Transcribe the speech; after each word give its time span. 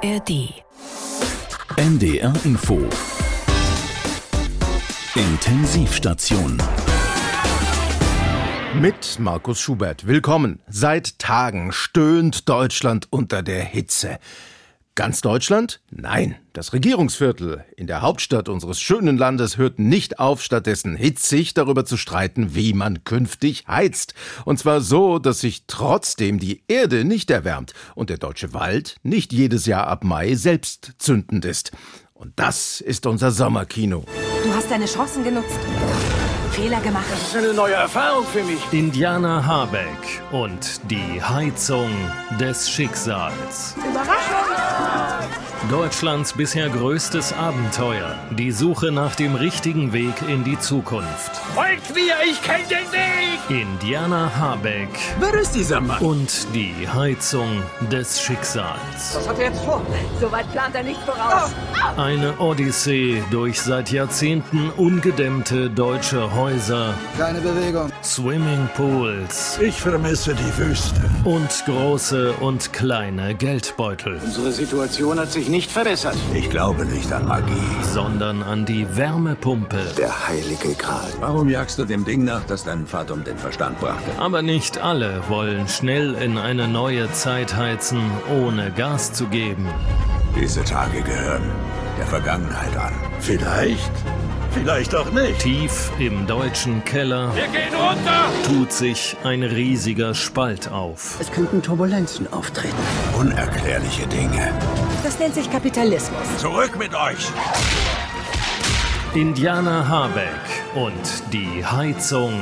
ARD. 0.00 0.62
NDR 1.76 2.32
Info. 2.44 2.78
Intensivstation. 5.16 6.62
Mit 8.80 9.18
Markus 9.18 9.58
Schubert. 9.60 10.06
Willkommen. 10.06 10.60
Seit 10.68 11.18
Tagen 11.18 11.72
stöhnt 11.72 12.48
Deutschland 12.48 13.08
unter 13.10 13.42
der 13.42 13.64
Hitze. 13.64 14.20
Ganz 14.98 15.20
Deutschland? 15.20 15.80
Nein. 15.92 16.34
Das 16.54 16.72
Regierungsviertel 16.72 17.64
in 17.76 17.86
der 17.86 18.02
Hauptstadt 18.02 18.48
unseres 18.48 18.80
schönen 18.80 19.16
Landes 19.16 19.56
hört 19.56 19.78
nicht 19.78 20.18
auf, 20.18 20.42
stattdessen 20.42 20.96
hitzig 20.96 21.54
darüber 21.54 21.84
zu 21.84 21.96
streiten, 21.96 22.56
wie 22.56 22.72
man 22.72 23.04
künftig 23.04 23.68
heizt. 23.68 24.14
Und 24.44 24.58
zwar 24.58 24.80
so, 24.80 25.20
dass 25.20 25.38
sich 25.38 25.62
trotzdem 25.68 26.40
die 26.40 26.64
Erde 26.66 27.04
nicht 27.04 27.30
erwärmt 27.30 27.74
und 27.94 28.10
der 28.10 28.18
deutsche 28.18 28.54
Wald 28.54 28.96
nicht 29.04 29.32
jedes 29.32 29.66
Jahr 29.66 29.86
ab 29.86 30.02
Mai 30.02 30.34
selbst 30.34 30.94
zündend 30.98 31.44
ist. 31.44 31.70
Und 32.18 32.32
das 32.34 32.80
ist 32.80 33.06
unser 33.06 33.30
Sommerkino. 33.30 34.04
Du 34.42 34.52
hast 34.52 34.68
deine 34.68 34.86
Chancen 34.86 35.22
genutzt. 35.22 35.56
Fehler 36.50 36.80
gemacht. 36.80 37.04
Das 37.08 37.22
ist 37.22 37.36
eine 37.36 37.54
neue 37.54 37.74
Erfahrung 37.74 38.24
für 38.26 38.42
mich. 38.42 38.58
Indianer 38.72 39.46
Habeck 39.46 39.86
und 40.32 40.80
die 40.90 41.22
Heizung 41.22 41.90
des 42.40 42.68
Schicksals. 42.68 43.76
Überraschung! 43.88 45.07
Deutschlands 45.70 46.32
bisher 46.32 46.68
größtes 46.70 47.32
Abenteuer. 47.34 48.14
Die 48.30 48.52
Suche 48.52 48.90
nach 48.92 49.16
dem 49.16 49.34
richtigen 49.34 49.92
Weg 49.92 50.14
in 50.28 50.42
die 50.44 50.58
Zukunft. 50.58 51.32
Folgt 51.54 51.94
mir, 51.94 52.14
ich 52.30 52.40
kenne 52.42 52.64
den 52.70 52.90
Weg! 52.92 53.08
Indianer 53.50 54.30
Habeck 54.38 54.88
Wer 55.20 55.34
ist 55.34 55.52
dieser 55.54 55.80
Mann? 55.80 55.98
und 56.00 56.46
die 56.54 56.74
Heizung 56.88 57.62
des 57.90 58.20
Schicksals. 58.20 59.14
Was 59.16 59.28
hat 59.28 59.38
er 59.38 59.46
jetzt 59.46 59.60
vor? 59.64 59.84
Soweit 60.20 60.50
plant 60.52 60.74
er 60.74 60.84
nicht 60.84 61.00
voraus. 61.02 61.50
Eine 61.96 62.38
Odyssee 62.38 63.22
durch 63.30 63.60
seit 63.60 63.90
Jahrzehnten 63.90 64.70
ungedämmte 64.76 65.68
deutsche 65.70 66.34
Häuser, 66.34 66.94
Keine 67.18 67.40
Bewegung. 67.40 67.90
Swimmingpools 68.02 69.58
Ich 69.60 69.80
vermisse 69.80 70.34
die 70.34 70.58
Wüste. 70.58 71.00
und 71.24 71.48
große 71.66 72.32
und 72.40 72.72
kleine 72.72 73.34
Geldbeutel, 73.34 74.20
Unsere 74.24 74.52
Situation 74.52 75.18
hat 75.18 75.32
sich 75.32 75.47
nicht 75.48 75.70
verbessert. 75.70 76.16
Ich 76.34 76.50
glaube 76.50 76.84
nicht 76.84 77.12
an 77.12 77.26
Magie. 77.26 77.52
sondern 77.82 78.42
an 78.42 78.64
die 78.64 78.86
Wärmepumpe. 78.96 79.78
Der 79.96 80.28
heilige 80.28 80.74
Gral. 80.74 81.10
Warum 81.20 81.48
jagst 81.48 81.78
du 81.78 81.84
dem 81.84 82.04
Ding 82.04 82.24
nach, 82.24 82.44
das 82.44 82.64
deinen 82.64 82.86
Vater 82.86 83.14
um 83.14 83.24
den 83.24 83.38
Verstand 83.38 83.80
brachte? 83.80 84.10
Aber 84.18 84.42
nicht 84.42 84.78
alle 84.78 85.22
wollen 85.28 85.68
schnell 85.68 86.14
in 86.14 86.38
eine 86.38 86.68
neue 86.68 87.10
Zeit 87.12 87.56
heizen, 87.56 88.00
ohne 88.42 88.70
Gas 88.72 89.12
zu 89.12 89.26
geben. 89.26 89.66
Diese 90.40 90.62
Tage 90.64 91.00
gehören 91.02 91.42
der 91.98 92.06
Vergangenheit 92.06 92.76
an. 92.76 92.92
Vielleicht, 93.20 93.90
vielleicht 94.52 94.94
auch 94.94 95.10
nicht. 95.12 95.38
Tief 95.40 95.90
im 95.98 96.26
deutschen 96.26 96.84
Keller 96.84 97.34
Wir 97.34 97.46
gehen 97.48 97.74
runter! 97.74 98.24
tut 98.46 98.72
sich 98.72 99.16
ein 99.24 99.42
riesiger 99.42 100.14
Spalt 100.14 100.70
auf. 100.70 101.16
Es 101.20 101.30
könnten 101.30 101.62
Turbulenzen 101.62 102.32
auftreten. 102.32 102.74
Unerklärliche 103.18 104.06
Dinge. 104.06 104.52
Das 105.02 105.18
nennt 105.18 105.34
sich 105.34 105.50
Kapitalismus. 105.50 106.36
Zurück 106.38 106.78
mit 106.78 106.94
euch! 106.94 107.28
Indianer 109.14 109.88
Habeck 109.88 110.28
und 110.74 111.32
die 111.32 111.64
Heizung 111.64 112.32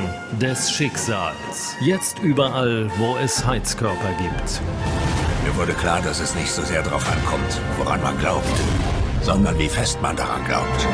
des 0.41 0.69
Schicksals. 0.69 1.75
Jetzt 1.79 2.19
überall, 2.19 2.91
wo 2.97 3.15
es 3.23 3.45
Heizkörper 3.45 4.09
gibt. 4.21 4.61
Mir 5.45 5.55
wurde 5.55 5.71
klar, 5.73 6.01
dass 6.01 6.19
es 6.19 6.35
nicht 6.35 6.51
so 6.51 6.61
sehr 6.61 6.83
darauf 6.83 7.09
ankommt, 7.09 7.61
woran 7.77 8.01
man 8.03 8.17
glaubt, 8.19 8.45
sondern 9.21 9.57
wie 9.57 9.69
fest 9.69 9.97
man 10.01 10.17
daran 10.17 10.43
glaubt. 10.43 10.87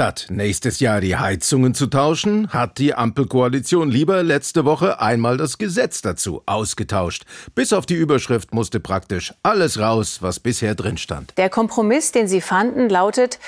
Statt 0.00 0.28
nächstes 0.30 0.80
Jahr 0.80 1.02
die 1.02 1.18
Heizungen 1.18 1.74
zu 1.74 1.86
tauschen, 1.86 2.48
hat 2.48 2.78
die 2.78 2.94
Ampelkoalition 2.94 3.90
lieber 3.90 4.22
letzte 4.22 4.64
Woche 4.64 4.98
einmal 4.98 5.36
das 5.36 5.58
Gesetz 5.58 6.00
dazu 6.00 6.42
ausgetauscht. 6.46 7.26
Bis 7.54 7.74
auf 7.74 7.84
die 7.84 7.96
Überschrift 7.96 8.54
musste 8.54 8.80
praktisch 8.80 9.34
alles 9.42 9.78
raus, 9.78 10.22
was 10.22 10.40
bisher 10.40 10.74
drin 10.74 10.96
stand. 10.96 11.34
Der 11.36 11.50
Kompromiss, 11.50 12.12
den 12.12 12.28
sie 12.28 12.40
fanden, 12.40 12.88
lautet, 12.88 13.38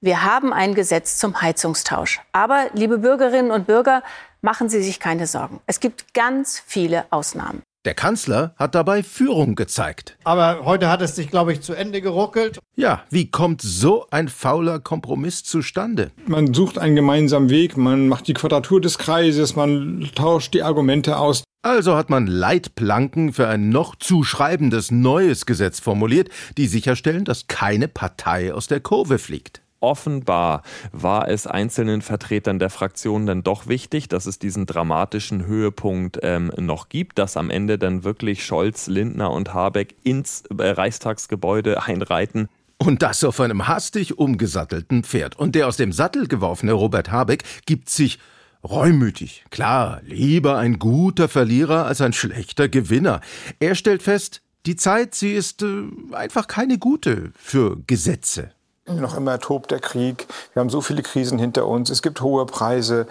Wir 0.00 0.24
haben 0.24 0.54
ein 0.54 0.74
Gesetz 0.74 1.18
zum 1.18 1.42
Heizungstausch. 1.42 2.20
Aber, 2.32 2.70
liebe 2.72 2.96
Bürgerinnen 2.96 3.50
und 3.50 3.66
Bürger, 3.66 4.02
machen 4.40 4.70
Sie 4.70 4.82
sich 4.82 5.00
keine 5.00 5.26
Sorgen. 5.26 5.60
Es 5.66 5.78
gibt 5.78 6.14
ganz 6.14 6.62
viele 6.64 7.04
Ausnahmen. 7.10 7.62
Der 7.84 7.94
Kanzler 7.94 8.54
hat 8.56 8.74
dabei 8.74 9.02
Führung 9.02 9.54
gezeigt. 9.54 10.18
Aber 10.24 10.64
heute 10.64 10.90
hat 10.90 11.00
es 11.00 11.14
sich, 11.14 11.30
glaube 11.30 11.52
ich, 11.52 11.60
zu 11.60 11.74
Ende 11.74 12.00
geruckelt. 12.00 12.58
Ja, 12.74 13.04
wie 13.08 13.30
kommt 13.30 13.62
so 13.62 14.06
ein 14.10 14.28
fauler 14.28 14.80
Kompromiss 14.80 15.44
zustande? 15.44 16.10
Man 16.26 16.52
sucht 16.52 16.76
einen 16.76 16.96
gemeinsamen 16.96 17.50
Weg, 17.50 17.76
man 17.76 18.08
macht 18.08 18.26
die 18.26 18.34
Quadratur 18.34 18.80
des 18.80 18.98
Kreises, 18.98 19.54
man 19.54 20.10
tauscht 20.14 20.54
die 20.54 20.62
Argumente 20.62 21.18
aus. 21.18 21.44
Also 21.62 21.96
hat 21.96 22.10
man 22.10 22.26
Leitplanken 22.26 23.32
für 23.32 23.48
ein 23.48 23.68
noch 23.68 23.94
zu 23.96 24.24
schreibendes 24.24 24.90
neues 24.90 25.46
Gesetz 25.46 25.80
formuliert, 25.80 26.30
die 26.56 26.66
sicherstellen, 26.66 27.24
dass 27.24 27.46
keine 27.46 27.88
Partei 27.88 28.52
aus 28.52 28.66
der 28.66 28.80
Kurve 28.80 29.18
fliegt. 29.18 29.62
Offenbar 29.80 30.62
war 30.92 31.28
es 31.28 31.46
einzelnen 31.46 32.02
Vertretern 32.02 32.58
der 32.58 32.70
Fraktion 32.70 33.26
dann 33.26 33.42
doch 33.42 33.68
wichtig, 33.68 34.08
dass 34.08 34.26
es 34.26 34.38
diesen 34.38 34.66
dramatischen 34.66 35.46
Höhepunkt 35.46 36.18
ähm, 36.22 36.50
noch 36.56 36.88
gibt, 36.88 37.18
dass 37.18 37.36
am 37.36 37.48
Ende 37.50 37.78
dann 37.78 38.02
wirklich 38.02 38.44
Scholz, 38.44 38.88
Lindner 38.88 39.30
und 39.30 39.54
Habeck 39.54 39.94
ins 40.02 40.42
äh, 40.58 40.68
Reichstagsgebäude 40.70 41.82
einreiten. 41.84 42.48
Und 42.78 43.02
das 43.02 43.24
auf 43.24 43.40
einem 43.40 43.66
hastig 43.66 44.18
umgesattelten 44.18 45.02
Pferd. 45.02 45.36
Und 45.36 45.54
der 45.54 45.66
aus 45.66 45.76
dem 45.76 45.92
Sattel 45.92 46.28
geworfene 46.28 46.72
Robert 46.72 47.10
Habeck 47.10 47.42
gibt 47.66 47.90
sich 47.90 48.18
reumütig. 48.64 49.44
Klar, 49.50 50.00
lieber 50.04 50.58
ein 50.58 50.78
guter 50.78 51.28
Verlierer 51.28 51.86
als 51.86 52.00
ein 52.00 52.12
schlechter 52.12 52.68
Gewinner. 52.68 53.20
Er 53.60 53.74
stellt 53.74 54.02
fest, 54.02 54.42
die 54.66 54.76
Zeit, 54.76 55.14
sie 55.14 55.32
ist 55.32 55.62
äh, 55.62 55.84
einfach 56.12 56.46
keine 56.46 56.78
gute 56.78 57.32
für 57.36 57.78
Gesetze. 57.86 58.52
Noch 58.88 59.16
immer 59.16 59.38
tobt 59.38 59.70
der 59.70 59.80
Krieg. 59.80 60.26
Wir 60.52 60.60
haben 60.60 60.70
so 60.70 60.80
viele 60.80 61.02
Krisen 61.02 61.38
hinter 61.38 61.66
uns. 61.66 61.90
Es 61.90 62.02
gibt 62.02 62.20
hohe 62.20 62.46
Preise. 62.46 63.06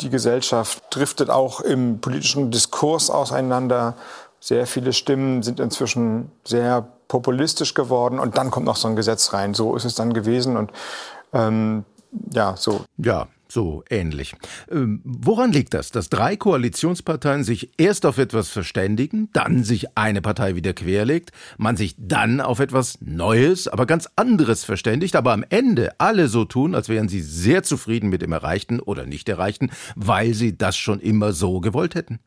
Die 0.00 0.10
Gesellschaft 0.10 0.82
driftet 0.90 1.30
auch 1.30 1.60
im 1.60 2.00
politischen 2.00 2.50
Diskurs 2.50 3.10
auseinander. 3.10 3.94
Sehr 4.40 4.66
viele 4.66 4.92
Stimmen 4.92 5.42
sind 5.42 5.60
inzwischen 5.60 6.30
sehr 6.44 6.86
populistisch 7.08 7.74
geworden. 7.74 8.18
Und 8.18 8.36
dann 8.36 8.50
kommt 8.50 8.66
noch 8.66 8.76
so 8.76 8.88
ein 8.88 8.96
Gesetz 8.96 9.32
rein. 9.32 9.54
So 9.54 9.76
ist 9.76 9.84
es 9.84 9.94
dann 9.94 10.12
gewesen. 10.12 10.56
Und 10.56 10.72
ähm, 11.32 11.84
ja, 12.32 12.54
so. 12.56 12.84
Ja, 12.98 13.26
so 13.48 13.84
ähnlich. 13.90 14.34
Ähm, 14.70 15.00
woran 15.04 15.52
liegt 15.52 15.74
das, 15.74 15.90
dass 15.90 16.08
drei 16.08 16.36
Koalitionsparteien 16.36 17.44
sich 17.44 17.70
erst 17.78 18.06
auf 18.06 18.18
etwas 18.18 18.48
verständigen, 18.48 19.28
dann 19.32 19.64
sich 19.64 19.96
eine 19.96 20.22
Partei 20.22 20.56
wieder 20.56 20.72
querlegt, 20.72 21.30
man 21.58 21.76
sich 21.76 21.94
dann 21.98 22.40
auf 22.40 22.60
etwas 22.60 22.98
Neues, 23.00 23.68
aber 23.68 23.86
ganz 23.86 24.08
anderes 24.16 24.64
verständigt, 24.64 25.16
aber 25.16 25.32
am 25.32 25.44
Ende 25.48 25.92
alle 25.98 26.28
so 26.28 26.44
tun, 26.44 26.74
als 26.74 26.88
wären 26.88 27.08
sie 27.08 27.20
sehr 27.20 27.62
zufrieden 27.62 28.08
mit 28.08 28.22
dem 28.22 28.32
Erreichten 28.32 28.80
oder 28.80 29.06
nicht 29.06 29.28
Erreichten, 29.28 29.70
weil 29.94 30.34
sie 30.34 30.56
das 30.56 30.76
schon 30.76 31.00
immer 31.00 31.32
so 31.32 31.60
gewollt 31.60 31.94
hätten? 31.94 32.20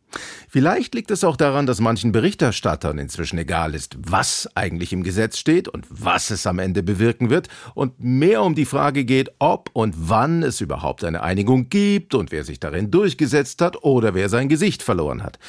Vielleicht 0.49 0.95
liegt 0.95 1.11
es 1.11 1.23
auch 1.23 1.35
daran, 1.35 1.65
dass 1.65 1.81
manchen 1.81 2.11
Berichterstattern 2.11 2.97
inzwischen 2.97 3.37
egal 3.37 3.75
ist, 3.75 3.97
was 3.99 4.49
eigentlich 4.55 4.93
im 4.93 5.03
Gesetz 5.03 5.37
steht 5.37 5.67
und 5.67 5.85
was 5.89 6.29
es 6.29 6.47
am 6.47 6.59
Ende 6.59 6.81
bewirken 6.81 7.29
wird 7.29 7.49
und 7.75 7.99
mehr 7.99 8.43
um 8.43 8.55
die 8.55 8.65
Frage 8.65 9.03
geht, 9.03 9.31
ob 9.39 9.69
und 9.73 9.95
wann 9.97 10.43
es 10.43 10.61
überhaupt 10.61 11.03
eine 11.07 11.23
Einigung 11.23 11.69
gibt 11.69 12.13
und 12.13 12.31
wer 12.31 12.43
sich 12.43 12.59
darin 12.59 12.91
durchgesetzt 12.91 13.61
hat 13.61 13.83
oder 13.83 14.13
wer 14.13 14.29
sein 14.29 14.49
Gesicht 14.49 14.83
verloren 14.83 15.23
hat. 15.23 15.39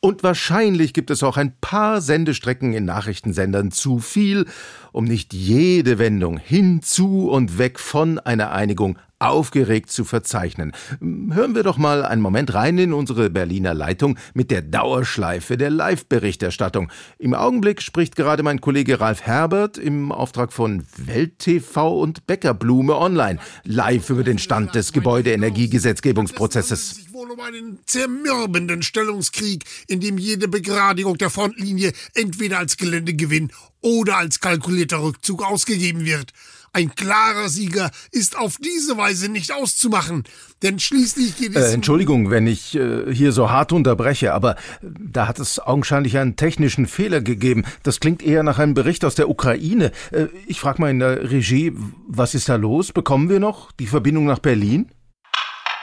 Und 0.00 0.24
wahrscheinlich 0.24 0.94
gibt 0.94 1.10
es 1.10 1.22
auch 1.22 1.36
ein 1.36 1.54
paar 1.60 2.00
Sendestrecken 2.00 2.72
in 2.72 2.84
Nachrichtensendern 2.84 3.70
zu 3.70 4.00
viel, 4.00 4.46
um 4.90 5.04
nicht 5.04 5.32
jede 5.32 6.00
Wendung 6.00 6.38
hinzu 6.38 7.30
und 7.30 7.56
weg 7.56 7.78
von 7.78 8.18
einer 8.18 8.50
Einigung 8.50 8.98
aufgeregt 9.22 9.90
zu 9.90 10.04
verzeichnen. 10.04 10.72
Hören 11.00 11.54
wir 11.54 11.62
doch 11.62 11.78
mal 11.78 12.04
einen 12.04 12.20
Moment 12.22 12.54
rein 12.54 12.78
in 12.78 12.92
unsere 12.92 13.30
Berliner 13.30 13.74
Leitung 13.74 14.18
mit 14.34 14.50
der 14.50 14.62
Dauerschleife 14.62 15.56
der 15.56 15.70
Live-Berichterstattung. 15.70 16.90
Im 17.18 17.34
Augenblick 17.34 17.82
spricht 17.82 18.16
gerade 18.16 18.42
mein 18.42 18.60
Kollege 18.60 19.00
Ralf 19.00 19.22
Herbert 19.22 19.78
im 19.78 20.10
Auftrag 20.12 20.52
von 20.52 20.84
Welt 20.96 21.38
TV 21.38 22.00
und 22.00 22.26
Bäckerblume 22.26 22.96
Online 22.96 23.38
live 23.64 24.10
über 24.10 24.24
den 24.24 24.38
Stand 24.38 24.74
des 24.74 24.92
Gebäudeenergiegesetzgebungsprozesses 24.92 27.12
wohl 27.22 27.30
um 27.30 27.40
einen 27.40 27.78
zermürbenden 27.86 28.82
Stellungskrieg, 28.82 29.64
in 29.86 30.00
dem 30.00 30.18
jede 30.18 30.48
Begradigung 30.48 31.18
der 31.18 31.30
Frontlinie 31.30 31.92
entweder 32.14 32.58
als 32.58 32.76
Geländegewinn 32.76 33.52
oder 33.80 34.16
als 34.16 34.40
kalkulierter 34.40 35.02
Rückzug 35.02 35.44
ausgegeben 35.44 36.04
wird. 36.04 36.32
Ein 36.74 36.94
klarer 36.94 37.50
Sieger 37.50 37.90
ist 38.12 38.38
auf 38.38 38.56
diese 38.56 38.96
Weise 38.96 39.28
nicht 39.30 39.52
auszumachen, 39.52 40.24
denn 40.62 40.78
schließlich 40.78 41.36
geht 41.36 41.54
es. 41.54 41.70
Äh, 41.70 41.74
Entschuldigung, 41.74 42.30
wenn 42.30 42.46
ich 42.46 42.74
äh, 42.74 43.12
hier 43.12 43.32
so 43.32 43.50
hart 43.50 43.72
unterbreche, 43.72 44.32
aber 44.32 44.56
da 44.80 45.28
hat 45.28 45.38
es 45.38 45.58
augenscheinlich 45.58 46.16
einen 46.16 46.36
technischen 46.36 46.86
Fehler 46.86 47.20
gegeben. 47.20 47.64
Das 47.82 48.00
klingt 48.00 48.22
eher 48.22 48.42
nach 48.42 48.58
einem 48.58 48.72
Bericht 48.72 49.04
aus 49.04 49.14
der 49.14 49.28
Ukraine. 49.28 49.92
Äh, 50.12 50.28
ich 50.46 50.60
frage 50.60 50.80
mal 50.80 50.90
in 50.90 51.00
der 51.00 51.30
Regie, 51.30 51.74
was 52.08 52.34
ist 52.34 52.48
da 52.48 52.56
los? 52.56 52.92
Bekommen 52.92 53.28
wir 53.28 53.38
noch 53.38 53.70
die 53.72 53.86
Verbindung 53.86 54.24
nach 54.24 54.38
Berlin? 54.38 54.90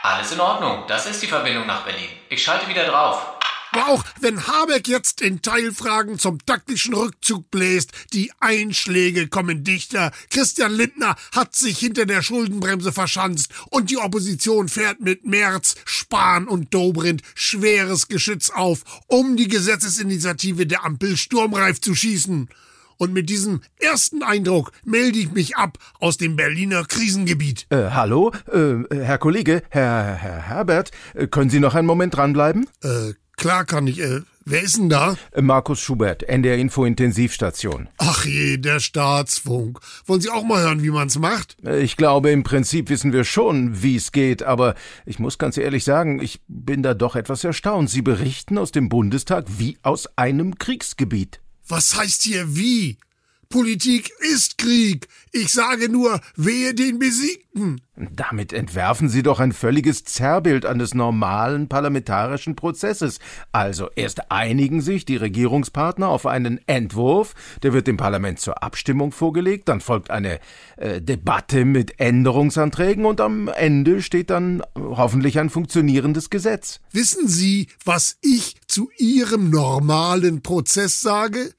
Alles 0.02 0.32
in 0.32 0.40
Ordnung, 0.40 0.86
das 0.88 1.06
ist 1.06 1.22
die 1.22 1.28
Verbindung 1.28 1.68
nach 1.68 1.84
Berlin. 1.84 2.10
Ich 2.30 2.42
schalte 2.42 2.68
wieder 2.68 2.86
drauf. 2.86 3.39
Aber 3.72 3.90
auch 3.90 4.04
wenn 4.22 4.48
Habeck 4.48 4.88
jetzt 4.88 5.22
in 5.22 5.42
Teilfragen 5.42 6.18
zum 6.18 6.44
taktischen 6.46 6.94
Rückzug 6.94 7.52
bläst, 7.52 7.92
die 8.14 8.32
Einschläge 8.40 9.28
kommen 9.28 9.64
dichter. 9.64 10.12
Christian 10.30 10.72
Lindner 10.72 11.16
hat 11.34 11.56
sich 11.56 11.78
hinter 11.78 12.06
der 12.06 12.22
Schuldenbremse 12.22 12.92
verschanzt 12.92 13.52
und 13.70 13.90
die 13.90 13.98
Opposition 13.98 14.70
fährt 14.70 15.02
mit 15.02 15.26
Merz, 15.26 15.76
Spahn 15.86 16.48
und 16.48 16.74
Dobrindt 16.74 17.22
schweres 17.36 18.08
Geschütz 18.08 18.50
auf, 18.50 18.84
um 19.08 19.38
die 19.38 19.48
Gesetzesinitiative 19.48 20.66
der 20.66 20.84
Ampel 20.84 21.18
sturmreif 21.18 21.80
zu 21.82 21.96
schießen. 21.96 22.50
Und 23.00 23.14
mit 23.14 23.30
diesem 23.30 23.62
ersten 23.80 24.24
Eindruck 24.24 24.74
melde 24.84 25.20
ich 25.20 25.32
mich 25.32 25.56
ab 25.56 25.78
aus 26.02 26.18
dem 26.18 26.36
Berliner 26.36 26.84
Krisengebiet. 26.84 27.66
Äh, 27.70 27.92
hallo, 27.92 28.34
äh, 28.52 28.94
Herr 28.94 29.18
Kollege, 29.18 29.64
Herr, 29.70 30.16
Herr 30.16 30.42
Herbert, 30.42 30.92
äh, 31.14 31.28
können 31.28 31.50
Sie 31.50 31.62
noch 31.62 31.76
einen 31.76 31.88
Moment 31.88 32.18
dranbleiben? 32.18 32.68
Äh, 32.84 33.14
klar 33.40 33.66
kann 33.66 33.88
ich. 33.88 34.00
Äh, 34.00 34.22
wer 34.46 34.62
ist 34.62 34.78
denn 34.78 34.90
da? 34.90 35.16
Äh, 35.32 35.42
Markus 35.42 35.80
Schubert, 35.80 36.24
NDR 36.24 36.58
Info 36.58 36.86
Intensivstation. 36.86 37.90
Ach 37.98 38.26
je, 38.26 38.58
der 38.58 38.80
Staatsfunk. 38.80 39.80
Wollen 40.06 40.22
Sie 40.22 40.30
auch 40.30 40.44
mal 40.44 40.62
hören, 40.62 40.84
wie 40.84 40.92
man's 40.92 41.18
macht? 41.18 41.58
Äh, 41.66 41.80
Ich 41.80 41.98
glaube, 41.98 42.30
im 42.30 42.44
Prinzip 42.44 42.90
wissen 42.90 43.14
wir 43.14 43.24
schon, 43.24 43.82
wie 43.82 43.96
es 43.96 44.12
geht, 44.12 44.44
aber 44.44 44.76
ich 45.06 45.18
muss 45.20 45.38
ganz 45.38 45.58
ehrlich 45.58 45.84
sagen, 45.84 46.22
ich 46.22 46.42
bin 46.48 46.84
da 46.84 46.94
doch 46.94 47.16
etwas 47.16 47.44
erstaunt. 47.44 47.90
Sie 47.90 48.02
berichten 48.02 48.58
aus 48.58 48.72
dem 48.72 48.90
Bundestag 48.90 49.46
wie 49.58 49.78
aus 49.82 50.08
einem 50.18 50.58
Kriegsgebiet. 50.60 51.40
Was 51.68 51.96
heißt 51.98 52.24
hier 52.24 52.56
wie? 52.56 52.98
Politik 53.52 54.12
ist 54.20 54.60
Krieg. 54.60 55.08
Ich 55.32 55.52
sage 55.52 55.90
nur, 55.90 56.22
wehe 56.36 56.76
den 56.76 57.00
Besiegten. 57.00 57.82
Damit 57.96 58.54
entwerfen 58.54 59.10
Sie 59.10 59.24
doch 59.24 59.40
ein 59.40 59.54
völliges 59.54 60.04
Zerrbild 60.04 60.68
eines 60.68 60.94
normalen 60.94 61.68
parlamentarischen 61.68 62.56
Prozesses. 62.56 63.18
Also 63.52 63.90
erst 63.96 64.32
einigen 64.32 64.82
sich 64.82 65.04
die 65.04 65.16
Regierungspartner 65.16 66.10
auf 66.10 66.28
einen 66.28 66.60
Entwurf, 66.68 67.34
der 67.64 67.74
wird 67.74 67.88
dem 67.88 67.98
Parlament 67.98 68.40
zur 68.40 68.62
Abstimmung 68.62 69.12
vorgelegt, 69.12 69.68
dann 69.68 69.82
folgt 69.82 70.12
eine 70.12 70.40
äh, 70.78 71.02
Debatte 71.02 71.66
mit 71.66 72.00
Änderungsanträgen 72.00 73.04
und 73.08 73.20
am 73.20 73.48
Ende 73.48 74.04
steht 74.04 74.30
dann 74.30 74.62
hoffentlich 74.76 75.40
ein 75.40 75.50
funktionierendes 75.50 76.30
Gesetz. 76.30 76.82
Wissen 76.92 77.28
Sie, 77.28 77.68
was 77.84 78.18
ich 78.22 78.58
zu 78.68 78.92
Ihrem 79.00 79.50
normalen 79.50 80.44
Prozess 80.44 81.02
sage? 81.02 81.52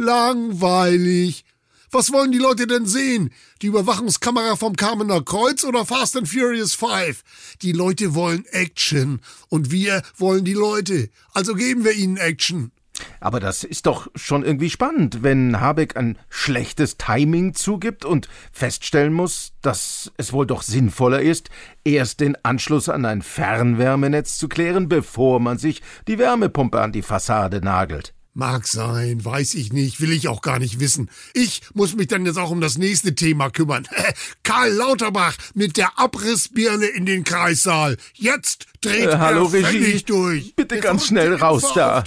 Langweilig. 0.00 1.44
Was 1.90 2.12
wollen 2.12 2.30
die 2.30 2.38
Leute 2.38 2.68
denn 2.68 2.86
sehen? 2.86 3.30
Die 3.62 3.66
Überwachungskamera 3.66 4.54
vom 4.54 4.76
Kamener 4.76 5.24
Kreuz 5.24 5.64
oder 5.64 5.84
Fast 5.84 6.16
and 6.16 6.28
Furious 6.28 6.74
5? 6.74 7.24
Die 7.62 7.72
Leute 7.72 8.14
wollen 8.14 8.44
Action 8.52 9.20
und 9.48 9.72
wir 9.72 10.02
wollen 10.16 10.44
die 10.44 10.54
Leute. 10.54 11.10
Also 11.34 11.56
geben 11.56 11.84
wir 11.84 11.94
ihnen 11.94 12.16
Action. 12.16 12.70
Aber 13.18 13.40
das 13.40 13.64
ist 13.64 13.86
doch 13.86 14.06
schon 14.14 14.44
irgendwie 14.44 14.70
spannend, 14.70 15.24
wenn 15.24 15.60
Habeck 15.60 15.96
ein 15.96 16.16
schlechtes 16.28 16.96
Timing 16.96 17.54
zugibt 17.54 18.04
und 18.04 18.28
feststellen 18.52 19.12
muss, 19.12 19.54
dass 19.62 20.12
es 20.16 20.32
wohl 20.32 20.46
doch 20.46 20.62
sinnvoller 20.62 21.22
ist, 21.22 21.50
erst 21.82 22.20
den 22.20 22.36
Anschluss 22.44 22.88
an 22.88 23.04
ein 23.04 23.20
Fernwärmenetz 23.20 24.38
zu 24.38 24.48
klären, 24.48 24.88
bevor 24.88 25.40
man 25.40 25.58
sich 25.58 25.82
die 26.06 26.18
Wärmepumpe 26.18 26.80
an 26.80 26.92
die 26.92 27.02
Fassade 27.02 27.60
nagelt. 27.60 28.14
Mag 28.38 28.68
sein, 28.68 29.24
weiß 29.24 29.54
ich 29.54 29.72
nicht, 29.72 30.00
will 30.00 30.12
ich 30.12 30.28
auch 30.28 30.42
gar 30.42 30.60
nicht 30.60 30.78
wissen. 30.78 31.10
Ich 31.34 31.60
muss 31.74 31.96
mich 31.96 32.06
dann 32.06 32.24
jetzt 32.24 32.38
auch 32.38 32.52
um 32.52 32.60
das 32.60 32.78
nächste 32.78 33.16
Thema 33.16 33.50
kümmern. 33.50 33.88
Karl 34.44 34.70
Lauterbach 34.74 35.34
mit 35.54 35.76
der 35.76 35.98
Abrissbirne 35.98 36.86
in 36.86 37.04
den 37.04 37.24
Kreissaal. 37.24 37.96
Jetzt 38.14 38.66
dreht 38.80 39.08
Äh, 39.08 39.18
hallo, 39.18 39.46
er 39.46 39.50
völlig 39.64 39.94
Regie. 39.94 40.04
durch. 40.04 40.54
Bitte 40.54 40.76
Der 40.76 40.82
ganz 40.84 41.08
schnell 41.08 41.34
raus 41.34 41.64
da. 41.74 42.04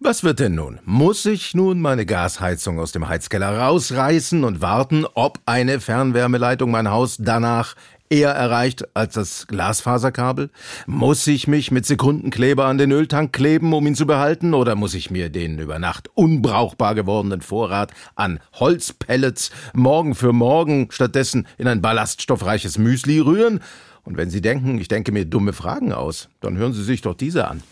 Was 0.00 0.24
wird 0.24 0.40
denn 0.40 0.56
nun? 0.56 0.80
Muss 0.84 1.24
ich 1.24 1.54
nun 1.54 1.80
meine 1.80 2.06
Gasheizung 2.06 2.80
aus 2.80 2.90
dem 2.90 3.06
Heizkeller 3.06 3.56
rausreißen 3.60 4.42
und 4.42 4.60
warten, 4.60 5.06
ob 5.14 5.38
eine 5.46 5.78
Fernwärmeleitung 5.80 6.72
mein 6.72 6.90
Haus 6.90 7.14
danach 7.20 7.76
eher 8.10 8.30
erreicht 8.30 8.94
als 8.94 9.14
das 9.14 9.46
Glasfaserkabel? 9.46 10.50
Muss 10.86 11.26
ich 11.26 11.46
mich 11.46 11.70
mit 11.70 11.86
Sekundenkleber 11.86 12.66
an 12.66 12.76
den 12.76 12.90
Öltank 12.90 13.32
kleben, 13.32 13.72
um 13.72 13.86
ihn 13.86 13.94
zu 13.94 14.06
behalten? 14.06 14.52
Oder 14.52 14.74
muss 14.74 14.94
ich 14.94 15.10
mir 15.10 15.30
den 15.30 15.58
über 15.58 15.78
Nacht 15.78 16.10
unbrauchbar 16.14 16.94
gewordenen 16.94 17.40
Vorrat 17.40 17.92
an 18.16 18.40
Holzpellets 18.54 19.50
morgen 19.72 20.14
für 20.14 20.32
morgen 20.32 20.88
stattdessen 20.90 21.46
in 21.56 21.68
ein 21.68 21.80
ballaststoffreiches 21.80 22.76
Müsli 22.76 23.20
rühren? 23.20 23.60
Und 24.02 24.16
wenn 24.16 24.30
Sie 24.30 24.40
denken, 24.40 24.78
ich 24.78 24.88
denke 24.88 25.12
mir 25.12 25.24
dumme 25.24 25.52
Fragen 25.52 25.92
aus, 25.92 26.28
dann 26.40 26.56
hören 26.56 26.72
Sie 26.72 26.82
sich 26.82 27.02
doch 27.02 27.14
diese 27.14 27.48
an. 27.48 27.62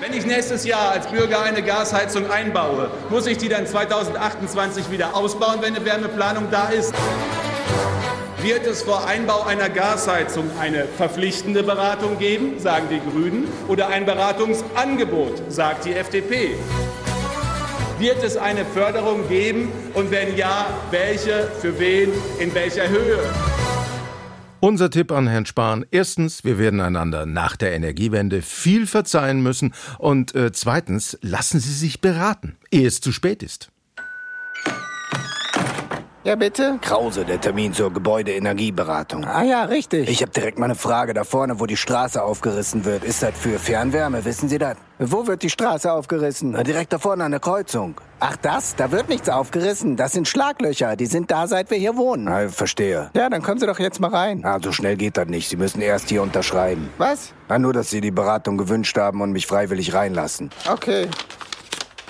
Wenn 0.00 0.12
ich 0.12 0.26
nächstes 0.26 0.64
Jahr 0.64 0.90
als 0.90 1.06
Bürger 1.06 1.42
eine 1.42 1.62
Gasheizung 1.62 2.30
einbaue, 2.30 2.90
muss 3.08 3.26
ich 3.26 3.38
die 3.38 3.48
dann 3.48 3.66
2028 3.66 4.90
wieder 4.90 5.14
ausbauen, 5.14 5.58
wenn 5.60 5.74
eine 5.74 5.84
Wärmeplanung 5.84 6.48
da 6.50 6.68
ist? 6.68 6.92
Wird 8.42 8.68
es 8.68 8.82
vor 8.82 9.04
Einbau 9.04 9.42
einer 9.42 9.68
Gasheizung 9.68 10.48
eine 10.60 10.84
verpflichtende 10.84 11.64
Beratung 11.64 12.18
geben, 12.18 12.60
sagen 12.60 12.86
die 12.88 13.00
Grünen, 13.00 13.48
oder 13.66 13.88
ein 13.88 14.06
Beratungsangebot, 14.06 15.42
sagt 15.48 15.86
die 15.86 15.92
FDP? 15.92 16.54
Wird 17.98 18.22
es 18.22 18.36
eine 18.36 18.64
Förderung 18.64 19.28
geben 19.28 19.72
und 19.94 20.12
wenn 20.12 20.36
ja, 20.36 20.66
welche, 20.92 21.50
für 21.60 21.80
wen, 21.80 22.12
in 22.38 22.54
welcher 22.54 22.88
Höhe? 22.88 23.18
Unser 24.60 24.90
Tipp 24.90 25.10
an 25.10 25.26
Herrn 25.26 25.46
Spahn. 25.46 25.84
Erstens, 25.90 26.44
wir 26.44 26.58
werden 26.60 26.80
einander 26.80 27.26
nach 27.26 27.56
der 27.56 27.74
Energiewende 27.74 28.42
viel 28.42 28.86
verzeihen 28.86 29.42
müssen. 29.42 29.74
Und 29.98 30.36
äh, 30.36 30.52
zweitens, 30.52 31.18
lassen 31.22 31.58
Sie 31.58 31.74
sich 31.74 32.00
beraten, 32.00 32.56
ehe 32.70 32.86
es 32.86 33.00
zu 33.00 33.10
spät 33.10 33.42
ist. 33.42 33.70
Ja, 36.24 36.34
bitte? 36.34 36.78
Krause, 36.82 37.24
der 37.24 37.40
Termin 37.40 37.72
zur 37.72 37.92
Gebäudeenergieberatung. 37.92 39.24
Ah 39.24 39.44
ja, 39.44 39.64
richtig. 39.64 40.08
Ich 40.10 40.20
habe 40.20 40.32
direkt 40.32 40.58
mal 40.58 40.64
eine 40.64 40.74
Frage 40.74 41.14
da 41.14 41.22
vorne, 41.24 41.60
wo 41.60 41.66
die 41.66 41.76
Straße 41.76 42.22
aufgerissen 42.22 42.84
wird. 42.84 43.04
Ist 43.04 43.22
das 43.22 43.38
für 43.38 43.58
Fernwärme, 43.58 44.24
wissen 44.24 44.48
Sie 44.48 44.58
das? 44.58 44.76
Wo 44.98 45.28
wird 45.28 45.42
die 45.42 45.48
Straße 45.50 45.90
aufgerissen? 45.92 46.50
Na, 46.50 46.64
direkt 46.64 46.92
da 46.92 46.98
vorne 46.98 47.22
an 47.22 47.30
der 47.30 47.40
Kreuzung. 47.40 48.00
Ach 48.18 48.34
das? 48.36 48.74
Da 48.74 48.90
wird 48.90 49.08
nichts 49.08 49.28
aufgerissen. 49.28 49.96
Das 49.96 50.10
sind 50.12 50.26
Schlaglöcher. 50.26 50.96
Die 50.96 51.06
sind 51.06 51.30
da, 51.30 51.46
seit 51.46 51.70
wir 51.70 51.78
hier 51.78 51.96
wohnen. 51.96 52.24
Na, 52.24 52.48
verstehe. 52.48 53.10
Ja, 53.14 53.30
dann 53.30 53.42
kommen 53.42 53.60
Sie 53.60 53.66
doch 53.66 53.78
jetzt 53.78 54.00
mal 54.00 54.10
rein. 54.10 54.44
Ah, 54.44 54.58
so 54.60 54.72
schnell 54.72 54.96
geht 54.96 55.16
das 55.16 55.28
nicht. 55.28 55.48
Sie 55.48 55.56
müssen 55.56 55.80
erst 55.80 56.08
hier 56.08 56.22
unterschreiben. 56.22 56.90
Was? 56.98 57.32
Na, 57.48 57.60
nur, 57.60 57.72
dass 57.72 57.90
Sie 57.90 58.00
die 58.00 58.10
Beratung 58.10 58.58
gewünscht 58.58 58.98
haben 58.98 59.20
und 59.22 59.30
mich 59.30 59.46
freiwillig 59.46 59.94
reinlassen. 59.94 60.50
Okay. 60.68 61.06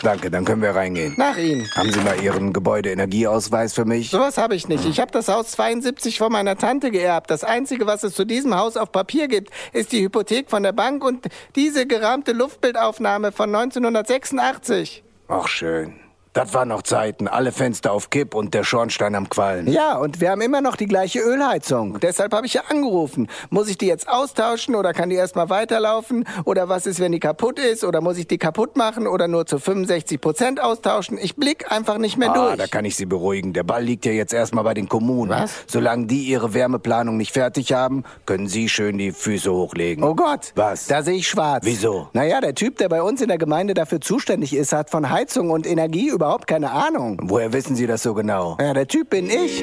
Danke, 0.03 0.31
dann 0.31 0.45
können 0.45 0.63
wir 0.63 0.75
reingehen. 0.75 1.15
Nach 1.17 1.37
Ihnen. 1.37 1.69
Haben 1.75 1.93
Sie 1.93 2.01
mal 2.01 2.21
Ihren 2.23 2.53
Gebäudeenergieausweis 2.53 3.75
für 3.75 3.85
mich? 3.85 4.11
Sowas 4.11 4.39
habe 4.39 4.55
ich 4.55 4.69
nicht. 4.69 4.85
Ich 4.85 5.01
habe 5.01 5.11
das 5.11 5.29
Haus 5.29 5.51
72 5.53 6.19
von 6.19 6.33
meiner 6.33 6.57
Tante 6.57 6.91
geerbt. 6.91 7.31
Das 7.31 7.45
Einzige, 7.45 7.87
was 7.87 8.03
es 8.05 8.15
zu 8.15 8.25
diesem 8.25 8.55
Haus 8.57 8.77
auf 8.77 8.93
Papier 8.93 9.29
gibt, 9.29 9.51
ist 9.73 9.93
die 9.93 10.03
Hypothek 10.03 10.51
von 10.51 10.63
der 10.63 10.73
Bank 10.73 11.05
und 11.05 11.27
diese 11.57 11.87
gerahmte 11.87 12.33
Luftbildaufnahme 12.33 13.33
von 13.33 13.55
1986. 13.55 15.03
Ach, 15.29 15.49
schön. 15.49 15.95
Das 16.39 16.55
waren 16.55 16.69
noch 16.69 16.83
Zeiten. 16.83 17.27
Alle 17.27 17.51
Fenster 17.51 17.91
auf 17.91 18.11
Kipp 18.11 18.33
und 18.33 18.55
der 18.55 18.63
Schornstein 18.63 19.17
am 19.17 19.29
Quallen. 19.29 19.67
Ja, 19.67 19.97
und 19.97 20.21
wir 20.21 20.31
haben 20.31 20.41
immer 20.41 20.61
noch 20.61 20.77
die 20.77 20.87
gleiche 20.87 21.19
Ölheizung. 21.19 21.99
Deshalb 21.99 22.33
habe 22.33 22.47
ich 22.47 22.55
ja 22.55 22.63
angerufen. 22.69 23.27
Muss 23.51 23.69
ich 23.69 23.77
die 23.77 23.89
jetzt 23.89 24.09
austauschen 24.09 24.77
oder 24.77 24.93
kann 24.93 25.11
die 25.11 25.17
erstmal 25.17 25.51
weiterlaufen? 25.51 26.29
Oder 26.45 26.69
was 26.69 26.87
ist, 26.87 27.01
wenn 27.01 27.11
die 27.11 27.19
kaputt 27.19 27.59
ist? 27.59 27.83
Oder 27.83 28.01
muss 28.01 28.19
ich 28.19 28.29
die 28.29 28.39
kaputt 28.39 28.77
machen 28.77 29.09
oder 29.09 29.27
nur 29.27 29.47
zu 29.47 29.59
65 29.59 30.21
Prozent 30.21 30.61
austauschen? 30.63 31.19
Ich 31.21 31.35
blick 31.35 31.73
einfach 31.73 31.99
nicht 31.99 32.17
mehr 32.17 32.31
ah, 32.31 32.51
durch. 32.51 32.57
da 32.57 32.69
kann 32.69 32.85
ich 32.85 32.95
Sie 32.95 33.07
beruhigen. 33.07 33.53
Der 33.53 33.65
Ball 33.65 33.83
liegt 33.83 34.07
ja 34.07 34.13
jetzt 34.13 34.33
erstmal 34.33 34.63
bei 34.63 34.75
den 34.75 34.89
Kommunen. 34.89 35.33
Was? 35.33 35.51
Solange 35.67 36.07
die 36.07 36.23
ihre 36.23 36.55
Wärmeplanung 36.55 37.17
nicht 37.17 37.33
fertig 37.33 37.73
haben, 37.73 38.05
können 38.27 38.47
Sie 38.47 38.69
schön 38.69 38.97
die 38.97 39.11
Füße 39.11 39.53
hochlegen. 39.53 40.05
Oh 40.05 40.15
Gott. 40.15 40.53
Was? 40.55 40.87
Da 40.87 41.03
sehe 41.03 41.17
ich 41.17 41.27
schwarz. 41.27 41.65
Wieso? 41.67 42.11
Naja, 42.13 42.41
der 42.41 42.55
Typ, 42.55 42.79
der 42.79 42.89
bei 42.89 43.03
uns 43.03 43.21
in 43.21 43.27
der 43.27 43.39
Gemeinde 43.39 43.75
dafür 43.75 44.01
zuständig 44.01 44.55
ist, 44.55 44.73
hat 44.73 44.89
von 44.89 45.11
Heizung 45.11 45.51
und 45.51 45.67
Energie 45.67 46.07
überhaupt 46.29 46.47
keine 46.47 46.71
Ahnung. 46.71 47.17
Woher 47.23 47.55
wissen 47.55 47.75
Sie 47.75 47.87
das 47.87 48.03
so 48.03 48.13
genau? 48.13 48.59
Ja, 48.61 48.75
der 48.75 48.87
Typ 48.87 49.09
bin 49.09 49.31
ich. 49.31 49.63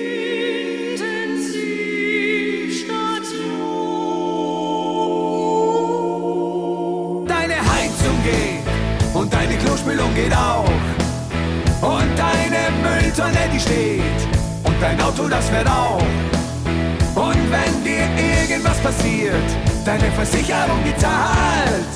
Deine 7.27 7.57
Heizung 7.71 8.17
geht 8.23 9.13
und 9.13 9.31
deine 9.31 9.55
Klospülung 9.57 10.11
geht 10.15 10.35
auch. 10.35 10.65
Und 11.83 12.09
deine 12.17 12.71
Mülltonne, 12.81 13.47
die 13.53 13.59
steht. 13.59 14.01
Und 14.63 14.81
dein 14.81 14.99
Auto, 15.01 15.27
das 15.27 15.47
fährt 15.49 15.67
auch. 15.67 16.01
Deine 19.85 20.11
Versicherung, 20.11 20.79
die 20.83 20.97
zahlt. 20.97 21.93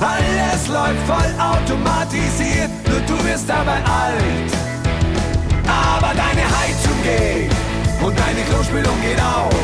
Alles 0.00 0.68
läuft 0.68 1.02
voll 1.06 1.30
automatisiert, 1.38 2.70
nur 2.88 3.00
du 3.06 3.24
wirst 3.24 3.48
dabei 3.48 3.78
alt. 3.84 4.50
Aber 5.66 6.12
deine 6.14 6.44
Heizung 6.58 6.98
geht 7.02 7.52
und 8.02 8.18
deine 8.18 8.42
Klospülung 8.48 9.00
geht 9.00 9.20
auch. 9.20 9.60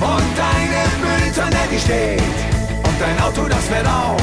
Und 0.00 0.30
deine 0.34 0.82
Mülltonne, 1.02 1.62
die 1.70 1.78
steht. 1.78 2.38
Und 2.82 2.96
dein 2.98 3.20
Auto, 3.20 3.46
das 3.48 3.64
fährt 3.68 3.86
auch. 3.86 4.16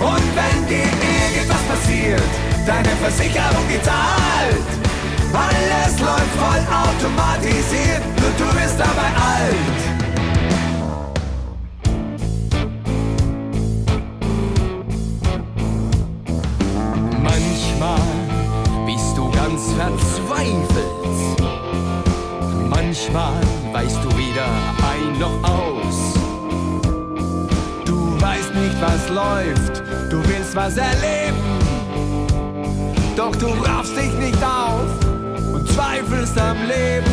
Und 0.00 0.26
wenn 0.38 0.66
dir 0.66 0.90
irgendwas 1.02 1.62
passiert, 1.70 2.30
deine 2.66 2.90
Versicherung, 3.02 3.64
die 3.70 3.80
zahlt. 3.82 4.68
Alles 5.32 6.00
läuft 6.00 6.34
voll 6.42 6.62
automatisiert, 6.82 8.02
nur 8.20 8.32
du 8.38 8.46
wirst 8.58 8.78
dabei 8.78 9.10
alt. 9.36 9.87
Manchmal 17.78 18.86
bist 18.86 19.16
du 19.16 19.30
ganz 19.30 19.72
verzweifelt. 19.72 21.40
Manchmal 22.68 23.40
weißt 23.72 23.98
du 24.02 24.08
weder 24.18 24.48
ein 24.92 25.18
noch 25.20 25.48
aus. 25.48 26.14
Du 27.84 28.20
weißt 28.20 28.52
nicht, 28.54 28.76
was 28.80 29.08
läuft, 29.10 29.82
du 30.10 30.20
willst 30.28 30.56
was 30.56 30.76
erleben. 30.76 31.38
Doch 33.16 33.34
du 33.36 33.46
raffst 33.46 33.96
dich 33.96 34.12
nicht 34.14 34.42
auf 34.42 34.90
und 35.52 35.68
zweifelst 35.68 36.36
am 36.36 36.56
Leben. 36.66 37.12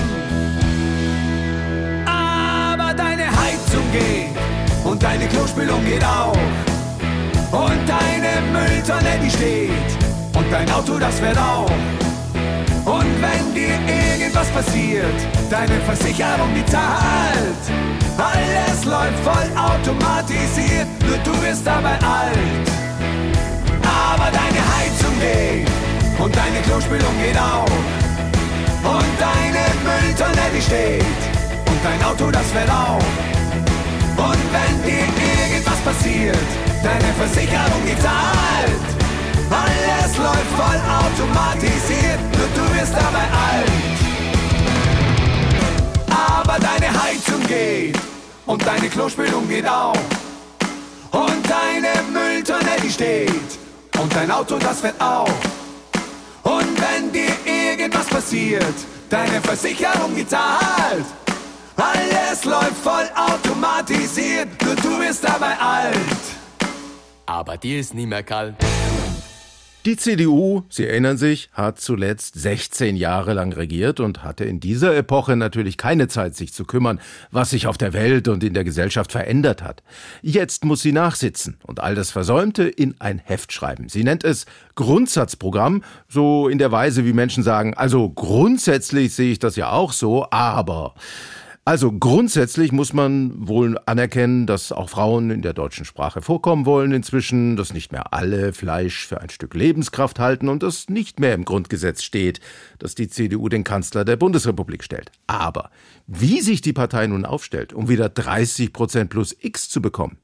Aber 2.08 2.92
deine 2.96 3.28
Heizung 3.28 3.84
geht 3.92 4.36
und 4.84 5.04
deine 5.04 5.28
Klospülung 5.28 5.86
geht 5.86 6.04
auch. 6.04 6.34
Und 7.52 7.88
deine 7.88 8.42
Mülltonne, 8.52 9.20
die 9.24 9.30
steht. 9.30 10.05
Und 10.36 10.52
dein 10.52 10.70
Auto, 10.72 11.00
das 11.00 11.20
fährt 11.20 11.38
auch. 11.38 11.72
Und 12.86 13.22
wenn 13.22 13.54
dir 13.54 13.80
irgendwas 13.88 14.48
passiert, 14.50 15.16
deine 15.50 15.80
Versicherung, 15.82 16.54
die 16.56 16.66
zahlt. 16.66 17.64
Alles 18.18 18.86
läuft 18.86 19.20
voll 19.24 19.50
automatisiert, 19.58 20.88
nur 21.08 21.18
du 21.20 21.42
wirst 21.42 21.66
dabei 21.66 21.98
alt. 22.02 22.68
Aber 23.82 24.30
deine 24.30 24.62
Heizung 24.76 25.16
geht 25.20 25.68
und 26.20 26.36
deine 26.36 26.62
Klospülung 26.62 27.16
geht 27.24 27.38
auch. 27.38 27.66
Und 28.84 29.14
deine 29.20 29.66
Mülltonne, 29.84 30.46
die 30.56 30.62
steht. 30.62 31.22
Und 31.68 31.80
dein 31.84 32.04
Auto, 32.04 32.30
das 32.30 32.52
fährt 32.52 32.70
auch. 32.70 33.00
Und 34.18 34.44
wenn 34.54 34.84
dir 34.84 35.08
irgendwas 35.50 35.80
passiert, 35.80 36.38
deine 36.84 37.14
Versicherung, 37.18 37.82
die 37.86 38.00
zahlt. 38.00 38.95
Alles 39.50 40.18
läuft 40.18 40.52
voll 40.56 40.80
automatisiert, 41.02 42.20
nur 42.38 42.48
du 42.56 42.74
wirst 42.76 42.94
dabei 42.94 43.26
alt. 43.50 43.72
Aber 46.10 46.60
deine 46.60 46.88
Heizung 47.04 47.46
geht 47.48 47.98
und 48.46 48.66
deine 48.66 48.90
Klospülung 48.90 49.48
geht 49.48 49.68
auch. 49.68 49.96
Und 51.12 51.44
deine 51.50 52.02
Mülltonne, 52.12 52.76
die 52.84 52.92
steht. 52.92 53.60
Und 54.00 54.14
dein 54.16 54.30
Auto, 54.32 54.58
das 54.58 54.82
fährt 54.82 55.00
auch. 55.00 55.30
Und 56.44 56.82
wenn 56.82 57.12
dir 57.12 57.34
irgendwas 57.46 58.08
passiert, 58.08 58.76
deine 59.10 59.42
Versicherung, 59.42 60.16
die 60.16 60.28
zahlt. 60.28 61.06
Alles 61.78 62.46
läuft 62.46 62.78
voll 62.84 63.10
automatisiert, 63.16 64.50
nur 64.64 64.76
du 64.76 65.00
wirst 65.00 65.24
dabei 65.24 65.58
alt. 65.60 65.96
Aber 67.26 67.58
dir 67.58 67.80
ist 67.80 67.94
nie 67.94 68.06
mehr 68.06 68.24
kalt. 68.24 68.56
Die 69.86 69.98
CDU, 69.98 70.64
Sie 70.68 70.88
erinnern 70.88 71.16
sich, 71.16 71.52
hat 71.54 71.80
zuletzt 71.80 72.34
16 72.40 72.96
Jahre 72.96 73.34
lang 73.34 73.54
regiert 73.54 74.00
und 74.00 74.24
hatte 74.24 74.44
in 74.44 74.60
dieser 74.60 74.98
Epoche 74.98 75.36
natürlich 75.36 75.78
keine 75.78 76.08
Zeit, 76.08 76.36
sich 76.36 76.54
zu 76.54 76.66
kümmern, 76.66 77.00
was 77.30 77.52
sich 77.52 77.68
auf 77.68 77.78
der 77.78 77.94
Welt 77.94 78.28
und 78.28 78.44
in 78.44 78.56
der 78.56 78.64
Gesellschaft 78.64 79.12
verändert 79.12 79.62
hat. 79.62 79.84
Jetzt 80.24 80.66
muss 80.66 80.82
sie 80.82 80.92
nachsitzen 80.92 81.58
und 81.62 81.82
all 81.82 81.94
das 81.94 82.10
Versäumte 82.10 82.64
in 82.64 82.96
ein 82.98 83.20
Heft 83.20 83.54
schreiben. 83.54 83.88
Sie 83.88 84.04
nennt 84.04 84.24
es 84.24 84.48
Grundsatzprogramm, 84.74 85.84
so 86.08 86.48
in 86.48 86.58
der 86.58 86.72
Weise, 86.72 87.06
wie 87.06 87.14
Menschen 87.14 87.44
sagen, 87.44 87.76
also 87.76 88.10
grundsätzlich 88.10 89.14
sehe 89.14 89.34
ich 89.34 89.40
das 89.40 89.56
ja 89.56 89.70
auch 89.70 89.94
so, 89.94 90.26
aber. 90.32 90.96
Also 91.68 91.92
grundsätzlich 91.92 92.72
muss 92.72 92.94
man 92.94 93.48
wohl 93.48 93.80
anerkennen, 93.88 94.46
dass 94.46 94.72
auch 94.72 94.88
Frauen 94.88 95.32
in 95.32 95.42
der 95.42 95.54
deutschen 95.54 95.84
Sprache 95.84 96.22
vorkommen 96.22 96.68
wollen 96.68 96.92
inzwischen, 96.92 97.56
dass 97.56 97.74
nicht 97.74 97.92
mehr 97.92 98.14
alle 98.14 98.54
Fleisch 98.54 99.08
für 99.08 99.20
ein 99.20 99.32
Stück 99.32 99.56
Lebenskraft 99.56 100.20
halten 100.20 100.48
und 100.48 100.62
dass 100.62 100.90
nicht 100.90 101.20
mehr 101.20 101.34
im 101.34 101.44
Grundgesetz 101.44 102.04
steht, 102.04 102.40
dass 102.78 102.94
die 102.94 103.08
CDU 103.08 103.50
den 103.50 103.64
Kanzler 103.64 104.06
der 104.06 104.16
Bundesrepublik 104.16 104.84
stellt. 104.84 105.12
Aber 105.26 105.72
wie 106.06 106.42
sich 106.42 106.62
die 106.62 106.72
Partei 106.72 107.08
nun 107.08 107.26
aufstellt, 107.26 107.74
um 107.74 107.90
wieder 107.90 108.10
30 108.10 108.72
Prozent 108.72 109.10
plus 109.10 109.36
X 109.40 109.68
zu 109.68 109.82
bekommen, 109.82 110.20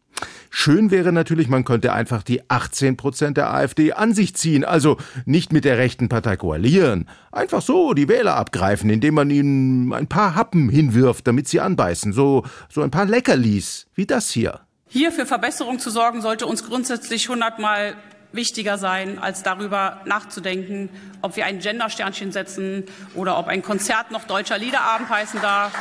Schön 0.50 0.92
wäre 0.92 1.12
natürlich, 1.14 1.48
man 1.48 1.64
könnte 1.64 1.94
einfach 1.94 2.24
die 2.24 2.50
18 2.50 2.98
Prozent 2.98 3.38
der 3.38 3.54
AfD 3.54 3.94
an 3.94 4.14
sich 4.14 4.36
ziehen, 4.36 4.66
also 4.66 4.98
nicht 5.26 5.54
mit 5.54 5.64
der 5.66 5.78
rechten 5.78 6.10
Partei 6.10 6.36
koalieren. 6.36 7.08
Einfach 7.32 7.62
so 7.62 7.94
die 7.94 8.10
Wähler 8.10 8.36
abgreifen, 8.36 8.90
indem 8.90 9.16
man 9.16 9.30
ihnen 9.30 9.94
ein 9.94 10.08
paar 10.08 10.36
Happen 10.36 10.70
hinwirft, 10.70 11.26
damit 11.26 11.48
sie 11.48 11.62
anbeißen. 11.62 12.12
So, 12.12 12.44
so 12.70 12.82
ein 12.82 12.92
paar 12.92 13.06
Leckerlis, 13.06 13.88
wie 13.96 14.06
das 14.06 14.30
hier. 14.30 14.60
Hier 14.88 15.14
für 15.14 15.26
Verbesserung 15.26 15.80
zu 15.80 15.90
sorgen, 15.90 16.22
sollte 16.22 16.46
uns 16.46 16.66
grundsätzlich 16.66 17.30
hundertmal 17.30 17.96
wichtiger 18.34 18.78
sein, 18.78 19.20
als 19.20 19.44
darüber 19.44 20.02
nachzudenken, 20.06 20.90
ob 21.22 21.38
wir 21.38 21.46
ein 21.46 21.60
Gendersternchen 21.60 22.32
setzen 22.32 22.84
oder 23.16 23.38
ob 23.38 23.48
ein 23.48 23.62
Konzert 23.62 24.12
noch 24.12 24.26
deutscher 24.26 24.58
Liederabend 24.58 25.10
heißen 25.10 25.42
darf 25.42 25.72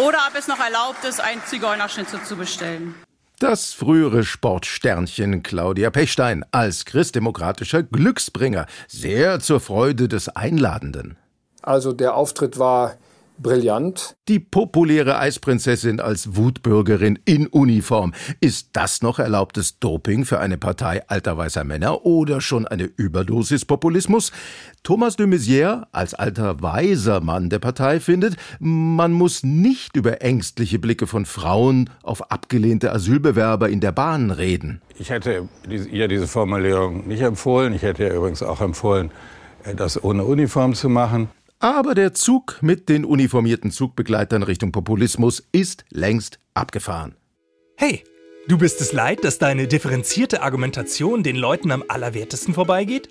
oder 0.00 0.18
ob 0.28 0.38
es 0.38 0.48
noch 0.48 0.58
erlaubt 0.58 1.04
ist, 1.04 1.20
einen 1.20 1.42
Zigeunerschnitzel 1.44 2.22
zu 2.22 2.36
bestellen. 2.36 2.94
Das 3.38 3.72
frühere 3.72 4.24
Sportsternchen 4.24 5.42
Claudia 5.42 5.90
Pechstein 5.90 6.44
als 6.52 6.84
christdemokratischer 6.84 7.82
Glücksbringer, 7.82 8.66
sehr 8.86 9.40
zur 9.40 9.60
Freude 9.60 10.08
des 10.08 10.28
Einladenden. 10.28 11.16
Also 11.62 11.92
der 11.92 12.14
Auftritt 12.14 12.58
war 12.58 12.96
brillant. 13.42 14.16
Die 14.28 14.38
populäre 14.38 15.18
Eisprinzessin 15.18 16.00
als 16.00 16.36
Wutbürgerin 16.36 17.18
in 17.24 17.46
Uniform. 17.46 18.12
Ist 18.40 18.70
das 18.74 19.02
noch 19.02 19.18
erlaubtes 19.18 19.78
Doping 19.78 20.24
für 20.24 20.38
eine 20.40 20.58
Partei 20.58 21.02
alter 21.08 21.36
weißer 21.36 21.64
Männer 21.64 22.04
oder 22.04 22.40
schon 22.40 22.66
eine 22.66 22.84
Überdosis 22.84 23.64
Populismus? 23.64 24.32
Thomas 24.82 25.16
de 25.16 25.26
Maizière 25.26 25.86
als 25.92 26.14
alter 26.14 26.62
weiser 26.62 27.20
Mann 27.20 27.50
der 27.50 27.58
Partei 27.58 28.00
findet, 28.00 28.36
man 28.60 29.12
muss 29.12 29.42
nicht 29.42 29.96
über 29.96 30.22
ängstliche 30.22 30.78
Blicke 30.78 31.06
von 31.06 31.26
Frauen 31.26 31.90
auf 32.02 32.30
abgelehnte 32.30 32.92
Asylbewerber 32.92 33.68
in 33.68 33.80
der 33.80 33.92
Bahn 33.92 34.30
reden. 34.30 34.80
Ich 34.98 35.10
hätte 35.10 35.48
ihr 35.68 36.08
diese 36.08 36.26
Formulierung 36.26 37.08
nicht 37.08 37.22
empfohlen. 37.22 37.74
Ich 37.74 37.82
hätte 37.82 38.04
ihr 38.04 38.14
übrigens 38.14 38.42
auch 38.42 38.60
empfohlen, 38.60 39.10
das 39.76 40.02
ohne 40.02 40.24
Uniform 40.24 40.74
zu 40.74 40.88
machen. 40.88 41.28
Aber 41.62 41.94
der 41.94 42.14
Zug 42.14 42.56
mit 42.62 42.88
den 42.88 43.04
uniformierten 43.04 43.70
Zugbegleitern 43.70 44.42
Richtung 44.42 44.72
Populismus 44.72 45.46
ist 45.52 45.84
längst 45.90 46.38
abgefahren. 46.54 47.16
Hey, 47.76 48.02
du 48.48 48.56
bist 48.56 48.80
es 48.80 48.94
leid, 48.94 49.24
dass 49.24 49.38
deine 49.38 49.68
differenzierte 49.68 50.40
Argumentation 50.40 51.22
den 51.22 51.36
Leuten 51.36 51.70
am 51.70 51.84
allerwertesten 51.86 52.54
vorbeigeht? 52.54 53.10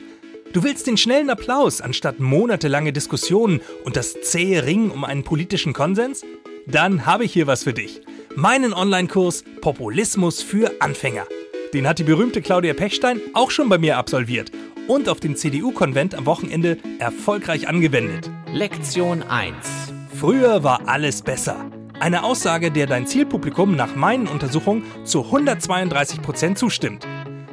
Du 0.52 0.64
willst 0.64 0.88
den 0.88 0.98
schnellen 0.98 1.30
Applaus 1.30 1.80
anstatt 1.80 2.20
monatelange 2.20 2.92
Diskussionen 2.92 3.62
und 3.86 3.96
das 3.96 4.20
zähe 4.24 4.66
Ringen 4.66 4.90
um 4.90 5.04
einen 5.04 5.24
politischen 5.24 5.74
Konsens? 5.74 6.26
Dann 6.66 7.06
habe 7.06 7.26
ich 7.26 7.34
hier 7.34 7.46
was 7.46 7.66
für 7.66 7.74
dich. 7.74 8.02
Meinen 8.36 8.74
Online-Kurs 8.74 9.44
Populismus 9.62 10.42
für 10.42 10.72
Anfänger. 10.80 11.28
Den 11.76 11.88
hat 11.88 12.00
die 12.00 12.04
berühmte 12.04 12.42
Claudia 12.42 12.74
Pechstein 12.74 13.22
auch 13.36 13.52
schon 13.52 13.70
bei 13.70 13.78
mir 13.78 13.98
absolviert 13.98 14.52
und 14.90 15.08
auf 15.08 15.20
dem 15.20 15.36
CDU-Konvent 15.36 16.16
am 16.16 16.26
Wochenende 16.26 16.78
erfolgreich 16.98 17.68
angewendet. 17.68 18.30
Lektion 18.52 19.24
1. 19.24 19.56
Früher 20.20 20.64
war 20.64 20.88
alles 20.88 21.22
besser. 21.22 21.70
Eine 22.00 22.24
Aussage, 22.24 22.72
der 22.72 22.88
dein 22.88 23.06
Zielpublikum 23.06 23.76
nach 23.76 23.96
meinen 23.96 24.28
Untersuchungen 24.28 24.84
zu 25.04 25.26
132 25.26 26.22
Prozent 26.22 26.58
zustimmt. 26.58 27.06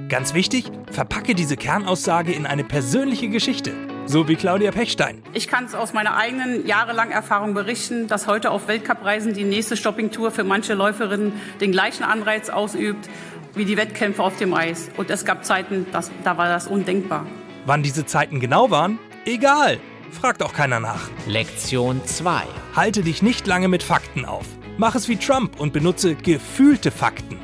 Ganz 0.08 0.34
wichtig, 0.34 0.70
verpacke 0.90 1.34
diese 1.34 1.56
Kernaussage 1.56 2.32
in 2.32 2.46
eine 2.46 2.64
persönliche 2.64 3.28
Geschichte. 3.28 3.74
So 4.06 4.28
wie 4.28 4.36
Claudia 4.36 4.70
Pechstein. 4.70 5.20
Ich 5.32 5.48
kann 5.48 5.64
es 5.64 5.74
aus 5.74 5.92
meiner 5.92 6.16
eigenen 6.16 6.64
jahrelangen 6.64 7.12
Erfahrung 7.12 7.54
berichten, 7.54 8.06
dass 8.06 8.28
heute 8.28 8.52
auf 8.52 8.68
Weltcupreisen 8.68 9.34
die 9.34 9.42
nächste 9.42 9.76
Shoppingtour 9.76 10.30
für 10.30 10.44
manche 10.44 10.74
Läuferinnen 10.74 11.32
den 11.60 11.72
gleichen 11.72 12.04
Anreiz 12.04 12.48
ausübt 12.48 13.08
wie 13.56 13.64
die 13.64 13.76
Wettkämpfe 13.76 14.22
auf 14.22 14.36
dem 14.36 14.54
Eis. 14.54 14.90
Und 14.96 15.10
es 15.10 15.24
gab 15.24 15.44
Zeiten, 15.44 15.86
das, 15.92 16.10
da 16.22 16.38
war 16.38 16.48
das 16.48 16.66
undenkbar. 16.68 17.26
Wann 17.64 17.82
diese 17.82 18.06
Zeiten 18.06 18.38
genau 18.38 18.70
waren? 18.70 18.98
Egal. 19.24 19.78
Fragt 20.12 20.42
auch 20.42 20.52
keiner 20.52 20.78
nach. 20.78 21.10
Lektion 21.26 22.00
2. 22.04 22.42
Halte 22.74 23.02
dich 23.02 23.22
nicht 23.22 23.46
lange 23.46 23.68
mit 23.68 23.82
Fakten 23.82 24.24
auf. 24.24 24.46
Mach 24.78 24.94
es 24.94 25.08
wie 25.08 25.16
Trump 25.16 25.58
und 25.58 25.72
benutze 25.72 26.14
gefühlte 26.14 26.90
Fakten. 26.90 27.38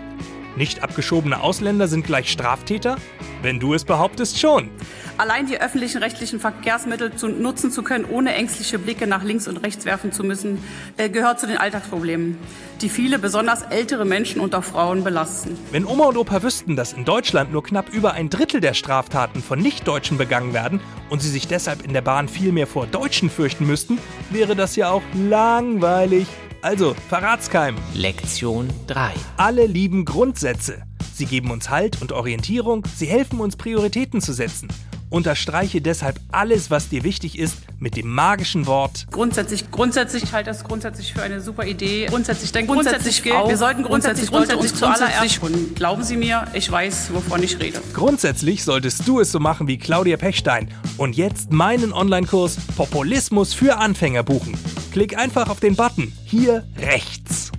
Nicht 0.57 0.83
abgeschobene 0.83 1.41
Ausländer 1.41 1.89
sind 1.89 2.05
gleich 2.05 2.31
Straftäter? 2.31 2.97
Wenn 3.41 3.59
du 3.59 3.73
es 3.73 3.85
behauptest, 3.85 4.39
schon. 4.39 4.71
Allein 5.17 5.47
die 5.47 5.61
öffentlichen 5.61 5.99
rechtlichen 6.03 6.41
Verkehrsmittel 6.41 7.17
zu 7.17 7.29
nutzen 7.29 7.71
zu 7.71 7.83
können, 7.83 8.05
ohne 8.05 8.35
ängstliche 8.35 8.79
Blicke 8.79 9.07
nach 9.07 9.25
links 9.25 9.49
und 9.49 9.57
rechts 9.59 9.85
werfen 9.85 10.13
zu 10.13 10.25
müssen, 10.25 10.63
äh, 10.99 11.09
gehört 11.09 11.41
zu 11.41 11.47
den 11.47 11.57
Alltagsproblemen, 11.57 12.37
die 12.83 12.89
viele, 12.91 13.19
besonders 13.19 13.63
ältere 13.63 14.05
Menschen 14.05 14.41
und 14.41 14.55
auch 14.55 14.65
Frauen 14.65 15.05
belasten. 15.05 15.57
Wenn 15.71 15.87
Oma 15.87 16.05
und 16.05 16.17
Opa 16.19 16.43
wüssten, 16.43 16.77
dass 16.77 16.93
in 16.93 17.05
Deutschland 17.05 17.51
nur 17.51 17.63
knapp 17.63 17.89
über 17.93 18.13
ein 18.13 18.29
Drittel 18.29 18.61
der 18.61 18.75
Straftaten 18.75 19.43
von 19.43 19.59
Nichtdeutschen 19.59 20.19
begangen 20.19 20.53
werden 20.53 20.81
und 21.09 21.23
sie 21.23 21.31
sich 21.31 21.49
deshalb 21.49 21.83
in 21.83 21.95
der 21.95 22.03
Bahn 22.03 22.29
viel 22.29 22.53
mehr 22.53 22.67
vor 22.67 22.87
Deutschen 22.87 23.31
fürchten 23.31 23.67
müssten, 23.67 23.99
wäre 24.31 24.55
das 24.55 24.77
ja 24.77 24.91
auch 24.91 25.03
langweilig. 25.15 26.27
Also, 26.63 26.95
Verratskeim. 27.09 27.75
Lektion 27.93 28.69
3. 28.87 29.15
Alle 29.37 29.67
lieben 29.67 30.05
Grundsätze. 30.05 30.85
Sie 31.13 31.27
geben 31.27 31.51
uns 31.51 31.71
Halt 31.71 32.01
und 32.01 32.13
Orientierung, 32.13 32.87
sie 32.95 33.07
helfen 33.07 33.41
uns 33.41 33.57
Prioritäten 33.57 34.21
zu 34.21 34.33
setzen. 34.33 34.69
Unterstreiche 35.13 35.81
deshalb 35.81 36.19
alles, 36.33 36.71
was 36.71 36.89
dir 36.89 37.05
wichtig 37.05 37.39
ist, 37.39 37.57
mit 37.79 37.97
dem 37.97 38.09
magischen 38.09 38.67
Wort. 38.67 39.07
Grundsätzlich, 39.11 39.71
grundsätzlich, 39.71 40.23
ich 40.23 40.33
halte 40.33 40.51
das 40.51 40.65
grundsätzlich 40.65 41.13
für 41.13 41.23
eine 41.23 41.41
super 41.41 41.67
Idee. 41.67 42.07
Grundsätzlich, 42.07 42.51
denn 42.53 42.67
grundsätzlich, 42.67 43.23
Grundsätzlich 43.23 43.35
auch. 43.35 43.49
wir 43.49 43.57
sollten 43.59 43.83
grundsätzlich, 43.83 44.31
Grundsätzlich, 44.31 44.73
grundsätzlich, 44.81 45.41
grundsätzlich, 45.41 45.75
glauben 45.75 46.03
Sie 46.03 46.17
mir, 46.17 46.47
ich 46.55 46.71
weiß, 46.71 47.13
wovon 47.13 47.43
ich 47.43 47.59
rede. 47.61 47.81
Grundsätzlich 47.93 48.65
solltest 48.65 49.07
du 49.07 49.21
es 49.21 49.31
so 49.31 49.39
machen 49.39 49.69
wie 49.69 49.77
Claudia 49.77 50.17
Pechstein 50.17 50.69
und 50.97 51.17
jetzt 51.17 51.53
meinen 51.53 51.93
Online-Kurs 51.93 52.57
Populismus 52.77 53.53
für 53.53 53.77
Anfänger 53.77 54.23
buchen. 54.23 54.57
Klick 54.93 55.19
einfach 55.19 55.51
auf 55.51 55.61
den 55.61 55.77
Button 55.77 56.13
hier 56.25 56.65
rechts. 56.79 57.53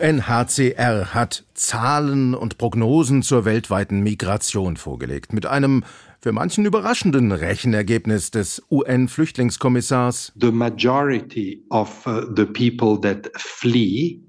UNHCR 0.00 1.12
hat 1.12 1.44
Zahlen 1.52 2.34
und 2.34 2.56
Prognosen 2.56 3.22
zur 3.22 3.44
weltweiten 3.44 4.00
Migration 4.00 4.78
vorgelegt. 4.78 5.34
Mit 5.34 5.44
einem 5.44 5.84
für 6.22 6.32
manchen 6.32 6.64
überraschenden 6.64 7.32
Rechenergebnis 7.32 8.30
des 8.30 8.62
UN-Flüchtlingskommissars. 8.70 10.32
The 10.40 10.52
majority 10.52 11.62
of 11.70 12.06
uh, 12.06 12.22
the 12.34 12.46
people 12.46 12.98
that 13.02 13.30
flee 13.36 14.22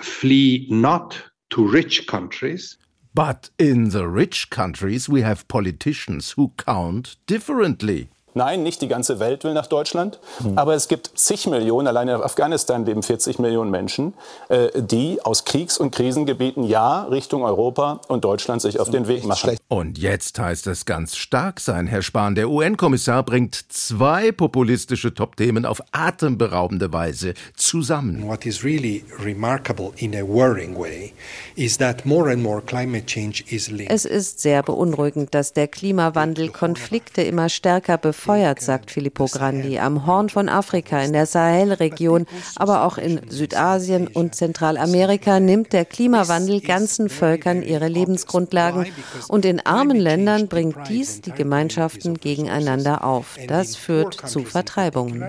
flee 0.00 0.66
not 0.70 1.30
to 1.50 1.64
rich 1.64 2.06
countries. 2.06 2.78
But 3.14 3.52
in 3.58 3.90
the 3.90 4.06
rich 4.06 4.48
countries 4.48 5.08
we 5.08 5.22
have 5.22 5.46
politicians 5.48 6.34
who 6.36 6.52
count 6.56 7.18
differently. 7.26 8.08
Nein, 8.34 8.62
nicht 8.62 8.82
die 8.82 8.88
ganze 8.88 9.20
Welt 9.20 9.44
will 9.44 9.54
nach 9.54 9.68
Deutschland, 9.68 10.18
aber 10.56 10.74
es 10.74 10.88
gibt 10.88 11.12
zig 11.14 11.46
Millionen, 11.46 11.86
allein 11.86 12.08
in 12.08 12.16
Afghanistan 12.16 12.84
leben 12.84 13.02
40 13.02 13.38
Millionen 13.38 13.70
Menschen, 13.70 14.14
äh, 14.48 14.68
die 14.74 15.24
aus 15.24 15.44
Kriegs- 15.44 15.78
und 15.78 15.92
Krisengebieten 15.92 16.64
ja 16.64 17.04
Richtung 17.04 17.44
Europa 17.44 18.00
und 18.08 18.24
Deutschland 18.24 18.60
sich 18.60 18.80
auf 18.80 18.90
den 18.90 19.06
Weg 19.06 19.24
machen. 19.24 19.56
Und 19.68 19.98
jetzt 19.98 20.38
heißt 20.38 20.66
es 20.66 20.84
ganz 20.84 21.16
stark 21.16 21.60
sein, 21.60 21.86
Herr 21.86 22.02
Spahn. 22.02 22.34
Der 22.34 22.50
UN-Kommissar 22.50 23.22
bringt 23.22 23.54
zwei 23.54 24.32
populistische 24.32 25.14
Top-Themen 25.14 25.64
auf 25.64 25.80
atemberaubende 25.92 26.92
Weise 26.92 27.34
zusammen. 27.56 28.26
What 28.26 28.46
is 28.46 28.64
really 28.64 29.04
remarkable 29.22 29.92
in 29.96 30.14
a 30.14 30.22
worrying 30.22 30.76
way 30.76 31.12
is 31.54 31.78
that 31.78 32.04
more 32.04 32.30
and 32.32 32.42
more 32.42 32.60
climate 32.60 33.06
change 33.06 33.44
is 33.48 33.70
linked. 33.70 33.92
Es 33.92 34.04
ist 34.04 34.40
sehr 34.40 34.62
beunruhigend, 34.62 35.34
dass 35.34 35.52
der 35.52 35.68
Klimawandel 35.68 36.48
Konflikte 36.50 37.22
immer 37.22 37.48
stärker 37.48 37.98
befeuert, 38.24 38.62
sagt 38.62 38.90
Filippo 38.90 39.26
Grandi, 39.26 39.78
am 39.78 40.06
Horn 40.06 40.30
von 40.30 40.48
Afrika, 40.48 40.98
in 41.02 41.12
der 41.12 41.26
Sahelregion, 41.26 42.24
aber 42.56 42.84
auch 42.84 42.96
in 42.96 43.20
Südasien 43.28 44.08
und 44.08 44.34
Zentralamerika 44.34 45.40
nimmt 45.40 45.74
der 45.74 45.84
Klimawandel 45.84 46.62
ganzen 46.62 47.10
Völkern 47.10 47.62
ihre 47.62 47.88
Lebensgrundlagen 47.88 48.86
und 49.28 49.44
in 49.44 49.60
armen 49.60 49.98
Ländern 49.98 50.48
bringt 50.48 50.88
dies 50.88 51.20
die 51.20 51.32
Gemeinschaften 51.32 52.14
gegeneinander 52.14 53.04
auf. 53.04 53.36
Das 53.46 53.76
führt 53.76 54.26
zu 54.26 54.40
Vertreibungen. 54.40 55.22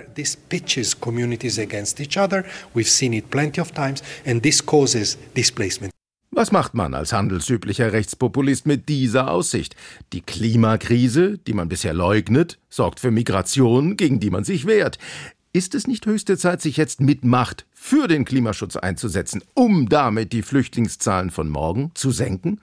We've 2.73 2.87
seen 2.87 3.13
it 3.13 3.29
plenty 3.29 3.59
of 3.59 3.71
times, 3.71 4.03
and 4.25 4.41
this 4.41 4.65
causes 4.65 5.17
displacement. 5.35 5.94
Was 6.31 6.51
macht 6.51 6.73
man 6.73 6.93
als 6.93 7.13
handelsüblicher 7.13 7.93
Rechtspopulist 7.93 8.65
mit 8.65 8.89
dieser 8.89 9.31
Aussicht? 9.31 9.75
Die 10.11 10.21
Klimakrise, 10.21 11.37
die 11.37 11.53
man 11.53 11.69
bisher 11.69 11.93
leugnet, 11.93 12.59
sorgt 12.69 12.99
für 12.99 13.11
Migration, 13.11 13.95
gegen 13.95 14.19
die 14.19 14.29
man 14.29 14.43
sich 14.43 14.65
wehrt. 14.65 14.97
Ist 15.53 15.73
es 15.73 15.87
nicht 15.87 16.05
höchste 16.05 16.37
Zeit, 16.37 16.61
sich 16.61 16.75
jetzt 16.75 16.99
mit 16.99 17.23
Macht 17.23 17.65
für 17.73 18.09
den 18.09 18.25
Klimaschutz 18.25 18.75
einzusetzen, 18.75 19.41
um 19.53 19.87
damit 19.87 20.33
die 20.33 20.41
Flüchtlingszahlen 20.41 21.31
von 21.31 21.47
morgen 21.47 21.91
zu 21.93 22.11
senken? 22.11 22.59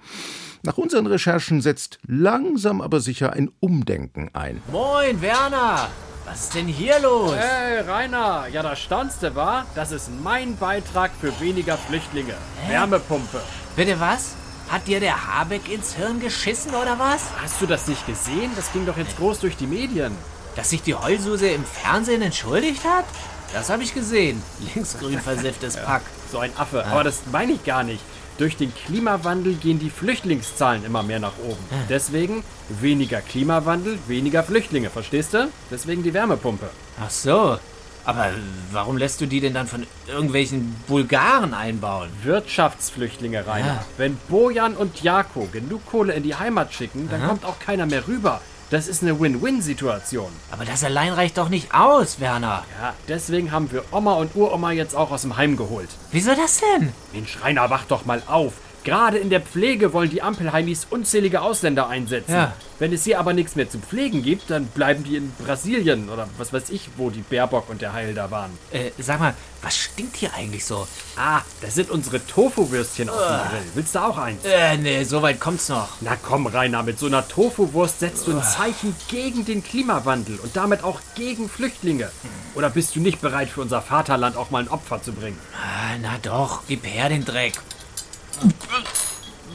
Nach 0.62 0.77
unseren 0.77 1.07
Recherchen 1.07 1.62
setzt 1.62 1.98
langsam 2.07 2.83
aber 2.83 3.01
sicher 3.01 3.33
ein 3.33 3.51
Umdenken 3.61 4.29
ein. 4.35 4.61
Moin, 4.70 5.22
Werner! 5.22 5.88
Was 6.25 6.45
ist 6.45 6.55
denn 6.55 6.69
hier 6.69 6.99
los? 7.01 7.35
Hey, 7.37 7.81
Rainer, 7.81 8.47
ja, 8.47 8.63
da 8.63 8.77
standst 8.77 9.23
du, 9.23 9.35
wa? 9.35 9.65
Das 9.75 9.91
ist 9.91 10.09
mein 10.23 10.57
Beitrag 10.57 11.11
für 11.21 11.39
weniger 11.41 11.77
Flüchtlinge. 11.77 12.35
Wärmepumpe. 12.69 13.41
Bitte 13.75 13.99
was? 13.99 14.35
Hat 14.71 14.87
dir 14.87 15.01
der 15.01 15.27
Habeck 15.27 15.69
ins 15.69 15.95
Hirn 15.95 16.21
geschissen 16.21 16.75
oder 16.75 16.99
was? 16.99 17.23
Hast 17.43 17.61
du 17.61 17.67
das 17.67 17.89
nicht 17.89 18.07
gesehen? 18.07 18.53
Das 18.57 18.73
ging 18.73 18.87
doch 18.87 18.97
jetzt 18.97 19.17
groß 19.19 19.41
durch 19.41 19.57
die 19.57 19.67
Medien. 19.67 20.17
Dass 20.55 20.71
sich 20.71 20.83
die 20.83 20.95
Heulsuse 20.95 21.49
im 21.49 21.65
Fernsehen 21.65 22.23
entschuldigt 22.23 22.85
hat? 22.85 23.05
Das 23.53 23.69
habe 23.69 23.83
ich 23.83 23.93
gesehen. 23.93 24.43
Linksgrün 24.75 25.21
versifftes 25.21 25.77
Pack. 25.85 26.03
So 26.31 26.39
ein 26.39 26.57
Affe. 26.57 26.87
Aber 26.87 27.05
das 27.05 27.23
meine 27.31 27.53
ich 27.53 27.65
gar 27.65 27.83
nicht. 27.83 28.03
Durch 28.42 28.57
den 28.57 28.74
Klimawandel 28.74 29.55
gehen 29.55 29.78
die 29.78 29.88
Flüchtlingszahlen 29.88 30.85
immer 30.85 31.05
mehr 31.05 31.20
nach 31.20 31.38
oben. 31.48 31.62
Deswegen 31.88 32.42
weniger 32.81 33.20
Klimawandel, 33.20 34.00
weniger 34.09 34.42
Flüchtlinge, 34.42 34.90
verstehst 34.90 35.33
du? 35.33 35.48
Deswegen 35.70 36.02
die 36.02 36.12
Wärmepumpe. 36.12 36.68
Ach 37.00 37.09
so. 37.09 37.57
Aber 38.05 38.31
warum 38.72 38.96
lässt 38.96 39.20
du 39.20 39.26
die 39.26 39.38
denn 39.38 39.55
dann 39.55 39.68
von 39.68 39.87
irgendwelchen 40.09 40.74
Bulgaren 40.88 41.55
einbauen? 41.55 42.09
Wirtschaftsflüchtlinge, 42.24 43.46
Rainer. 43.46 43.66
Ja. 43.66 43.85
Wenn 43.96 44.16
Bojan 44.28 44.74
und 44.74 45.05
Jako 45.05 45.48
genug 45.52 45.87
Kohle 45.87 46.12
in 46.14 46.24
die 46.24 46.35
Heimat 46.35 46.74
schicken, 46.74 47.09
dann 47.12 47.20
Aha. 47.20 47.28
kommt 47.28 47.44
auch 47.44 47.61
keiner 47.61 47.87
mehr 47.87 48.09
rüber. 48.09 48.40
Das 48.73 48.89
ist 48.89 49.03
eine 49.03 49.21
Win-Win-Situation. 49.21 50.33
Aber 50.51 50.65
das 50.65 50.83
allein 50.83 51.13
reicht 51.13 51.37
doch 51.37 51.51
nicht 51.51 51.75
aus, 51.75 52.21
Werner. 52.21 52.65
Ja, 52.81 52.95
deswegen 53.07 53.53
haben 53.53 53.71
wir 53.71 53.85
Oma 53.93 54.15
und 54.15 54.35
Uroma 54.35 54.73
jetzt 54.73 54.97
auch 54.97 55.11
aus 55.11 55.21
dem 55.21 55.37
Heim 55.37 55.59
geholt. 55.59 55.91
Wieso 56.11 56.35
das 56.35 56.63
denn? 56.79 56.95
Mensch, 57.13 57.37
Rainer, 57.43 57.69
wach 57.69 57.85
doch 57.85 58.07
mal 58.07 58.23
auf. 58.27 58.55
Gerade 58.85 59.18
in 59.18 59.31
der 59.31 59.40
Pflege 59.40 59.92
wollen 59.92 60.11
die 60.11 60.23
Ampelheimis 60.23 60.87
unzählige 60.90 61.42
Ausländer 61.42 61.88
einsetzen. 61.88 62.33
Ja. 62.33 62.53
Wenn 62.81 62.92
es 62.92 63.05
hier 63.05 63.21
aber 63.21 63.33
nichts 63.33 63.55
mehr 63.55 63.71
zum 63.71 63.81
Pflegen 63.81 64.23
gibt, 64.23 64.51
dann 64.51 64.66
bleiben 64.66 65.05
die 65.05 65.16
in 65.16 65.31
Brasilien 65.38 66.09
oder 66.09 66.29
was 66.37 66.53
weiß 66.53 66.71
ich, 66.71 66.88
wo 66.97 67.11
die 67.11 67.21
Baerbock 67.21 67.71
und 67.71 67.81
der 67.81 67.92
Heil 67.92 68.12
da 68.12 68.33
waren. 68.33 68.51
Äh, 68.73 68.90
sag 68.99 69.21
mal, 69.21 69.35
was 69.62 69.77
stinkt 69.77 70.16
hier 70.16 70.35
eigentlich 70.35 70.64
so? 70.64 70.88
Ah, 71.16 71.42
das 71.61 71.77
sind 71.77 71.90
unsere 71.90 72.27
Tofu-Würstchen 72.27 73.09
aus 73.09 73.18
dem. 73.18 73.51
Grill. 73.51 73.62
Willst 73.75 73.95
du 73.95 74.01
auch 74.01 74.18
eins? 74.18 74.45
Äh, 74.45 74.77
nee, 74.79 75.05
so 75.05 75.23
weit 75.23 75.38
kommt's 75.38 75.68
noch. 75.68 75.90
Na 76.01 76.16
komm, 76.21 76.49
Rainer, 76.49 76.83
mit 76.83 76.99
so 76.99 77.07
einer 77.07 77.27
Tofu-Wurst 77.29 78.01
setzt 78.01 78.27
du 78.27 78.37
ein 78.37 78.42
Zeichen 78.42 78.97
gegen 79.07 79.45
den 79.45 79.62
Klimawandel 79.62 80.40
und 80.42 80.57
damit 80.57 80.83
auch 80.83 81.01
gegen 81.14 81.49
Flüchtlinge. 81.49 82.11
Oder 82.57 82.71
bist 82.71 82.97
du 82.97 83.01
nicht 83.01 83.21
bereit, 83.21 83.49
für 83.49 83.61
unser 83.61 83.81
Vaterland 83.81 84.37
auch 84.37 84.51
mal 84.51 84.64
ein 84.64 84.68
Opfer 84.68 85.01
zu 85.01 85.12
bringen? 85.12 85.38
Ah, 85.55 85.97
na 86.03 86.18
doch, 86.21 86.62
gib 86.66 86.85
her 86.85 87.09
den 87.09 87.25
Dreck. 87.25 87.55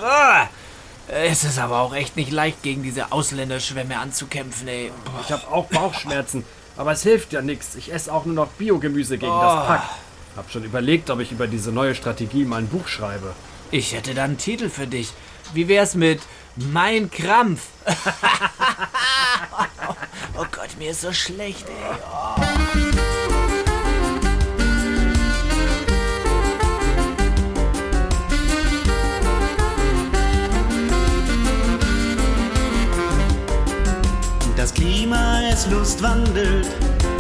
Ah, 0.02 0.48
Es 1.08 1.44
ist 1.44 1.58
aber 1.60 1.80
auch 1.82 1.94
echt 1.96 2.16
nicht 2.18 2.32
leicht, 2.32 2.62
gegen 2.64 2.84
diese 2.84 3.12
Ausländerschwämme 3.12 3.98
anzukämpfen, 3.98 4.68
ey. 4.68 4.92
Ich 5.22 5.32
habe 5.32 5.48
auch 5.48 5.66
Bauchschmerzen, 5.68 6.44
aber 6.76 6.92
es 6.92 7.04
hilft 7.04 7.32
ja 7.34 7.42
nichts. 7.42 7.76
Ich 7.76 7.92
esse 7.94 8.12
auch 8.14 8.26
nur 8.26 8.36
noch 8.36 8.48
Biogemüse 8.50 9.18
gegen 9.18 9.32
Oh. 9.32 9.42
das 9.42 9.68
Pack. 9.68 9.84
Hab 10.36 10.52
schon 10.52 10.64
überlegt, 10.64 11.10
ob 11.10 11.20
ich 11.20 11.32
über 11.32 11.48
diese 11.48 11.72
neue 11.72 11.96
Strategie 11.96 12.44
mal 12.46 12.58
ein 12.58 12.68
Buch 12.68 12.88
schreibe. 12.88 13.34
Ich 13.72 13.94
hätte 13.94 14.14
da 14.14 14.26
einen 14.26 14.38
Titel 14.38 14.70
für 14.70 14.86
dich. 14.86 15.12
Wie 15.54 15.68
wär's 15.68 15.96
mit 15.96 16.22
Mein 16.56 17.10
Krampf? 17.10 17.62
oh 20.38 20.46
Gott, 20.52 20.78
mir 20.78 20.92
ist 20.92 21.02
so 21.02 21.12
schlecht, 21.14 21.66
ey. 21.68 21.98
Oh. 22.06 23.17
Das 34.68 34.74
Klima 34.74 35.40
es 35.50 35.66
Lust 35.68 36.04
wandelt, 36.04 36.68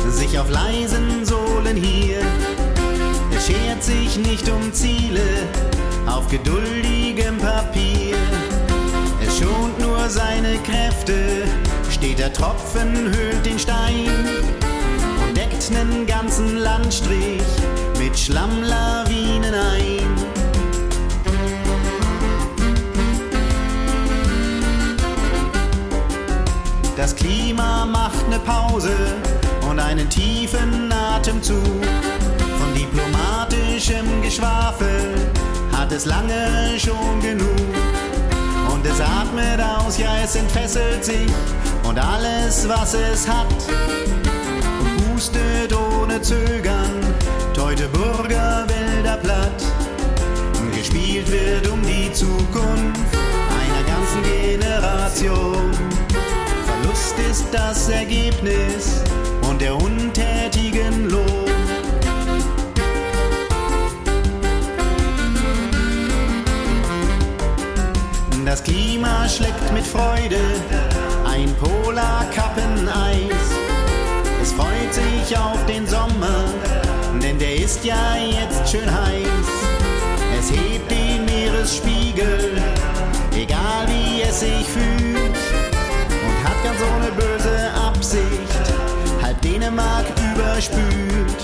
sich 0.09 0.37
auf 0.37 0.49
leisen 0.49 1.23
Sohlen 1.23 1.77
hier. 1.77 2.19
Es 3.33 3.47
schert 3.47 3.81
sich 3.81 4.17
nicht 4.17 4.49
um 4.49 4.73
Ziele 4.73 5.21
auf 6.07 6.27
geduldigem 6.27 7.37
Papier. 7.37 8.17
Es 9.25 9.39
schont 9.39 9.79
nur 9.79 10.09
seine 10.09 10.57
Kräfte, 10.57 11.45
steht 11.89 12.19
der 12.19 12.33
Tropfen, 12.33 13.13
höhlt 13.15 13.45
den 13.45 13.57
Stein 13.57 14.27
und 15.25 15.37
deckt 15.37 15.71
nen 15.71 16.05
ganzen 16.05 16.57
Landstrich 16.57 17.47
mit 17.97 18.19
Schlammlawinen 18.19 19.53
ein. 19.53 19.76
Tiefen 31.37 31.41
Atemzug. 31.41 31.63
Von 32.57 32.73
diplomatischem 32.73 34.21
Geschwafel 34.21 35.15
hat 35.71 35.91
es 35.91 36.05
lange 36.05 36.77
schon 36.77 37.21
genug. 37.21 37.49
Und 38.73 38.85
es 38.85 38.99
atmet 38.99 39.59
aus, 39.61 39.97
ja 39.97 40.17
es 40.23 40.35
entfesselt 40.35 41.03
sich 41.03 41.29
und 41.87 41.97
alles 41.99 42.67
was 42.67 42.93
es 42.93 43.27
hat. 43.27 43.47
Und 44.79 45.15
hustet 45.15 45.73
ohne 45.73 46.21
Zögern, 46.21 47.01
Teutoburger 47.53 48.65
Wälder 48.67 49.17
platt. 49.17 49.63
Gespielt 50.75 51.31
wird 51.31 51.67
um 51.69 51.81
die 51.81 52.11
Zukunft 52.13 52.99
einer 53.49 53.83
ganzen 53.87 54.21
Generation. 54.23 55.71
Verlust 56.65 57.15
ist 57.31 57.45
das 57.51 57.89
Ergebnis 57.89 59.01
und 59.09 59.26
der 59.59 59.75
Untätigen 59.75 61.09
Lohn. 61.09 61.25
Das 68.45 68.63
Klima 68.63 69.27
schlägt 69.27 69.73
mit 69.73 69.85
Freude 69.85 70.39
ein 71.25 71.53
Polarkappeneis. 71.55 73.25
Es 74.41 74.53
freut 74.53 74.93
sich 74.93 75.37
auf 75.37 75.65
den 75.65 75.85
Sommer, 75.87 76.45
denn 77.21 77.37
der 77.39 77.55
ist 77.55 77.83
ja 77.83 78.15
jetzt 78.17 78.71
schön 78.71 78.89
heiß. 78.89 79.47
Es 80.39 80.51
hebt 80.51 80.89
den 80.89 81.25
Meeresspiegel, 81.25 82.61
egal 83.35 83.87
wie 83.87 84.21
es 84.21 84.39
sich 84.39 84.65
fühlt. 84.65 85.16
Dänemark 89.67 90.05
überspült. 90.33 91.43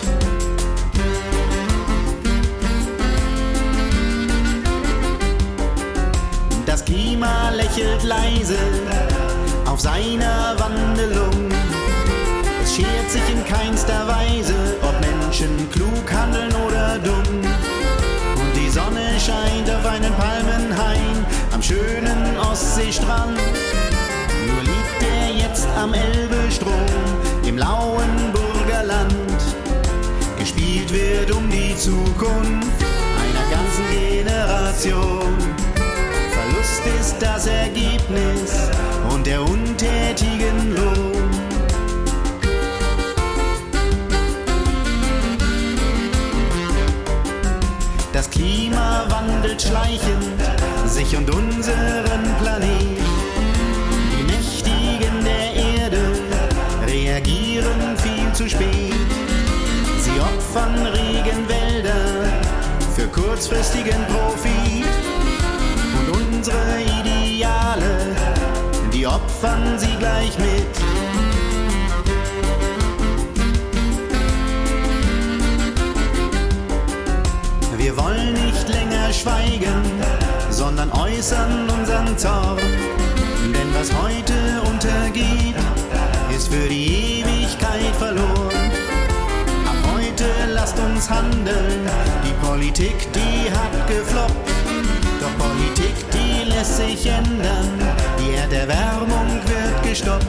Das 6.66 6.86
Klima 6.86 7.50
lächelt 7.50 8.04
leise 8.04 8.58
auf 9.66 9.82
seiner 9.82 10.56
Wandelung. 10.58 11.52
Es 12.64 12.76
schert 12.76 13.10
sich 13.10 13.22
in 13.30 13.44
keinster 13.46 14.08
Weise, 14.08 14.56
ob 14.82 14.96
Menschen 15.02 15.70
klug 15.70 16.10
handeln 16.10 16.54
oder 16.66 17.00
dumm. 17.00 17.42
Und 18.36 18.56
die 18.56 18.70
Sonne 18.70 19.20
scheint 19.20 19.70
auf 19.70 19.86
einen 19.86 20.14
Palmenhain 20.14 21.26
am 21.54 21.62
schönen 21.62 22.38
Ostseestrand. 22.40 23.38
Nur 24.48 24.62
liegt 24.64 25.02
er 25.02 25.46
jetzt 25.46 25.68
am 25.78 25.94
Elbestrom 25.94 27.23
im 27.48 27.58
lauen 27.58 28.32
Burgerland. 28.34 29.14
Gespielt 30.38 30.92
wird 30.92 31.32
um 31.32 31.50
die 31.50 31.76
Zukunft 31.76 32.84
einer 33.22 33.46
ganzen 33.52 33.86
Generation. 33.92 35.38
Verlust 36.32 36.84
ist 37.00 37.16
das 37.20 37.48
Ergebnis 37.48 38.70
und 39.14 39.26
der 39.26 39.42
untätigen 39.42 40.76
Lohn. 40.76 41.14
Das 48.12 48.30
Klima 48.30 49.06
wandelt 49.10 49.62
schleichend 49.62 50.40
sich 50.86 51.18
und 51.18 51.30
unseren 51.34 52.36
Planet. 52.40 52.93
Opfern 60.54 60.86
Regenwälder 60.86 62.30
für 62.96 63.08
kurzfristigen 63.08 64.06
Profit. 64.06 64.86
Und 65.98 66.16
unsere 66.16 66.80
Ideale, 66.80 68.16
die 68.94 69.08
opfern 69.08 69.80
sie 69.80 69.96
gleich 69.98 70.38
mit. 70.38 70.68
Wir 77.76 77.98
wollen 77.98 78.34
nicht 78.34 78.70
länger 78.70 79.12
schweigen, 79.12 79.82
sondern 80.52 80.92
äußern 80.92 81.68
unseren 81.68 82.16
Zorn. 82.16 82.60
Denn 83.42 83.74
was 83.74 83.92
heute 84.04 84.62
untergeht, 84.70 85.63
die 96.64 96.70
lässt 96.70 96.78
sich 96.78 97.06
ändern, 97.06 97.68
die 98.18 98.32
Erderwärmung 98.36 99.28
wird 99.46 99.84
gestoppt. 99.84 100.26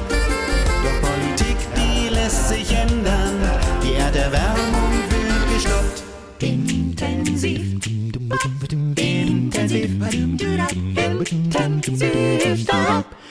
Doch 0.83 1.01
Politik, 1.01 1.57
die 1.77 2.09
lässt 2.09 2.49
sich 2.49 2.73
ändern, 2.73 3.39
die 3.83 3.95
Erderwärmung 3.95 4.93
wird 5.11 5.55
gestoppt. 5.55 6.03
Intensiv. 6.41 7.61
Intensiv. 8.69 9.91
Intensiv. 11.31 12.67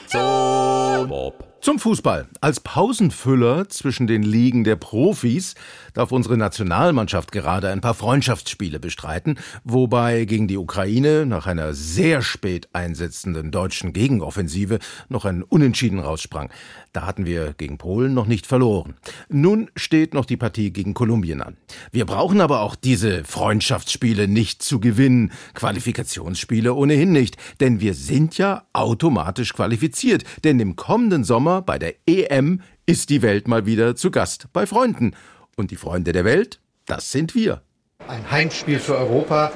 Stopp. 0.08 1.44
Zum 1.60 1.78
Fußball. 1.78 2.26
Als 2.40 2.60
Pausenfüller 2.60 3.68
zwischen 3.68 4.06
den 4.06 4.22
Ligen 4.22 4.64
der 4.64 4.76
Profis 4.76 5.54
darf 5.94 6.12
unsere 6.12 6.36
Nationalmannschaft 6.36 7.32
gerade 7.32 7.70
ein 7.70 7.80
paar 7.80 7.94
Freundschaftsspiele 7.94 8.78
bestreiten, 8.78 9.38
wobei 9.62 10.24
gegen 10.26 10.48
die 10.48 10.58
Ukraine 10.58 11.24
nach 11.24 11.46
einer 11.46 11.72
sehr 11.72 12.20
spät 12.20 12.68
einsetzenden 12.72 13.50
deutschen 13.50 13.92
Gegenoffensive 13.92 14.80
noch 15.08 15.24
ein 15.24 15.42
Unentschieden 15.42 16.00
raussprang. 16.00 16.50
Da 16.92 17.06
hatten 17.06 17.24
wir 17.24 17.54
gegen 17.54 17.78
Polen 17.78 18.12
noch 18.12 18.26
nicht 18.26 18.46
verloren. 18.46 18.94
Nun 19.28 19.70
steht 19.76 20.14
noch 20.14 20.26
die 20.26 20.36
Partie 20.36 20.72
gegen 20.72 20.94
Kolumbien 20.94 21.40
an. 21.40 21.56
Wir 21.92 22.04
brauchen 22.04 22.40
aber 22.40 22.60
auch 22.60 22.74
diese 22.74 23.24
Freundschaftsspiele 23.24 24.28
nicht 24.28 24.62
zu 24.62 24.80
gewinnen, 24.80 25.32
Qualifikationsspiele 25.54 26.74
ohnehin 26.74 27.12
nicht, 27.12 27.36
denn 27.60 27.80
wir 27.80 27.94
sind 27.94 28.36
ja 28.36 28.64
automatisch 28.72 29.52
qualifiziert, 29.52 30.24
denn 30.42 30.58
im 30.60 30.76
kommenden 30.76 31.24
Sommer 31.24 31.62
bei 31.62 31.78
der 31.78 31.94
EM 32.06 32.60
ist 32.86 33.10
die 33.10 33.22
Welt 33.22 33.48
mal 33.48 33.64
wieder 33.66 33.96
zu 33.96 34.10
Gast 34.10 34.48
bei 34.52 34.66
Freunden. 34.66 35.14
Und 35.56 35.70
die 35.70 35.76
Freunde 35.76 36.12
der 36.12 36.24
Welt, 36.24 36.60
das 36.86 37.12
sind 37.12 37.34
wir. 37.34 37.62
Ein 38.08 38.30
Heimspiel 38.30 38.78
für 38.78 38.96
Europa. 38.96 39.52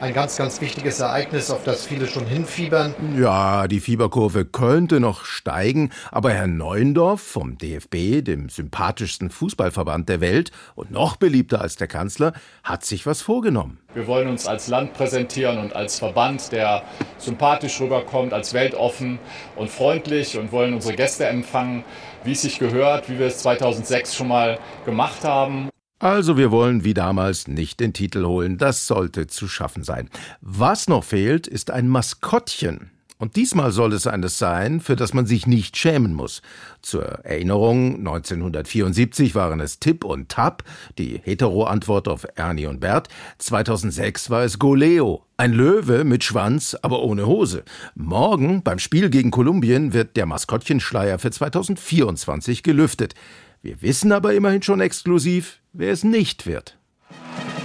Ein 0.00 0.14
ganz, 0.14 0.36
ganz 0.36 0.60
wichtiges 0.60 1.00
Ereignis, 1.00 1.50
auf 1.50 1.64
das 1.64 1.84
viele 1.84 2.06
schon 2.06 2.24
hinfiebern. 2.24 2.94
Ja, 3.18 3.66
die 3.66 3.80
Fieberkurve 3.80 4.44
könnte 4.44 5.00
noch 5.00 5.24
steigen, 5.24 5.90
aber 6.12 6.30
Herr 6.30 6.46
Neuendorf 6.46 7.20
vom 7.20 7.58
DFB, 7.58 8.22
dem 8.24 8.48
sympathischsten 8.48 9.28
Fußballverband 9.28 10.08
der 10.08 10.20
Welt 10.20 10.52
und 10.76 10.92
noch 10.92 11.16
beliebter 11.16 11.60
als 11.60 11.74
der 11.74 11.88
Kanzler, 11.88 12.32
hat 12.62 12.84
sich 12.84 13.06
was 13.06 13.22
vorgenommen. 13.22 13.80
Wir 13.92 14.06
wollen 14.06 14.28
uns 14.28 14.46
als 14.46 14.68
Land 14.68 14.92
präsentieren 14.92 15.58
und 15.58 15.74
als 15.74 15.98
Verband, 15.98 16.52
der 16.52 16.84
sympathisch 17.16 17.80
rüberkommt, 17.80 18.32
als 18.32 18.54
weltoffen 18.54 19.18
und 19.56 19.68
freundlich 19.68 20.38
und 20.38 20.52
wollen 20.52 20.74
unsere 20.74 20.94
Gäste 20.94 21.26
empfangen, 21.26 21.82
wie 22.24 22.32
es 22.32 22.42
sich 22.42 22.58
gehört, 22.58 23.08
wie 23.08 23.18
wir 23.18 23.26
es 23.26 23.38
2006 23.38 24.14
schon 24.14 24.28
mal 24.28 24.58
gemacht 24.84 25.24
haben. 25.24 25.68
Also 26.00 26.36
wir 26.36 26.52
wollen 26.52 26.84
wie 26.84 26.94
damals 26.94 27.48
nicht 27.48 27.80
den 27.80 27.92
Titel 27.92 28.24
holen, 28.24 28.56
das 28.56 28.86
sollte 28.86 29.26
zu 29.26 29.48
schaffen 29.48 29.82
sein. 29.82 30.08
Was 30.40 30.88
noch 30.88 31.02
fehlt, 31.02 31.48
ist 31.48 31.72
ein 31.72 31.88
Maskottchen. 31.88 32.92
Und 33.18 33.34
diesmal 33.34 33.72
soll 33.72 33.92
es 33.92 34.06
eines 34.06 34.38
sein, 34.38 34.80
für 34.80 34.94
das 34.94 35.12
man 35.12 35.26
sich 35.26 35.46
nicht 35.46 35.76
schämen 35.76 36.14
muss. 36.14 36.40
Zur 36.82 37.04
Erinnerung, 37.24 37.96
1974 37.96 39.34
waren 39.34 39.58
es 39.58 39.80
Tipp 39.80 40.04
und 40.04 40.28
Tap, 40.28 40.62
die 40.98 41.20
Hetero-Antwort 41.24 42.06
auf 42.06 42.26
Ernie 42.36 42.66
und 42.66 42.78
Bert. 42.78 43.08
2006 43.38 44.30
war 44.30 44.44
es 44.44 44.60
Goleo, 44.60 45.24
ein 45.36 45.52
Löwe 45.52 46.04
mit 46.04 46.22
Schwanz, 46.22 46.76
aber 46.80 47.02
ohne 47.02 47.26
Hose. 47.26 47.64
Morgen, 47.96 48.62
beim 48.62 48.78
Spiel 48.78 49.10
gegen 49.10 49.32
Kolumbien, 49.32 49.92
wird 49.92 50.16
der 50.16 50.26
Maskottchenschleier 50.26 51.18
für 51.18 51.32
2024 51.32 52.62
gelüftet. 52.62 53.16
Wir 53.62 53.82
wissen 53.82 54.12
aber 54.12 54.34
immerhin 54.34 54.62
schon 54.62 54.80
exklusiv, 54.80 55.58
wer 55.72 55.92
es 55.92 56.04
nicht 56.04 56.46
wird. 56.46 56.77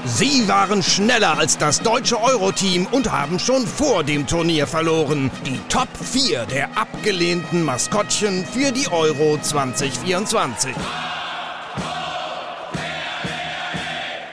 Sie 0.05 0.47
waren 0.49 0.83
schneller 0.83 1.37
als 1.37 1.57
das 1.57 1.81
deutsche 1.81 2.21
Euro-Team 2.21 2.87
und 2.91 3.11
haben 3.11 3.39
schon 3.39 3.65
vor 3.65 4.03
dem 4.03 4.27
Turnier 4.27 4.67
verloren. 4.67 5.31
Die 5.45 5.59
Top 5.69 5.87
4 6.01 6.45
der 6.45 6.77
abgelehnten 6.77 7.63
Maskottchen 7.63 8.45
für 8.45 8.71
die 8.71 8.89
Euro 8.91 9.39
2024. 9.41 10.75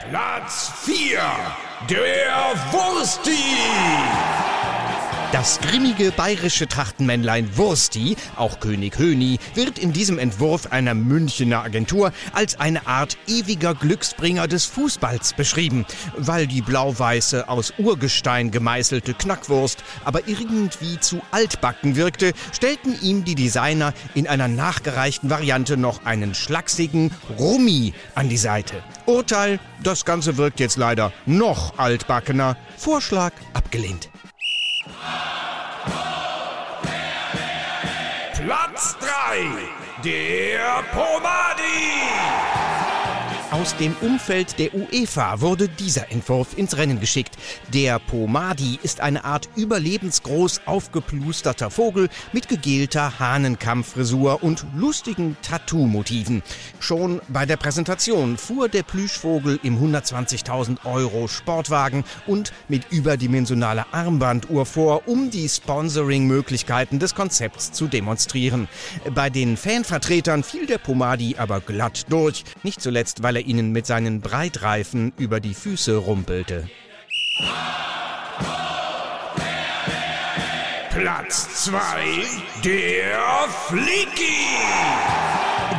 Platz 0.09 0.71
4, 0.83 1.21
der 1.89 2.53
Wursti. 2.71 4.50
Das 5.31 5.61
grimmige 5.61 6.11
bayerische 6.11 6.67
Trachtenmännlein 6.67 7.55
Wursti, 7.55 8.17
auch 8.35 8.59
König 8.59 8.99
Höni, 8.99 9.39
wird 9.53 9.79
in 9.79 9.93
diesem 9.93 10.19
Entwurf 10.19 10.73
einer 10.73 10.93
Münchener 10.93 11.63
Agentur 11.63 12.11
als 12.33 12.59
eine 12.59 12.85
Art 12.85 13.17
ewiger 13.27 13.73
Glücksbringer 13.73 14.49
des 14.49 14.65
Fußballs 14.65 15.33
beschrieben, 15.33 15.85
weil 16.17 16.47
die 16.47 16.61
blau-weiße 16.61 17.47
aus 17.47 17.73
Urgestein 17.77 18.51
gemeißelte 18.51 19.13
Knackwurst 19.13 19.85
aber 20.03 20.27
irgendwie 20.27 20.99
zu 20.99 21.21
altbacken 21.31 21.95
wirkte, 21.95 22.33
stellten 22.51 23.01
ihm 23.01 23.23
die 23.23 23.35
Designer 23.35 23.93
in 24.13 24.27
einer 24.27 24.49
nachgereichten 24.49 25.29
Variante 25.29 25.77
noch 25.77 26.03
einen 26.03 26.35
schlachsigen 26.35 27.09
Rummi 27.39 27.93
an 28.15 28.27
die 28.27 28.35
Seite. 28.35 28.83
Urteil, 29.05 29.61
das 29.81 30.03
Ganze 30.03 30.35
wirkt 30.35 30.59
jetzt 30.59 30.75
leider 30.75 31.13
noch 31.25 31.79
altbackener. 31.79 32.57
Vorschlag 32.75 33.31
abgelehnt. 33.53 34.09
Platz 38.33 38.97
3, 38.99 39.09
der 40.03 40.83
Pomadi. 40.91 42.40
Aus 43.51 43.75
dem 43.75 43.93
Umfeld 43.99 44.59
der 44.59 44.73
UEFA 44.73 45.41
wurde 45.41 45.67
dieser 45.67 46.09
Entwurf 46.09 46.57
ins 46.57 46.77
Rennen 46.77 47.01
geschickt. 47.01 47.35
Der 47.73 47.99
Pomadi 47.99 48.79
ist 48.81 49.01
eine 49.01 49.25
Art 49.25 49.49
überlebensgroß 49.57 50.61
aufgeplusterter 50.65 51.69
Vogel 51.69 52.07
mit 52.31 52.47
gegelter 52.47 53.19
Hahnenkammfrisur 53.19 54.41
und 54.41 54.65
lustigen 54.73 55.35
Tattoo-Motiven. 55.41 56.43
Schon 56.79 57.19
bei 57.27 57.45
der 57.45 57.57
Präsentation 57.57 58.37
fuhr 58.37 58.69
der 58.69 58.83
Plüschvogel 58.83 59.59
im 59.63 59.77
120.000 59.77 60.85
Euro 60.85 61.27
Sportwagen 61.27 62.05
und 62.27 62.53
mit 62.69 62.89
überdimensionaler 62.89 63.87
Armbanduhr 63.91 64.65
vor, 64.65 65.09
um 65.09 65.29
die 65.29 65.49
Sponsoring-Möglichkeiten 65.49 66.99
des 66.99 67.15
Konzepts 67.15 67.73
zu 67.73 67.87
demonstrieren. 67.87 68.69
Bei 69.13 69.29
den 69.29 69.57
Fanvertretern 69.57 70.43
fiel 70.43 70.67
der 70.67 70.77
Pomadi 70.77 71.35
aber 71.37 71.59
glatt 71.59 72.05
durch, 72.07 72.45
nicht 72.63 72.81
zuletzt, 72.81 73.23
weil 73.23 73.35
er 73.35 73.40
ihnen 73.41 73.71
mit 73.71 73.85
seinen 73.85 74.21
Breitreifen 74.21 75.13
über 75.17 75.39
die 75.39 75.53
Füße 75.53 75.95
rumpelte. 75.95 76.69
Platz 80.91 81.65
2, 81.65 81.79
der 82.63 83.19
Flicky. 83.67 85.30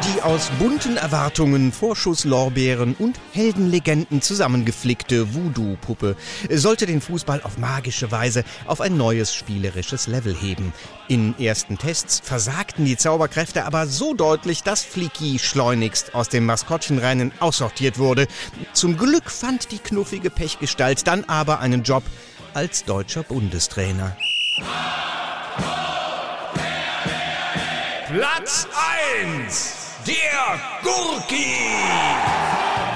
Die 0.05 0.23
aus 0.23 0.51
bunten 0.59 0.97
Erwartungen, 0.97 1.71
Vorschusslorbeeren 1.71 2.95
und 2.95 3.21
Heldenlegenden 3.33 4.21
zusammengeflickte 4.21 5.33
Voodoo-Puppe 5.33 6.17
sollte 6.51 6.87
den 6.87 7.01
Fußball 7.01 7.43
auf 7.43 7.57
magische 7.57 8.11
Weise 8.11 8.43
auf 8.67 8.81
ein 8.81 8.97
neues 8.97 9.33
spielerisches 9.33 10.09
Level 10.09 10.35
heben. 10.35 10.73
In 11.07 11.39
ersten 11.39 11.79
Tests 11.79 12.21
versagten 12.25 12.85
die 12.85 12.97
Zauberkräfte 12.97 13.65
aber 13.65 13.87
so 13.87 14.13
deutlich, 14.15 14.63
dass 14.63 14.83
Flicky 14.83 15.39
schleunigst 15.39 16.15
aus 16.15 16.29
dem 16.29 16.47
Maskottchenrennen 16.47 17.31
aussortiert 17.39 17.99
wurde. 17.99 18.27
Zum 18.73 18.97
Glück 18.97 19.31
fand 19.31 19.71
die 19.71 19.79
knuffige 19.79 20.31
Pechgestalt 20.31 21.07
dann 21.07 21.25
aber 21.25 21.61
einen 21.61 21.85
Job 21.85 22.03
als 22.55 22.85
deutscher 22.85 23.23
Bundestrainer. 23.23 24.17
Platz 28.09 28.67
1, 29.25 29.82
der 30.07 30.61
Gurki. 30.83 31.47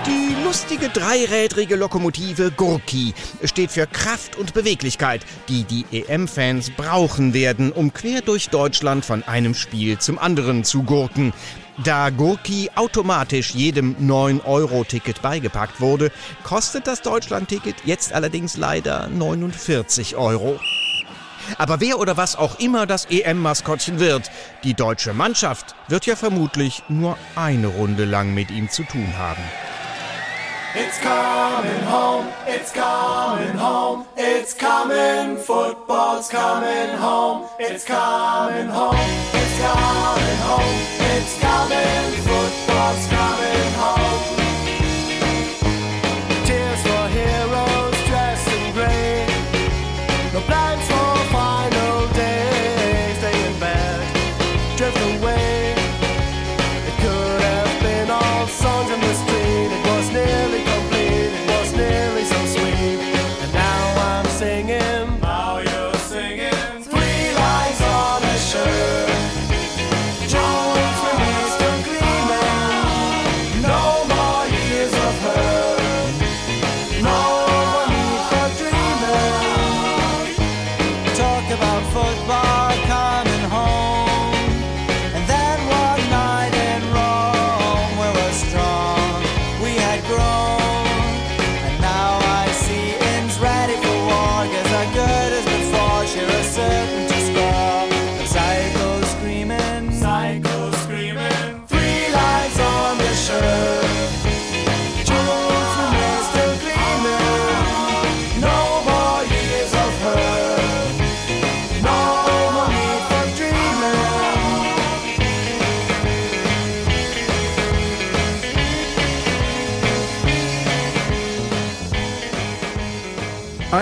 Die 0.07 0.45
lustige 0.45 0.89
dreirädrige 0.89 1.77
Lokomotive 1.77 2.51
Gurki 2.51 3.15
steht 3.45 3.71
für 3.71 3.87
Kraft 3.87 4.37
und 4.37 4.55
Beweglichkeit, 4.55 5.25
die 5.49 5.65
die 5.65 5.85
EM-Fans 5.93 6.71
brauchen 6.71 7.35
werden, 7.35 7.73
um 7.73 7.93
quer 7.93 8.23
durch 8.23 8.49
Deutschland 8.49 9.05
von 9.05 9.23
einem 9.25 9.55
Spiel 9.55 9.99
zum 9.99 10.19
anderen 10.19 10.65
zu 10.65 10.83
gurken. 10.83 11.33
Da 11.85 12.11
Gurki 12.11 12.71
automatisch 12.75 13.51
jedem 13.51 13.97
9-Euro-Ticket 13.97 15.23
beigepackt 15.23 15.81
wurde, 15.81 16.11
kostet 16.43 16.87
das 16.87 17.03
Deutschland-Ticket 17.03 17.77
jetzt 17.85 18.13
allerdings 18.13 18.57
leider 18.57 19.09
49 19.09 20.17
Euro. 20.17 20.59
Aber 21.59 21.81
wer 21.81 21.99
oder 21.99 22.17
was 22.17 22.37
auch 22.37 22.59
immer 22.59 22.87
das 22.87 23.07
EM-Maskottchen 23.07 23.99
wird, 23.99 24.31
die 24.65 24.75
deutsche 24.75 25.15
Mannschaft 25.15 25.75
wird 25.89 26.07
ja 26.07 26.17
vermutlich 26.17 26.83
nur 26.89 27.17
eine 27.35 27.69
Runde 27.69 28.05
lang 28.05 28.35
mit 28.35 28.51
ihm 28.51 28.71
zu 28.71 28.83
tun 28.85 29.15
haben. 29.19 29.43
It's 30.79 31.01
coming 31.01 31.91
home, 31.91 32.27
it's 32.47 32.71
coming 32.71 33.59
home, 33.59 34.05
it's 34.15 34.55
coming, 34.55 35.39
football's 35.39 36.29
coming 36.29 36.99
home, 37.01 37.49
it's 37.59 37.83
coming 37.83 38.69
home, 38.69 38.97
it's 39.33 39.59
coming 39.59 40.39
home, 40.45 40.77
it's 41.17 41.41
coming, 41.41 42.13
football's 42.25 43.09
coming 43.09 43.73
home. 43.79 44.06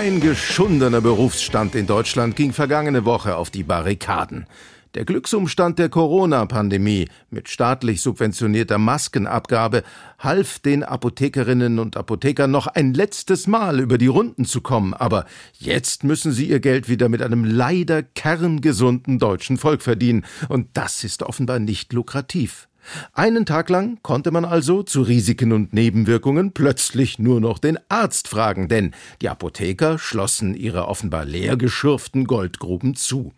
Ein 0.05 0.19
geschundener 0.19 1.01
Berufsstand 1.01 1.73
in 1.73 1.87
Deutschland 1.87 2.35
ging 2.35 2.53
vergangene 2.53 3.05
Woche 3.05 3.37
auf 3.37 3.49
die 3.49 3.63
Barrikaden. 3.63 4.45
Der 4.93 5.03
Glücksumstand 5.03 5.79
der 5.79 5.89
Corona-Pandemie 5.89 7.07
mit 7.31 7.49
staatlich 7.49 8.03
subventionierter 8.03 8.77
Maskenabgabe 8.77 9.81
half 10.19 10.59
den 10.59 10.83
Apothekerinnen 10.83 11.79
und 11.79 11.97
Apothekern 11.97 12.51
noch 12.51 12.67
ein 12.67 12.93
letztes 12.93 13.47
Mal 13.47 13.79
über 13.79 13.97
die 13.97 14.05
Runden 14.05 14.45
zu 14.45 14.61
kommen, 14.61 14.93
aber 14.93 15.25
jetzt 15.57 16.03
müssen 16.03 16.31
sie 16.31 16.45
ihr 16.49 16.59
Geld 16.59 16.87
wieder 16.87 17.09
mit 17.09 17.23
einem 17.23 17.43
leider 17.43 18.03
kerngesunden 18.03 19.17
deutschen 19.17 19.57
Volk 19.57 19.81
verdienen, 19.81 20.23
und 20.49 20.67
das 20.73 21.03
ist 21.03 21.23
offenbar 21.23 21.57
nicht 21.57 21.93
lukrativ. 21.93 22.67
Einen 23.13 23.45
Tag 23.45 23.69
lang 23.69 23.99
konnte 24.01 24.31
man 24.31 24.45
also 24.45 24.83
zu 24.83 25.01
Risiken 25.01 25.51
und 25.51 25.73
Nebenwirkungen 25.73 26.51
plötzlich 26.51 27.19
nur 27.19 27.39
noch 27.39 27.59
den 27.59 27.79
Arzt 27.89 28.27
fragen, 28.27 28.67
denn 28.67 28.91
die 29.21 29.29
Apotheker 29.29 29.97
schlossen 29.97 30.55
ihre 30.55 30.87
offenbar 30.87 31.25
leer 31.25 31.57
geschürften 31.57 32.25
Goldgruben 32.25 32.95
zu. 32.95 33.33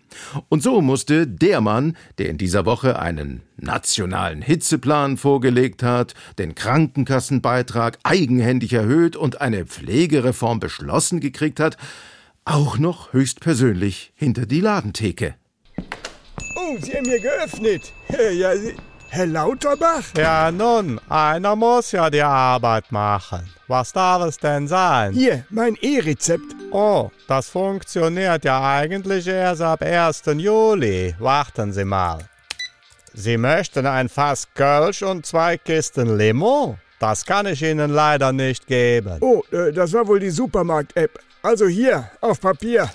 Und 0.50 0.64
so 0.64 0.82
musste 0.82 1.28
der 1.28 1.62
Mann, 1.62 1.98
der 2.18 2.30
in 2.30 2.38
dieser 2.38 2.66
Woche 2.66 3.00
einen 3.00 3.42
nationalen 3.58 4.42
Hitzeplan 4.42 5.18
vorgelegt 5.18 5.84
hat, 5.84 6.14
den 6.38 6.56
Krankenkassenbeitrag 6.56 8.00
eigenhändig 8.04 8.74
erhöht 8.74 9.16
und 9.16 9.42
eine 9.42 9.66
Pflegereform 9.66 10.60
beschlossen 10.60 11.20
gekriegt 11.20 11.60
hat, 11.60 11.78
auch 12.46 12.78
noch 12.78 13.14
höchstpersönlich 13.14 14.14
hinter 14.16 14.46
die 14.46 14.62
Ladentheke. 14.62 15.36
Oh, 16.56 16.78
Sie 16.80 16.94
haben 16.94 17.08
mir 17.08 17.20
geöffnet. 17.20 17.94
Ja, 18.34 18.56
Sie, 18.56 18.74
Herr 19.10 19.26
Lauterbach? 19.26 20.04
Ja, 20.16 20.52
nun, 20.52 21.00
einer 21.10 21.56
muss 21.56 21.92
ja 21.92 22.10
die 22.10 22.22
Arbeit 22.22 22.92
machen. 22.92 23.50
Was 23.68 23.92
darf 23.92 24.24
es 24.24 24.38
denn 24.38 24.68
sein? 24.68 25.14
Hier, 25.14 25.46
mein 25.50 25.76
E-Rezept. 25.82 26.56
Oh, 26.72 27.10
das 27.28 27.50
funktioniert 27.50 28.46
ja 28.46 28.62
eigentlich 28.78 29.28
erst 29.28 29.62
ab 29.62 29.82
1. 29.82 30.24
Juli. 30.36 31.16
Warten 31.20 31.74
Sie 31.74 31.86
mal. 31.86 32.20
Sie 33.14 33.38
möchten 33.38 33.86
ein 33.86 34.10
Fass 34.10 34.48
Kölsch 34.54 35.02
und 35.02 35.26
zwei 35.26 35.58
Kisten 35.58 36.18
Limo? 36.18 36.78
Das 37.00 37.26
kann 37.26 37.46
ich 37.46 37.62
Ihnen 37.62 37.92
leider 37.92 38.32
nicht 38.32 38.68
geben. 38.68 39.18
Oh, 39.22 39.42
äh, 39.52 39.72
das 39.72 39.94
war 39.94 40.08
wohl 40.08 40.20
die 40.20 40.30
Supermarkt-App. 40.30 41.20
Also 41.42 41.68
hier, 41.68 42.10
auf 42.22 42.42
Papier. 42.42 42.90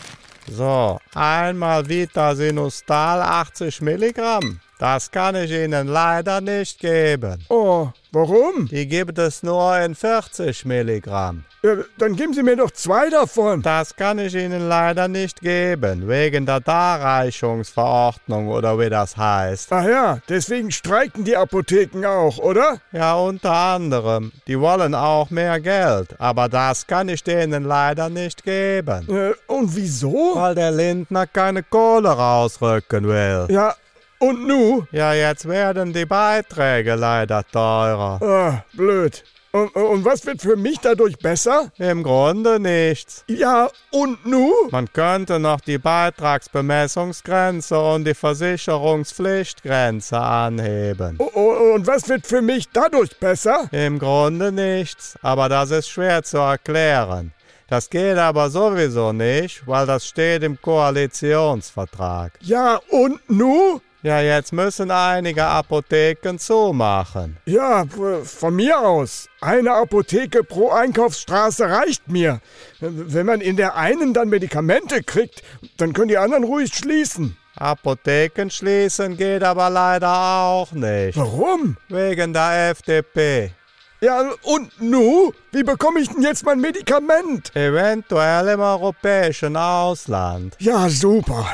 So, 0.50 0.98
einmal 1.14 1.88
Vitasinustal 1.88 3.22
80 3.22 3.80
Milligramm. 3.80 4.60
Das 4.82 5.12
kann 5.12 5.36
ich 5.36 5.52
Ihnen 5.52 5.86
leider 5.86 6.40
nicht 6.40 6.80
geben. 6.80 7.38
Oh, 7.48 7.90
warum? 8.10 8.66
Die 8.66 8.88
gibt 8.88 9.16
es 9.16 9.44
nur 9.44 9.78
in 9.78 9.94
40 9.94 10.64
Milligramm. 10.64 11.44
Ja, 11.62 11.76
dann 11.98 12.16
geben 12.16 12.34
Sie 12.34 12.42
mir 12.42 12.56
doch 12.56 12.72
zwei 12.72 13.08
davon. 13.08 13.62
Das 13.62 13.94
kann 13.94 14.18
ich 14.18 14.34
Ihnen 14.34 14.68
leider 14.68 15.06
nicht 15.06 15.40
geben, 15.40 16.08
wegen 16.08 16.46
der 16.46 16.58
Darreichungsverordnung 16.58 18.48
oder 18.48 18.76
wie 18.80 18.90
das 18.90 19.16
heißt. 19.16 19.72
Ach 19.72 19.86
ja, 19.86 20.18
deswegen 20.28 20.72
streiken 20.72 21.22
die 21.22 21.36
Apotheken 21.36 22.04
auch, 22.04 22.38
oder? 22.38 22.78
Ja, 22.90 23.14
unter 23.14 23.52
anderem. 23.52 24.32
Die 24.48 24.58
wollen 24.58 24.96
auch 24.96 25.30
mehr 25.30 25.60
Geld, 25.60 26.16
aber 26.18 26.48
das 26.48 26.88
kann 26.88 27.08
ich 27.08 27.22
denen 27.22 27.62
leider 27.62 28.08
nicht 28.08 28.42
geben. 28.42 29.06
Äh, 29.08 29.34
und 29.46 29.76
wieso? 29.76 30.32
Weil 30.34 30.56
der 30.56 30.72
Lindner 30.72 31.28
keine 31.28 31.62
Kohle 31.62 32.08
rausrücken 32.08 33.06
will. 33.06 33.46
Ja, 33.48 33.76
und 34.22 34.46
nu? 34.46 34.86
Ja, 34.92 35.12
jetzt 35.12 35.46
werden 35.48 35.92
die 35.92 36.06
Beiträge 36.06 36.94
leider 36.94 37.44
teurer. 37.44 38.22
Ah, 38.22 38.64
blöd. 38.72 39.24
Und, 39.50 39.74
und, 39.74 40.04
was 40.04 40.24
wird 40.24 40.40
für 40.40 40.56
mich 40.56 40.78
dadurch 40.78 41.18
besser? 41.18 41.70
Im 41.76 42.02
Grunde 42.02 42.58
nichts. 42.58 43.22
Ja, 43.28 43.68
und 43.90 44.24
nu? 44.24 44.50
Man 44.70 44.90
könnte 44.90 45.38
noch 45.38 45.60
die 45.60 45.76
Beitragsbemessungsgrenze 45.76 47.78
und 47.78 48.06
die 48.06 48.14
Versicherungspflichtgrenze 48.14 50.18
anheben. 50.18 51.18
Und 51.18 51.86
was 51.86 52.08
wird 52.08 52.26
für 52.26 52.40
mich 52.40 52.70
dadurch 52.72 53.14
besser? 53.18 53.68
Im 53.72 53.98
Grunde 53.98 54.52
nichts, 54.52 55.18
aber 55.20 55.50
das 55.50 55.70
ist 55.70 55.90
schwer 55.90 56.22
zu 56.22 56.38
erklären. 56.38 57.34
Das 57.68 57.90
geht 57.90 58.16
aber 58.16 58.48
sowieso 58.48 59.12
nicht, 59.12 59.66
weil 59.66 59.84
das 59.84 60.06
steht 60.06 60.44
im 60.44 60.58
Koalitionsvertrag. 60.60 62.32
Ja, 62.40 62.80
und 62.88 63.20
nu? 63.28 63.82
Ja, 64.04 64.20
jetzt 64.20 64.52
müssen 64.52 64.90
einige 64.90 65.44
Apotheken 65.44 66.36
zumachen. 66.36 67.36
Ja, 67.46 67.84
von 68.24 68.56
mir 68.56 68.80
aus. 68.80 69.28
Eine 69.40 69.74
Apotheke 69.74 70.42
pro 70.42 70.70
Einkaufsstraße 70.70 71.70
reicht 71.70 72.08
mir. 72.08 72.40
Wenn 72.80 73.26
man 73.26 73.40
in 73.40 73.56
der 73.56 73.76
einen 73.76 74.12
dann 74.12 74.28
Medikamente 74.28 75.04
kriegt, 75.04 75.44
dann 75.76 75.92
können 75.92 76.08
die 76.08 76.18
anderen 76.18 76.42
ruhig 76.42 76.74
schließen. 76.74 77.36
Apotheken 77.54 78.50
schließen 78.50 79.16
geht 79.16 79.44
aber 79.44 79.70
leider 79.70 80.12
auch 80.12 80.72
nicht. 80.72 81.16
Warum? 81.16 81.76
Wegen 81.88 82.32
der 82.32 82.70
FDP. 82.70 83.52
Ja, 84.00 84.32
und 84.42 84.80
nu? 84.80 85.32
Wie 85.52 85.62
bekomme 85.62 86.00
ich 86.00 86.08
denn 86.08 86.22
jetzt 86.22 86.44
mein 86.44 86.60
Medikament? 86.60 87.54
Eventuell 87.54 88.48
im 88.48 88.58
europäischen 88.58 89.56
Ausland. 89.56 90.56
Ja, 90.58 90.88
super. 90.88 91.46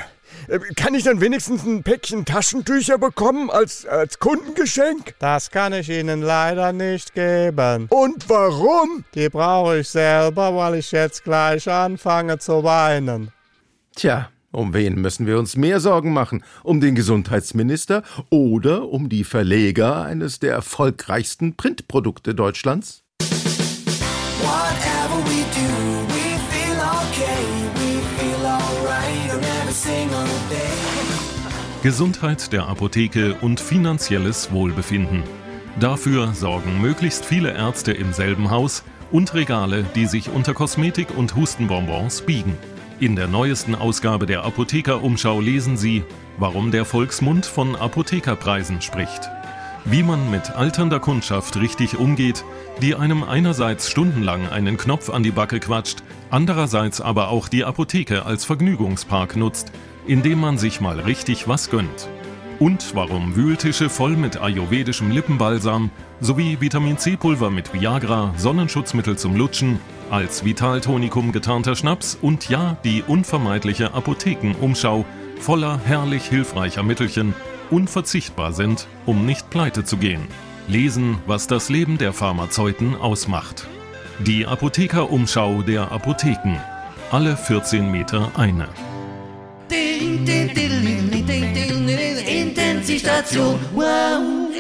Kann 0.77 0.95
ich 0.95 1.05
dann 1.05 1.21
wenigstens 1.21 1.65
ein 1.65 1.83
Päckchen 1.83 2.25
Taschentücher 2.25 2.97
bekommen 2.97 3.51
als, 3.51 3.85
als 3.85 4.19
Kundengeschenk? 4.19 5.15
Das 5.19 5.51
kann 5.51 5.75
ich 5.75 5.91
Ihnen 5.91 6.23
leider 6.23 6.73
nicht 6.73 7.15
geben. 7.15 7.87
Und 7.91 8.29
warum? 8.31 9.05
Die 9.15 9.29
brauche 9.29 9.81
ich 9.81 9.89
selber, 9.89 10.57
weil 10.57 10.77
ich 10.77 10.91
jetzt 10.91 11.25
gleich 11.25 11.69
anfange 11.69 12.39
zu 12.39 12.65
weinen. 12.65 13.31
Tja, 13.95 14.31
um 14.51 14.73
wen 14.73 14.95
müssen 14.95 15.27
wir 15.27 15.39
uns 15.39 15.57
mehr 15.57 15.81
Sorgen 15.81 16.15
machen? 16.15 16.43
Um 16.63 16.81
den 16.81 16.95
Gesundheitsminister 16.95 18.03
oder 18.31 18.89
um 18.89 19.11
die 19.11 19.25
Verleger 19.25 20.03
eines 20.03 20.39
der 20.39 20.53
erfolgreichsten 20.55 21.57
Printprodukte 21.57 22.35
Deutschlands? 22.35 23.05
Whatever 24.41 25.19
we 25.27 25.45
do, 25.53 25.78
Gesundheit 31.83 32.53
der 32.53 32.67
Apotheke 32.67 33.37
und 33.41 33.61
finanzielles 33.61 34.51
Wohlbefinden. 34.51 35.23
Dafür 35.79 36.35
sorgen 36.35 36.81
möglichst 36.81 37.25
viele 37.25 37.53
Ärzte 37.53 37.93
im 37.93 38.13
selben 38.13 38.51
Haus 38.51 38.83
und 39.13 39.33
Regale, 39.33 39.85
die 39.95 40.07
sich 40.07 40.29
unter 40.29 40.55
Kosmetik 40.55 41.17
und 41.17 41.37
Hustenbonbons 41.37 42.23
biegen. 42.23 42.57
In 42.99 43.15
der 43.15 43.29
neuesten 43.29 43.77
Ausgabe 43.77 44.27
der 44.27 44.43
Apothekerumschau 44.43 45.41
lesen 45.41 45.77
Sie, 45.77 46.03
warum 46.37 46.73
der 46.73 46.85
Volksmund 46.85 47.47
von 47.47 47.77
Apothekerpreisen 47.77 48.83
spricht. 48.83 49.31
Wie 49.85 50.03
man 50.03 50.33
mit 50.33 50.51
alternder 50.51 50.99
Kundschaft 50.99 51.57
richtig 51.59 51.97
umgeht, 51.97 52.45
die 52.83 52.97
einem 52.97 53.23
einerseits 53.23 53.89
stundenlang 53.89 54.49
einen 54.49 54.79
Knopf 54.79 55.11
an 55.11 55.23
die 55.23 55.31
Backe 55.31 55.61
quatscht, 55.61 56.03
andererseits 56.29 57.01
aber 57.01 57.29
auch 57.29 57.47
die 57.47 57.65
Apotheke 57.65 58.27
als 58.27 58.45
Vergnügungspark 58.45 59.37
nutzt, 59.37 59.71
indem 60.09 60.41
man 60.41 60.59
sich 60.59 60.81
mal 60.81 60.99
richtig 60.99 61.47
was 61.47 61.71
gönnt. 61.71 62.09
Und 62.59 62.97
warum 62.97 63.37
Wühltische 63.37 63.89
voll 63.89 64.17
mit 64.17 64.41
ayurvedischem 64.41 65.13
Lippenbalsam 65.13 65.91
sowie 66.21 66.61
Vitamin 66.61 66.99
C-Pulver 66.99 67.51
mit 67.51 67.73
Viagra, 67.73 68.35
Sonnenschutzmittel 68.37 69.17
zum 69.17 69.37
Lutschen, 69.37 69.79
als 70.11 70.45
Vitaltonikum 70.45 71.31
getarnter 71.31 71.77
Schnaps 71.77 72.19
und 72.21 72.49
ja, 72.49 72.77
die 72.83 73.05
unvermeidliche 73.07 73.95
Apothekenumschau 73.95 75.05
voller 75.39 75.79
herrlich 75.85 76.25
hilfreicher 76.25 76.83
Mittelchen 76.83 77.35
unverzichtbar 77.71 78.53
sind, 78.53 78.89
um 79.07 79.25
nicht 79.25 79.51
pleite 79.51 79.85
zu 79.85 79.97
gehen. 79.99 80.23
Lesen, 80.67 81.19
was 81.27 81.47
das 81.47 81.69
Leben 81.69 81.97
der 81.97 82.13
Pharmazeuten 82.13 82.97
ausmacht. 82.97 83.69
Die 84.19 84.47
Apothekerumschau 84.47 85.63
der 85.63 85.93
Apotheken. 85.93 86.59
Alle 87.11 87.37
14 87.37 87.91
Meter 87.91 88.33
eine. 88.35 88.69
Intensivstation. 92.27 93.59
Wow. 93.75 94.51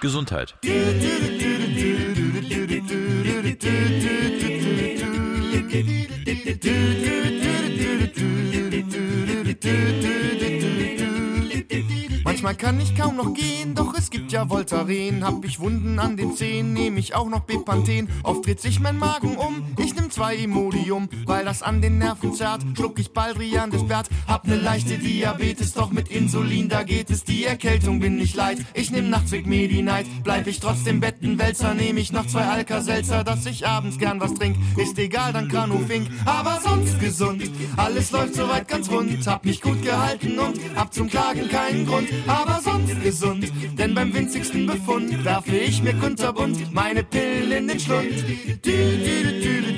Gesundheit. 0.00 0.54
Manchmal 12.36 12.54
kann 12.54 12.78
ich 12.78 12.94
kaum 12.94 13.16
noch 13.16 13.32
gehen, 13.32 13.74
doch 13.74 13.96
es 13.96 14.10
gibt 14.10 14.30
ja 14.30 14.50
Voltaren. 14.50 15.24
Hab 15.24 15.42
ich 15.46 15.58
Wunden 15.58 15.98
an 15.98 16.18
den 16.18 16.36
Zehen, 16.36 16.74
nehm 16.74 16.98
ich 16.98 17.14
auch 17.14 17.30
noch 17.30 17.40
Bepanthen. 17.40 18.10
Oft 18.24 18.44
dreht 18.44 18.60
sich 18.60 18.78
mein 18.78 18.98
Magen 18.98 19.38
um, 19.38 19.64
ich 19.78 19.94
nimm 19.94 20.10
zwei 20.10 20.36
Imodium, 20.36 21.08
weil 21.24 21.46
das 21.46 21.62
an 21.62 21.80
den 21.80 21.96
Nerven 21.96 22.34
zerrt. 22.34 22.60
Schluck 22.76 22.98
ich 22.98 23.14
Baldrian 23.14 23.70
des 23.70 23.86
Bert, 23.86 24.10
hab 24.26 24.46
ne 24.46 24.56
leichte 24.56 24.98
Diabetes, 24.98 25.72
doch 25.72 25.90
mit 25.90 26.10
Insulin, 26.10 26.68
da 26.68 26.82
geht 26.82 27.08
es. 27.08 27.24
Die 27.24 27.46
Erkältung 27.46 28.00
bin 28.00 28.20
ich 28.20 28.34
leid, 28.34 28.58
ich 28.74 28.90
nehm 28.90 29.08
nachts 29.08 29.32
Vic 29.32 29.46
Medi-Night. 29.46 30.06
Bleib 30.22 30.46
ich 30.46 30.60
trotzdem 30.60 31.00
Bettenwälzer, 31.00 31.72
nehm 31.72 31.96
ich 31.96 32.12
noch 32.12 32.26
zwei 32.26 32.44
Alka-Seltzer, 32.44 33.24
dass 33.24 33.46
ich 33.46 33.66
abends 33.66 33.96
gern 33.96 34.20
was 34.20 34.34
trink. 34.34 34.58
Ist 34.76 34.98
egal, 34.98 35.32
dann 35.32 35.48
Granufink, 35.48 36.10
aber 36.26 36.60
sonst 36.62 37.00
gesund. 37.00 37.50
Alles 37.78 38.10
läuft 38.10 38.34
soweit 38.34 38.68
ganz 38.68 38.90
rund, 38.90 39.26
hab 39.26 39.46
mich 39.46 39.62
gut 39.62 39.82
gehalten 39.82 40.38
und 40.38 40.60
hab 40.76 40.92
zum 40.92 41.08
Klagen 41.08 41.48
keinen 41.48 41.86
Grund 41.86 42.08
aber 42.36 42.60
sonst 42.60 43.02
gesund. 43.02 43.52
Denn 43.78 43.94
beim 43.94 44.12
winzigsten 44.14 44.66
Befund 44.66 45.24
werfe 45.24 45.56
ich 45.56 45.82
mir 45.82 45.94
kunterbunt 45.94 46.72
meine 46.72 47.02
Pillen 47.02 47.52
in 47.52 47.68
den 47.68 47.80
Schlund. 47.80 48.12
Du, 48.62 48.70
du, 48.70 49.40
du, 49.40 49.76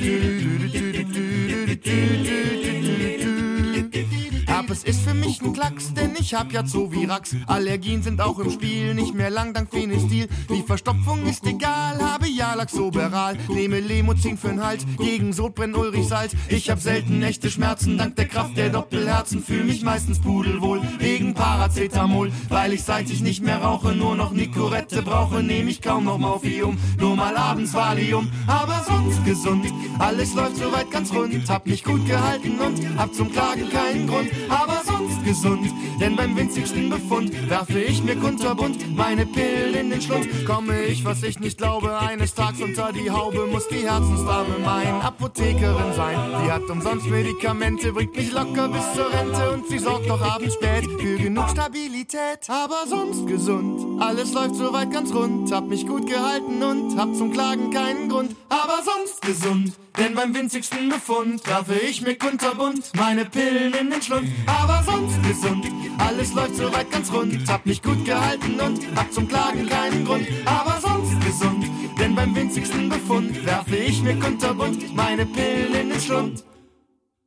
es 4.70 4.84
ist 4.84 5.00
für 5.00 5.14
mich 5.14 5.40
ein 5.40 5.52
Klacks, 5.52 5.94
denn 5.94 6.14
ich 6.18 6.34
hab 6.34 6.52
ja 6.52 6.64
Zovirax. 6.64 7.36
Allergien 7.46 8.02
sind 8.02 8.20
auch 8.20 8.38
im 8.38 8.50
Spiel, 8.50 8.94
nicht 8.94 9.14
mehr 9.14 9.30
lang 9.30 9.54
dank 9.54 9.70
Phenestil. 9.70 10.28
Die 10.50 10.62
Verstopfung 10.62 11.24
ist 11.26 11.46
egal, 11.46 12.00
habe 12.00 12.28
ja 12.28 12.54
Laxoberal. 12.54 13.36
Nehme 13.48 13.80
Lemozin 13.80 14.38
für'n 14.38 14.60
Hals, 14.62 14.84
gegen 14.98 15.32
Sodbrennen 15.32 15.76
Ulrich 15.76 16.08
Salz. 16.08 16.32
Ich 16.48 16.70
hab 16.70 16.80
selten 16.80 17.22
echte 17.22 17.50
Schmerzen, 17.50 17.98
dank 17.98 18.16
der 18.16 18.26
Kraft 18.26 18.56
der 18.56 18.70
Doppelherzen. 18.70 19.42
Fühl 19.42 19.64
mich 19.64 19.82
meistens 19.82 20.20
pudelwohl, 20.20 20.82
wegen 20.98 21.34
Paracetamol. 21.34 22.30
Weil 22.48 22.72
ich 22.72 22.82
seit 22.82 23.10
ich 23.10 23.20
nicht 23.20 23.42
mehr 23.42 23.62
rauche, 23.62 23.92
nur 23.92 24.16
noch 24.16 24.32
Nicorette 24.32 25.02
brauche, 25.02 25.42
nehme 25.42 25.70
ich 25.70 25.80
kaum 25.80 26.04
noch 26.04 26.18
Morphium. 26.18 26.78
Nur 26.98 27.16
mal 27.16 27.36
abends 27.36 27.74
Valium, 27.74 28.30
aber 28.46 28.84
sonst 28.86 29.24
gesund. 29.24 29.66
Alles 29.98 30.34
läuft 30.34 30.56
soweit 30.56 30.90
ganz 30.90 31.12
rund, 31.12 31.48
hab 31.48 31.66
mich 31.66 31.84
gut 31.84 32.06
gehalten 32.06 32.58
und 32.60 32.98
hab 32.98 33.14
zum 33.14 33.32
Klagen 33.32 33.68
keinen 33.70 34.06
Grund 34.06 34.28
aber 34.58 34.82
sonst 34.84 35.24
gesund. 35.24 35.68
Denn 36.00 36.16
beim 36.16 36.36
winzigsten 36.36 36.90
Befund 36.90 37.32
werfe 37.48 37.80
ich 37.80 38.02
mir 38.02 38.16
kunterbunt 38.16 38.96
meine 38.96 39.26
Pillen 39.26 39.74
in 39.74 39.90
den 39.90 40.00
Schlund. 40.00 40.28
Komme 40.46 40.84
ich, 40.84 41.04
was 41.04 41.22
ich 41.22 41.38
nicht 41.40 41.58
glaube, 41.58 41.98
eines 41.98 42.34
Tages 42.34 42.60
unter 42.60 42.92
die 42.92 43.10
Haube, 43.10 43.46
muss 43.46 43.68
die 43.68 43.86
Herzensdame 43.88 44.56
mein 44.64 45.00
Apothekerin 45.00 45.92
sein. 45.94 46.18
Die 46.44 46.50
hat 46.50 46.68
umsonst 46.70 47.06
Medikamente, 47.06 47.92
bringt 47.92 48.16
mich 48.16 48.32
locker 48.32 48.68
bis 48.68 48.92
zur 48.94 49.12
Rente 49.12 49.50
und 49.50 49.68
sie 49.68 49.78
sorgt 49.78 50.10
auch 50.10 50.20
abends 50.20 50.54
spät 50.54 50.84
für 51.00 51.16
genug 51.16 51.48
Stabilität. 51.50 52.48
Aber 52.48 52.86
sonst 52.86 53.26
gesund, 53.26 54.00
alles 54.00 54.32
läuft 54.32 54.54
soweit 54.54 54.90
ganz 54.92 55.12
rund. 55.12 55.52
Hab 55.52 55.66
mich 55.66 55.86
gut 55.86 56.06
gehalten 56.08 56.62
und 56.62 56.98
hab 56.98 57.14
zum 57.14 57.32
Klagen 57.32 57.70
keinen 57.70 58.08
Grund. 58.08 58.36
Aber 58.48 58.82
sonst 58.84 59.22
gesund, 59.22 59.72
denn 59.98 60.14
beim 60.14 60.34
winzigsten 60.34 60.88
Befund 60.88 61.46
werfe 61.46 61.74
ich 61.74 62.02
mir 62.02 62.16
kunterbunt 62.16 62.90
meine 62.96 63.24
Pillen 63.24 63.74
in 63.74 63.90
den 63.90 64.00
Schlund. 64.00 64.28
Aber 64.46 64.82
sonst 64.84 65.20
gesund, 65.22 65.66
alles 65.98 66.32
läuft 66.32 66.56
soweit 66.56 66.90
ganz 66.90 67.12
rund. 67.12 67.50
Hab 67.50 67.66
mich 67.66 67.82
gut 67.82 68.04
gehalten 68.04 68.60
und 68.60 68.80
hab 68.96 69.12
zum 69.12 69.28
Klagen 69.28 69.68
keinen 69.68 70.04
Grund. 70.04 70.26
Aber 70.44 70.78
sonst 70.80 71.20
gesund, 71.24 71.64
denn 71.98 72.14
beim 72.14 72.34
winzigsten 72.34 72.88
Befund 72.88 73.44
werfe 73.44 73.76
ich 73.76 74.02
mir 74.02 74.18
kunterbunt 74.18 74.94
meine 74.94 75.26
Pillen 75.26 75.74
in 75.74 75.90
den 75.90 76.00
Schlund. 76.00 76.44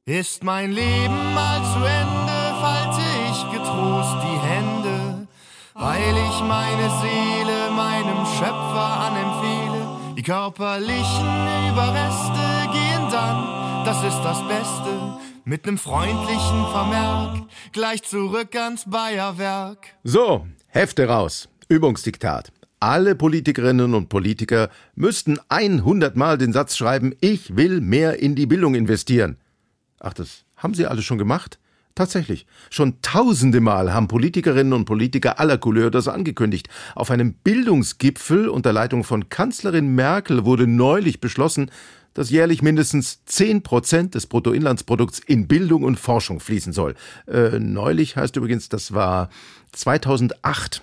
Ist 0.06 0.44
mein 0.44 0.72
Leben 0.72 1.34
mal 1.34 1.62
zu 1.74 1.80
Ende, 1.86 2.56
falte 2.60 3.02
ich 3.30 3.52
getrost 3.52 4.18
die 4.24 4.40
Hände, 4.48 5.28
weil 5.74 6.16
ich 6.18 6.40
meine 6.42 6.90
Seele 7.02 7.72
meinem 7.76 8.26
Schöpfer 8.38 9.00
anempfehle. 9.08 10.16
Die 10.18 10.24
körperlichen 10.24 11.70
Überreste 11.70 12.51
dann, 13.22 13.86
das 13.86 14.04
ist 14.04 14.22
das 14.24 14.40
Beste, 14.48 15.20
mit 15.46 15.66
nem 15.66 15.78
freundlichen 15.78 16.66
Vermerk, 16.72 17.44
gleich 17.72 18.02
zurück 18.04 18.56
ans 18.56 18.90
Bayerwerk. 18.90 19.94
So, 20.04 20.48
Hefte 20.68 21.08
raus. 21.08 21.48
Übungsdiktat. 21.70 22.52
Alle 22.80 23.14
Politikerinnen 23.14 23.94
und 23.94 24.10
Politiker 24.10 24.70
müssten 24.96 25.38
100 25.50 26.16
Mal 26.16 26.40
den 26.40 26.52
Satz 26.52 26.76
schreiben, 26.76 27.14
ich 27.22 27.56
will 27.56 27.80
mehr 27.80 28.20
in 28.20 28.34
die 28.34 28.48
Bildung 28.48 28.74
investieren. 28.74 29.38
Ach, 30.00 30.14
das 30.14 30.44
haben 30.58 30.74
sie 30.74 30.88
alle 30.88 31.04
schon 31.04 31.20
gemacht? 31.20 31.60
Tatsächlich. 31.94 32.48
Schon 32.70 33.02
tausende 33.02 33.60
Mal 33.60 33.94
haben 33.94 34.08
Politikerinnen 34.08 34.74
und 34.74 34.86
Politiker 34.86 35.40
aller 35.40 35.58
Couleur 35.58 35.92
das 35.92 36.08
angekündigt. 36.08 36.70
Auf 36.96 37.12
einem 37.12 37.34
Bildungsgipfel 37.34 38.48
unter 38.48 38.74
Leitung 38.74 39.04
von 39.04 39.30
Kanzlerin 39.30 39.94
Merkel 39.94 40.46
wurde 40.46 40.68
neulich 40.68 41.20
beschlossen, 41.20 41.70
dass 42.14 42.30
jährlich 42.30 42.62
mindestens 42.62 43.24
10 43.26 43.64
Prozent 43.64 44.16
des 44.16 44.28
Bruttoinlandsprodukts 44.28 45.20
in 45.20 45.48
Bildung 45.48 45.84
und 45.84 46.00
Forschung 46.00 46.40
fließen 46.40 46.74
soll. 46.74 46.96
Äh, 47.28 47.60
neulich 47.60 48.16
heißt 48.16 48.36
übrigens, 48.36 48.70
das 48.70 48.94
war 48.94 49.30
2008. 49.72 50.82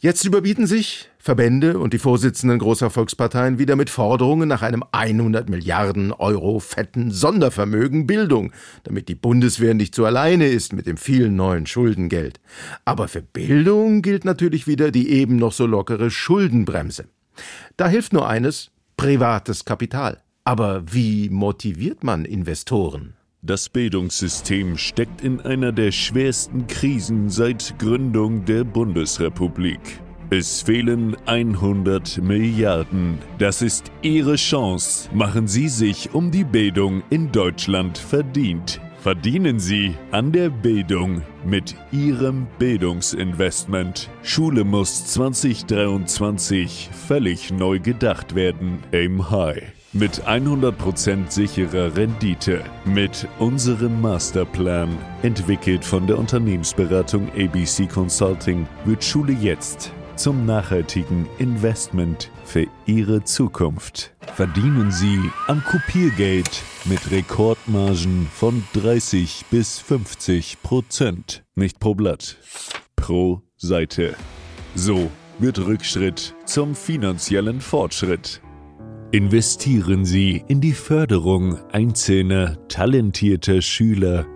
Jetzt 0.00 0.24
überbieten 0.24 0.68
sich 0.68 1.10
Verbände 1.18 1.80
und 1.80 1.92
die 1.92 1.98
Vorsitzenden 1.98 2.60
großer 2.60 2.88
Volksparteien 2.88 3.58
wieder 3.58 3.74
mit 3.74 3.90
Forderungen 3.90 4.48
nach 4.48 4.62
einem 4.62 4.84
100 4.92 5.50
Milliarden 5.50 6.12
Euro 6.12 6.60
fetten 6.60 7.10
Sondervermögen 7.10 8.06
Bildung, 8.06 8.52
damit 8.84 9.08
die 9.08 9.16
Bundeswehr 9.16 9.74
nicht 9.74 9.96
so 9.96 10.04
alleine 10.04 10.46
ist 10.46 10.72
mit 10.72 10.86
dem 10.86 10.96
vielen 10.96 11.34
neuen 11.34 11.66
Schuldengeld. 11.66 12.38
Aber 12.84 13.08
für 13.08 13.22
Bildung 13.22 14.00
gilt 14.00 14.24
natürlich 14.24 14.68
wieder 14.68 14.92
die 14.92 15.10
eben 15.10 15.34
noch 15.34 15.52
so 15.52 15.66
lockere 15.66 16.12
Schuldenbremse. 16.12 17.06
Da 17.76 17.88
hilft 17.88 18.12
nur 18.12 18.28
eines, 18.28 18.70
privates 18.96 19.64
Kapital. 19.64 20.22
Aber 20.48 20.82
wie 20.90 21.28
motiviert 21.28 22.04
man 22.04 22.24
Investoren? 22.24 23.12
Das 23.42 23.68
Bildungssystem 23.68 24.78
steckt 24.78 25.20
in 25.20 25.42
einer 25.42 25.72
der 25.72 25.92
schwersten 25.92 26.66
Krisen 26.66 27.28
seit 27.28 27.78
Gründung 27.78 28.46
der 28.46 28.64
Bundesrepublik. 28.64 29.78
Es 30.30 30.62
fehlen 30.62 31.18
100 31.26 32.22
Milliarden. 32.22 33.18
Das 33.36 33.60
ist 33.60 33.92
Ihre 34.00 34.36
Chance. 34.36 35.10
Machen 35.12 35.48
Sie 35.48 35.68
sich 35.68 36.14
um 36.14 36.30
die 36.30 36.44
Bildung 36.44 37.02
in 37.10 37.30
Deutschland 37.30 37.98
verdient. 37.98 38.80
Verdienen 39.02 39.60
Sie 39.60 39.96
an 40.12 40.32
der 40.32 40.48
Bildung 40.48 41.20
mit 41.44 41.76
Ihrem 41.92 42.46
Bildungsinvestment. 42.58 44.08
Schule 44.22 44.64
muss 44.64 45.08
2023 45.08 46.88
völlig 47.06 47.50
neu 47.50 47.80
gedacht 47.80 48.34
werden. 48.34 48.78
Aim 48.92 49.30
High. 49.30 49.77
Mit 49.94 50.22
100% 50.26 51.30
sicherer 51.30 51.96
Rendite. 51.96 52.62
Mit 52.84 53.26
unserem 53.38 54.02
Masterplan, 54.02 54.90
entwickelt 55.22 55.82
von 55.82 56.06
der 56.06 56.18
Unternehmensberatung 56.18 57.30
ABC 57.30 57.86
Consulting, 57.86 58.68
wird 58.84 59.02
Schule 59.02 59.32
jetzt 59.32 59.90
zum 60.14 60.44
nachhaltigen 60.44 61.26
Investment 61.38 62.30
für 62.44 62.66
Ihre 62.84 63.24
Zukunft. 63.24 64.14
Verdienen 64.34 64.90
Sie 64.90 65.18
am 65.46 65.64
Kopiergeld 65.64 66.62
mit 66.84 67.10
Rekordmargen 67.10 68.28
von 68.30 68.62
30 68.74 69.46
bis 69.50 69.78
50 69.78 70.62
Prozent. 70.62 71.44
Nicht 71.54 71.80
pro 71.80 71.94
Blatt, 71.94 72.36
pro 72.94 73.40
Seite. 73.56 74.16
So 74.74 75.10
wird 75.38 75.58
Rückschritt 75.58 76.34
zum 76.44 76.74
finanziellen 76.74 77.62
Fortschritt. 77.62 78.42
Investieren 79.10 80.04
Sie 80.04 80.44
in 80.48 80.60
die 80.60 80.74
Förderung 80.74 81.56
einzelner 81.72 82.58
talentierter 82.68 83.62
Schüler 83.62 84.26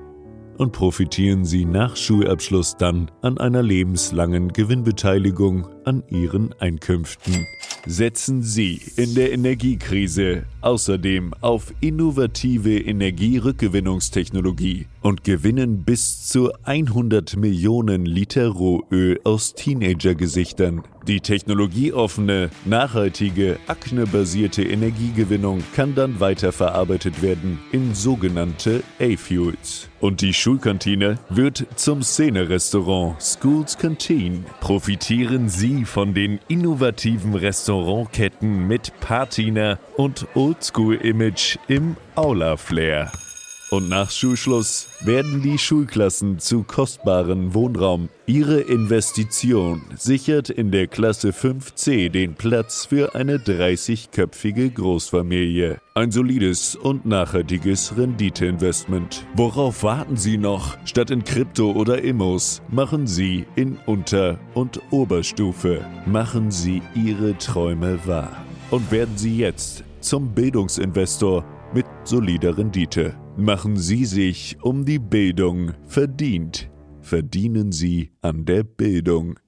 und 0.57 0.73
profitieren 0.73 1.45
Sie 1.45 1.67
nach 1.67 1.95
Schulabschluss 1.95 2.79
dann 2.79 3.11
an 3.21 3.37
einer 3.37 3.63
lebenslangen 3.63 4.51
Gewinnbeteiligung 4.51 5.69
an 5.85 6.03
Ihren 6.09 6.55
Einkünften. 6.59 7.47
Setzen 7.85 8.43
Sie 8.43 8.81
in 8.97 9.15
der 9.15 9.35
Energiekrise 9.35 10.45
außerdem 10.63 11.35
auf 11.43 11.75
innovative 11.83 12.79
Energierückgewinnungstechnologie 12.79 14.87
und 15.03 15.25
gewinnen 15.25 15.85
bis 15.85 16.29
zu 16.29 16.51
100 16.63 17.37
Millionen 17.37 18.07
Liter 18.07 18.49
Rohöl 18.49 19.21
aus 19.25 19.55
Teenagergesichtern. 19.55 20.83
Die 21.07 21.21
technologieoffene, 21.21 22.51
nachhaltige, 22.65 23.59
aknebasierte 23.67 24.63
Energiegewinnung 24.63 25.65
kann 25.75 25.97
dann 25.97 26.21
weiterverarbeitet 26.21 27.23
werden 27.23 27.59
in 27.73 27.95
sogenannte 27.95 28.83
A-Fuels. 29.01 29.89
Und 30.01 30.21
die 30.21 30.33
Schulkantine 30.33 31.19
wird 31.29 31.67
zum 31.75 32.03
Szene-Restaurant 32.03 33.21
Schools 33.21 33.77
Canteen. 33.79 34.45
Profitieren 34.61 35.49
Sie 35.49 35.85
von 35.85 36.15
den 36.15 36.39
innovativen 36.49 37.35
Restaurantketten 37.35 38.69
mit 38.69 38.93
Patina 39.01 39.79
und 39.97 40.27
Oldschool-Image 40.35 41.59
im 41.67 41.97
Aula-Flair. 42.15 43.11
Und 43.73 43.89
nach 43.89 44.11
Schulschluss 44.11 44.87
werden 45.01 45.41
die 45.41 45.57
Schulklassen 45.57 46.39
zu 46.39 46.63
kostbaren 46.63 47.55
Wohnraum. 47.55 48.11
Ihre 48.27 48.61
Investition 48.61 49.81
sichert 49.97 50.51
in 50.51 50.71
der 50.71 50.89
Klasse 50.89 51.31
5c 51.31 52.11
den 52.11 52.35
Platz 52.35 52.85
für 52.85 53.15
eine 53.15 53.39
30-köpfige 53.39 54.69
Großfamilie. 54.75 55.81
Ein 55.95 56.11
solides 56.11 56.77
und 56.77 57.07
nachhaltiges 57.07 57.97
Renditeinvestment. 57.97 59.25
Worauf 59.37 59.83
warten 59.83 60.19
Sie 60.19 60.37
noch? 60.37 60.77
Statt 60.85 61.11
in 61.11 61.25
Krypto 61.25 61.73
oder 61.73 62.03
Immos 62.03 62.61
machen 62.69 63.07
Sie 63.07 63.47
in 63.57 63.79
Unter- 63.87 64.39
und 64.53 64.83
Oberstufe. 64.91 65.83
Machen 66.05 66.51
Sie 66.51 66.83
Ihre 66.95 67.39
Träume 67.39 67.99
wahr. 68.05 68.45
Und 68.71 68.93
werden 68.93 69.17
Sie 69.17 69.39
jetzt 69.39 69.83
zum 70.01 70.35
Bildungsinvestor 70.35 71.43
mit 71.73 71.87
solider 72.05 72.59
Rendite. 72.59 73.17
Machen 73.37 73.79
Sie 73.79 74.05
sich 74.05 74.59
um 74.61 74.85
die 74.85 74.99
Bildung 74.99 75.73
verdient. 75.87 76.71
Verdienen 77.01 77.73
Sie 77.73 78.13
an 78.21 78.45
der 78.45 78.63
Bildung. 78.63 79.39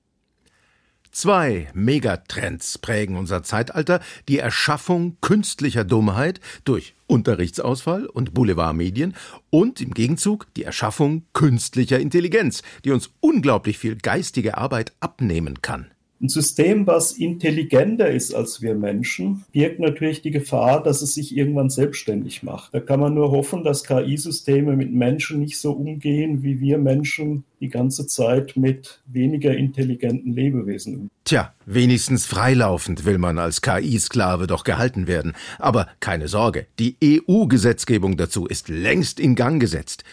Zwei 1.10 1.68
Megatrends 1.74 2.78
prägen 2.78 3.16
unser 3.16 3.42
Zeitalter, 3.42 4.00
die 4.26 4.38
Erschaffung 4.38 5.18
künstlicher 5.20 5.84
Dummheit 5.84 6.40
durch 6.64 6.94
Unterrichtsausfall 7.06 8.06
und 8.06 8.32
Boulevardmedien 8.32 9.14
und 9.50 9.82
im 9.82 9.92
Gegenzug 9.92 10.46
die 10.54 10.64
Erschaffung 10.64 11.26
künstlicher 11.34 12.00
Intelligenz, 12.00 12.62
die 12.86 12.90
uns 12.90 13.10
unglaublich 13.20 13.78
viel 13.78 13.96
geistige 13.96 14.56
Arbeit 14.56 14.94
abnehmen 15.00 15.60
kann. 15.60 15.93
Ein 16.24 16.30
System, 16.30 16.86
was 16.86 17.12
intelligenter 17.12 18.10
ist 18.10 18.34
als 18.34 18.62
wir 18.62 18.74
Menschen, 18.74 19.44
birgt 19.52 19.78
natürlich 19.78 20.22
die 20.22 20.30
Gefahr, 20.30 20.82
dass 20.82 21.02
es 21.02 21.12
sich 21.12 21.36
irgendwann 21.36 21.68
selbstständig 21.68 22.42
macht. 22.42 22.72
Da 22.72 22.80
kann 22.80 22.98
man 22.98 23.12
nur 23.12 23.30
hoffen, 23.30 23.62
dass 23.62 23.84
KI-Systeme 23.84 24.74
mit 24.74 24.90
Menschen 24.90 25.40
nicht 25.40 25.58
so 25.58 25.72
umgehen, 25.72 26.42
wie 26.42 26.60
wir 26.60 26.78
Menschen 26.78 27.44
die 27.60 27.68
ganze 27.68 28.06
Zeit 28.06 28.56
mit 28.56 29.02
weniger 29.04 29.54
intelligenten 29.54 30.32
Lebewesen 30.32 30.94
umgehen. 30.94 31.10
Tja, 31.24 31.52
wenigstens 31.66 32.24
freilaufend 32.24 33.04
will 33.04 33.18
man 33.18 33.38
als 33.38 33.60
KI-Sklave 33.60 34.46
doch 34.46 34.64
gehalten 34.64 35.06
werden. 35.06 35.34
Aber 35.58 35.88
keine 36.00 36.28
Sorge, 36.28 36.66
die 36.78 36.96
EU-Gesetzgebung 37.04 38.16
dazu 38.16 38.46
ist 38.46 38.70
längst 38.70 39.20
in 39.20 39.34
Gang 39.34 39.60
gesetzt. 39.60 40.04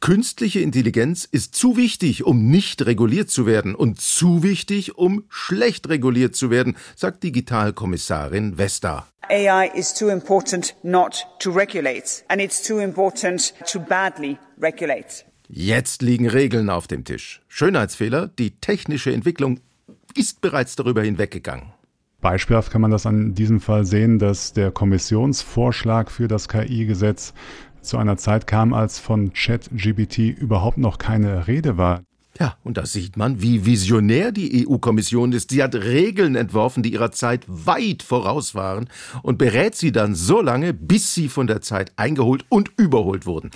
Künstliche 0.00 0.60
Intelligenz 0.60 1.24
ist 1.24 1.56
zu 1.56 1.76
wichtig, 1.76 2.24
um 2.24 2.48
nicht 2.50 2.86
reguliert 2.86 3.30
zu 3.30 3.46
werden 3.46 3.74
und 3.74 4.00
zu 4.00 4.44
wichtig, 4.44 4.96
um 4.96 5.24
schlecht 5.28 5.88
reguliert 5.88 6.36
zu 6.36 6.50
werden, 6.50 6.76
sagt 6.94 7.24
Digitalkommissarin 7.24 8.58
Vesta. 8.58 9.08
AI 9.28 9.70
is 9.74 9.92
too 9.92 10.08
important 10.08 10.76
not 10.84 11.26
to 11.40 11.50
regulate 11.50 12.22
and 12.28 12.40
it's 12.40 12.62
too 12.62 12.78
important 12.78 13.52
to 13.70 13.80
badly 13.80 14.38
regulate. 14.60 15.24
Jetzt 15.48 16.02
liegen 16.02 16.28
Regeln 16.28 16.70
auf 16.70 16.86
dem 16.86 17.04
Tisch. 17.04 17.42
Schönheitsfehler, 17.48 18.28
die 18.28 18.52
technische 18.52 19.12
Entwicklung 19.12 19.60
ist 20.14 20.40
bereits 20.40 20.76
darüber 20.76 21.02
hinweggegangen. 21.02 21.72
Beispielhaft 22.20 22.72
kann 22.72 22.80
man 22.80 22.90
das 22.90 23.06
an 23.06 23.34
diesem 23.34 23.60
Fall 23.60 23.84
sehen, 23.84 24.18
dass 24.18 24.52
der 24.52 24.72
Kommissionsvorschlag 24.72 26.10
für 26.10 26.26
das 26.26 26.48
KI-Gesetz 26.48 27.32
zu 27.82 27.96
einer 27.98 28.16
Zeit 28.16 28.46
kam, 28.46 28.72
als 28.72 28.98
von 28.98 29.32
ChatGBT 29.32 30.18
überhaupt 30.18 30.78
noch 30.78 30.98
keine 30.98 31.46
Rede 31.46 31.76
war. 31.76 32.02
Ja, 32.38 32.56
und 32.62 32.76
da 32.76 32.86
sieht 32.86 33.16
man, 33.16 33.42
wie 33.42 33.66
visionär 33.66 34.30
die 34.30 34.66
EU-Kommission 34.66 35.32
ist. 35.32 35.50
Sie 35.50 35.62
hat 35.62 35.74
Regeln 35.74 36.36
entworfen, 36.36 36.84
die 36.84 36.92
ihrer 36.92 37.10
Zeit 37.10 37.44
weit 37.48 38.02
voraus 38.02 38.54
waren 38.54 38.88
und 39.22 39.38
berät 39.38 39.74
sie 39.74 39.90
dann 39.90 40.14
so 40.14 40.40
lange, 40.40 40.72
bis 40.72 41.14
sie 41.14 41.28
von 41.28 41.48
der 41.48 41.62
Zeit 41.62 41.92
eingeholt 41.96 42.44
und 42.48 42.70
überholt 42.76 43.26
wurden. 43.26 43.50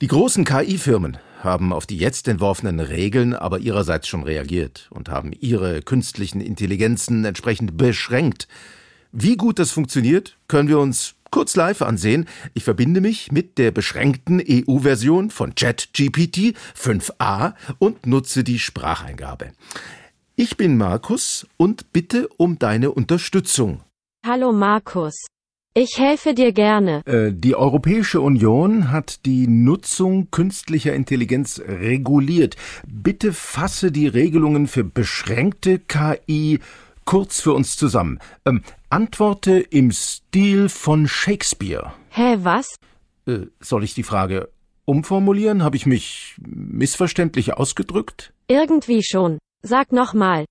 Die 0.00 0.08
großen 0.08 0.44
KI-Firmen 0.44 1.18
haben 1.44 1.72
auf 1.72 1.86
die 1.86 1.96
jetzt 1.96 2.26
entworfenen 2.26 2.80
Regeln 2.80 3.34
aber 3.34 3.60
ihrerseits 3.60 4.08
schon 4.08 4.24
reagiert 4.24 4.88
und 4.90 5.08
haben 5.08 5.32
ihre 5.38 5.80
künstlichen 5.82 6.40
Intelligenzen 6.40 7.24
entsprechend 7.24 7.76
beschränkt. 7.76 8.48
Wie 9.12 9.36
gut 9.36 9.60
das 9.60 9.70
funktioniert, 9.70 10.38
können 10.48 10.68
wir 10.68 10.80
uns 10.80 11.14
kurz 11.32 11.56
live 11.56 11.82
ansehen. 11.82 12.26
Ich 12.54 12.62
verbinde 12.62 13.00
mich 13.00 13.32
mit 13.32 13.58
der 13.58 13.72
beschränkten 13.72 14.40
EU-Version 14.48 15.30
von 15.30 15.56
ChatGPT 15.56 16.54
5a 16.78 17.54
und 17.80 18.06
nutze 18.06 18.44
die 18.44 18.60
Spracheingabe. 18.60 19.50
Ich 20.36 20.56
bin 20.56 20.76
Markus 20.76 21.48
und 21.56 21.92
bitte 21.92 22.28
um 22.36 22.60
deine 22.60 22.92
Unterstützung. 22.92 23.80
Hallo 24.24 24.52
Markus. 24.52 25.26
Ich 25.74 25.98
helfe 25.98 26.34
dir 26.34 26.52
gerne. 26.52 27.00
Äh, 27.06 27.32
die 27.32 27.54
Europäische 27.54 28.20
Union 28.20 28.90
hat 28.90 29.24
die 29.24 29.46
Nutzung 29.46 30.30
künstlicher 30.30 30.92
Intelligenz 30.92 31.62
reguliert. 31.66 32.56
Bitte 32.86 33.32
fasse 33.32 33.90
die 33.90 34.06
Regelungen 34.06 34.66
für 34.66 34.84
beschränkte 34.84 35.78
KI 35.78 36.60
kurz 37.04 37.40
für 37.40 37.52
uns 37.52 37.76
zusammen. 37.76 38.18
Ähm, 38.44 38.62
antworte 38.90 39.58
im 39.58 39.90
Stil 39.90 40.68
von 40.68 41.08
Shakespeare. 41.08 41.92
Hä, 42.10 42.38
was? 42.40 42.76
Äh, 43.26 43.46
soll 43.60 43.84
ich 43.84 43.94
die 43.94 44.02
Frage 44.02 44.50
umformulieren? 44.84 45.62
Habe 45.62 45.76
ich 45.76 45.86
mich 45.86 46.36
missverständlich 46.38 47.54
ausgedrückt? 47.54 48.32
Irgendwie 48.48 49.02
schon. 49.02 49.38
Sag 49.62 49.92
nochmal. 49.92 50.44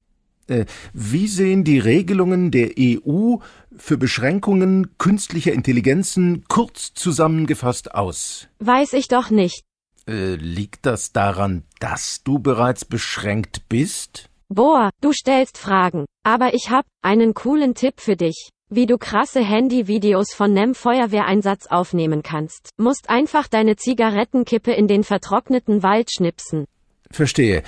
Äh, 0.48 0.66
wie 0.94 1.28
sehen 1.28 1.64
die 1.64 1.80
Regelungen 1.80 2.52
der 2.52 2.72
EU 2.78 3.38
für 3.76 3.98
Beschränkungen 3.98 4.98
künstlicher 4.98 5.54
Intelligenzen 5.54 6.46
kurz 6.48 6.94
zusammengefasst 6.94 7.94
aus? 7.94 8.48
Weiß 8.60 8.94
ich 8.94 9.08
doch 9.08 9.30
nicht. 9.30 9.64
Äh, 10.08 10.36
liegt 10.36 10.86
das 10.86 11.14
daran, 11.14 11.64
dass 11.80 12.24
du 12.24 12.40
bereits 12.40 12.86
beschränkt 12.86 13.70
bist? 13.70 14.31
Boah, 14.54 14.90
du 15.00 15.14
stellst 15.14 15.58
Fragen. 15.58 16.06
Aber 16.24 16.54
ich 16.54 16.70
hab 16.70 16.86
einen 17.02 17.34
coolen 17.34 17.74
Tipp 17.74 18.02
für 18.02 18.18
dich. 18.18 18.50
Wie 18.70 18.86
du 18.86 18.98
krasse 18.98 19.40
Handyvideos 19.40 20.34
von 20.34 20.52
nem 20.52 20.76
Feuerwehreinsatz 20.76 21.68
aufnehmen 21.68 22.22
kannst. 22.22 22.72
Musst 22.78 23.10
einfach 23.10 23.48
deine 23.48 23.78
Zigarettenkippe 23.78 24.74
in 24.74 24.88
den 24.88 25.06
vertrockneten 25.06 25.84
Wald 25.84 26.12
schnipsen. 26.12 26.66
Verstehe. 27.10 27.64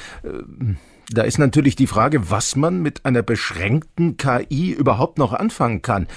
Da 1.09 1.21
ist 1.21 1.39
natürlich 1.39 1.77
die 1.77 1.87
Frage, 1.87 2.29
was 2.29 2.57
man 2.57 2.81
mit 2.81 3.05
einer 3.05 3.23
beschränkten 3.23 4.17
KI 4.17 4.71
überhaupt 4.71 5.19
noch 5.19 5.31
anfangen 5.31 5.81
kann. 5.81 6.07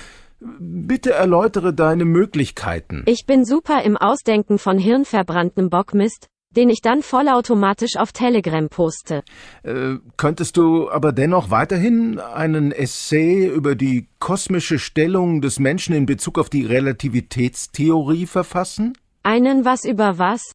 Bitte 0.41 1.12
erläutere 1.12 1.75
deine 1.75 2.05
Möglichkeiten. 2.05 3.05
Ich 3.07 3.25
bin 3.25 3.45
super 3.45 3.83
im 3.85 3.97
Ausdenken 3.97 4.59
von 4.59 4.79
hirnverbranntem 4.79 5.71
Bockmist, 5.71 6.27
den 6.57 6.70
ich 6.70 6.80
dann 6.80 7.02
vollautomatisch 7.02 7.96
auf 7.96 8.12
Telegram 8.12 8.68
poste. 8.68 9.22
Äh, 9.62 9.96
könntest 10.16 10.57
du 10.57 10.90
aber 10.90 11.12
dennoch 11.12 11.50
weiterhin 11.50 12.18
einen 12.18 12.72
Essay 12.72 13.46
über 13.46 13.74
die 13.74 14.09
kosmische 14.18 14.78
Stellung 14.78 15.40
des 15.40 15.59
Menschen 15.59 15.94
in 15.94 16.07
Bezug 16.07 16.38
auf 16.38 16.48
die 16.50 16.64
Relativitätstheorie 16.64 18.26
verfassen? 18.26 18.94
Einen 19.22 19.64
was 19.64 19.84
über 19.84 20.18
was? 20.18 20.52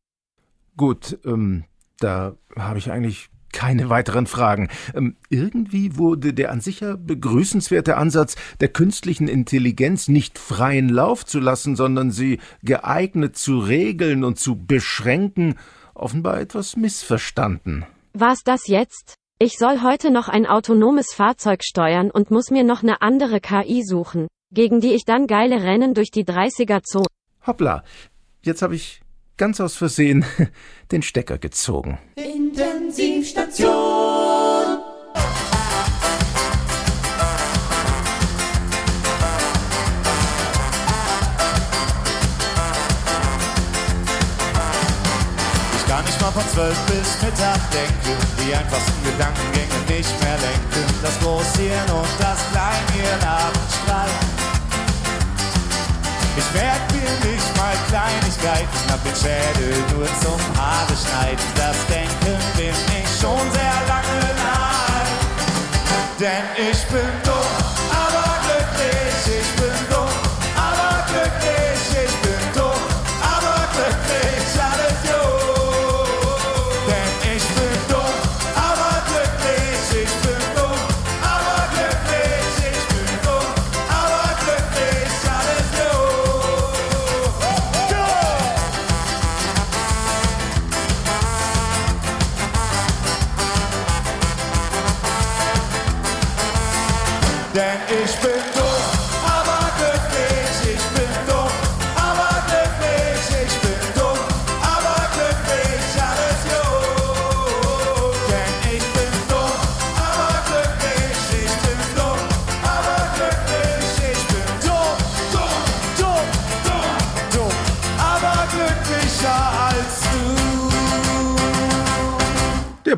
Gut, 0.78 1.20
ähm, 1.26 1.66
da 2.00 2.36
habe 2.56 2.80
ich 2.80 2.92
eigentlich 2.92 3.30
keine 3.52 3.90
weiteren 3.90 4.28
Fragen. 4.28 4.70
Ähm, 4.96 5.16
irgendwie 5.30 5.98
wurde 5.98 6.34
der 6.34 6.52
an 6.52 6.62
sich 6.62 6.80
ja 6.80 6.96
begrüßenswerte 6.96 7.98
Ansatz 7.98 8.36
der 8.60 8.70
künstlichen 8.70 9.28
Intelligenz 9.28 10.08
nicht 10.08 10.40
freien 10.40 10.90
Lauf 10.90 11.26
zu 11.26 11.40
lassen, 11.40 11.76
sondern 11.76 12.12
sie 12.12 12.40
geeignet 12.64 13.36
zu 13.38 13.60
regeln 13.60 14.24
und 14.24 14.40
zu 14.40 14.56
beschränken 14.56 15.56
offenbar 16.02 16.40
etwas 16.40 16.76
missverstanden. 16.76 17.86
Was 18.14 18.44
das 18.44 18.68
jetzt? 18.68 19.16
Ich 19.40 19.58
soll 19.58 19.82
heute 19.82 20.12
noch 20.12 20.28
ein 20.28 20.46
autonomes 20.46 21.14
Fahrzeug 21.14 21.64
steuern 21.64 22.12
und 22.12 22.30
muss 22.30 22.52
mir 22.52 22.64
noch 22.64 22.84
eine 22.84 23.02
andere 23.02 23.40
KI 23.40 23.84
suchen, 23.84 24.28
gegen 24.52 24.82
die 24.82 24.94
ich 24.94 25.06
dann 25.06 25.26
geile 25.28 25.64
Rennen 25.64 25.94
durch 25.94 26.12
die 26.12 26.26
30er 26.26 26.84
Zone. 26.84 27.08
Hoppla, 27.48 27.84
jetzt 28.44 28.62
habe 28.62 28.76
ich 28.76 29.02
ganz 29.38 29.60
aus 29.60 29.76
Versehen 29.76 30.26
den 30.92 31.02
Stecker 31.02 31.40
gezogen. 31.40 31.98
Intensivstation. 32.16 33.21
Von 46.42 46.50
zwölf 46.54 46.78
bis 46.88 47.22
Mittag 47.22 47.60
denken, 47.72 48.18
die 48.40 48.56
einfachsten 48.56 49.04
Gedankengänge 49.04 49.78
nicht 49.88 50.14
mehr 50.22 50.38
lenken. 50.38 50.86
Das 51.02 51.18
Großhirn 51.20 51.90
und 51.92 52.10
das 52.20 52.40
Kleinhirn 52.52 53.22
haben 53.26 53.60
Streit. 53.70 54.22
Ich 56.38 56.50
merk 56.54 56.82
mir 56.94 57.32
nicht 57.32 57.58
mal 57.58 57.76
Kleinigkeiten, 57.90 58.80
hab 58.90 59.04
den 59.04 59.16
Schädel 59.16 59.76
nur 59.94 60.08
zum 60.22 60.40
Haare 60.58 60.96
schneiden. 60.96 61.46
Das 61.56 61.78
Denken 61.88 62.38
bin 62.58 62.76
ich 62.98 63.10
schon 63.20 63.46
sehr 63.52 63.78
lange 63.88 64.22
leid. 64.42 65.10
Denn 66.20 66.46
ich 66.58 66.82
bin 66.88 67.12
dumm, 67.24 67.61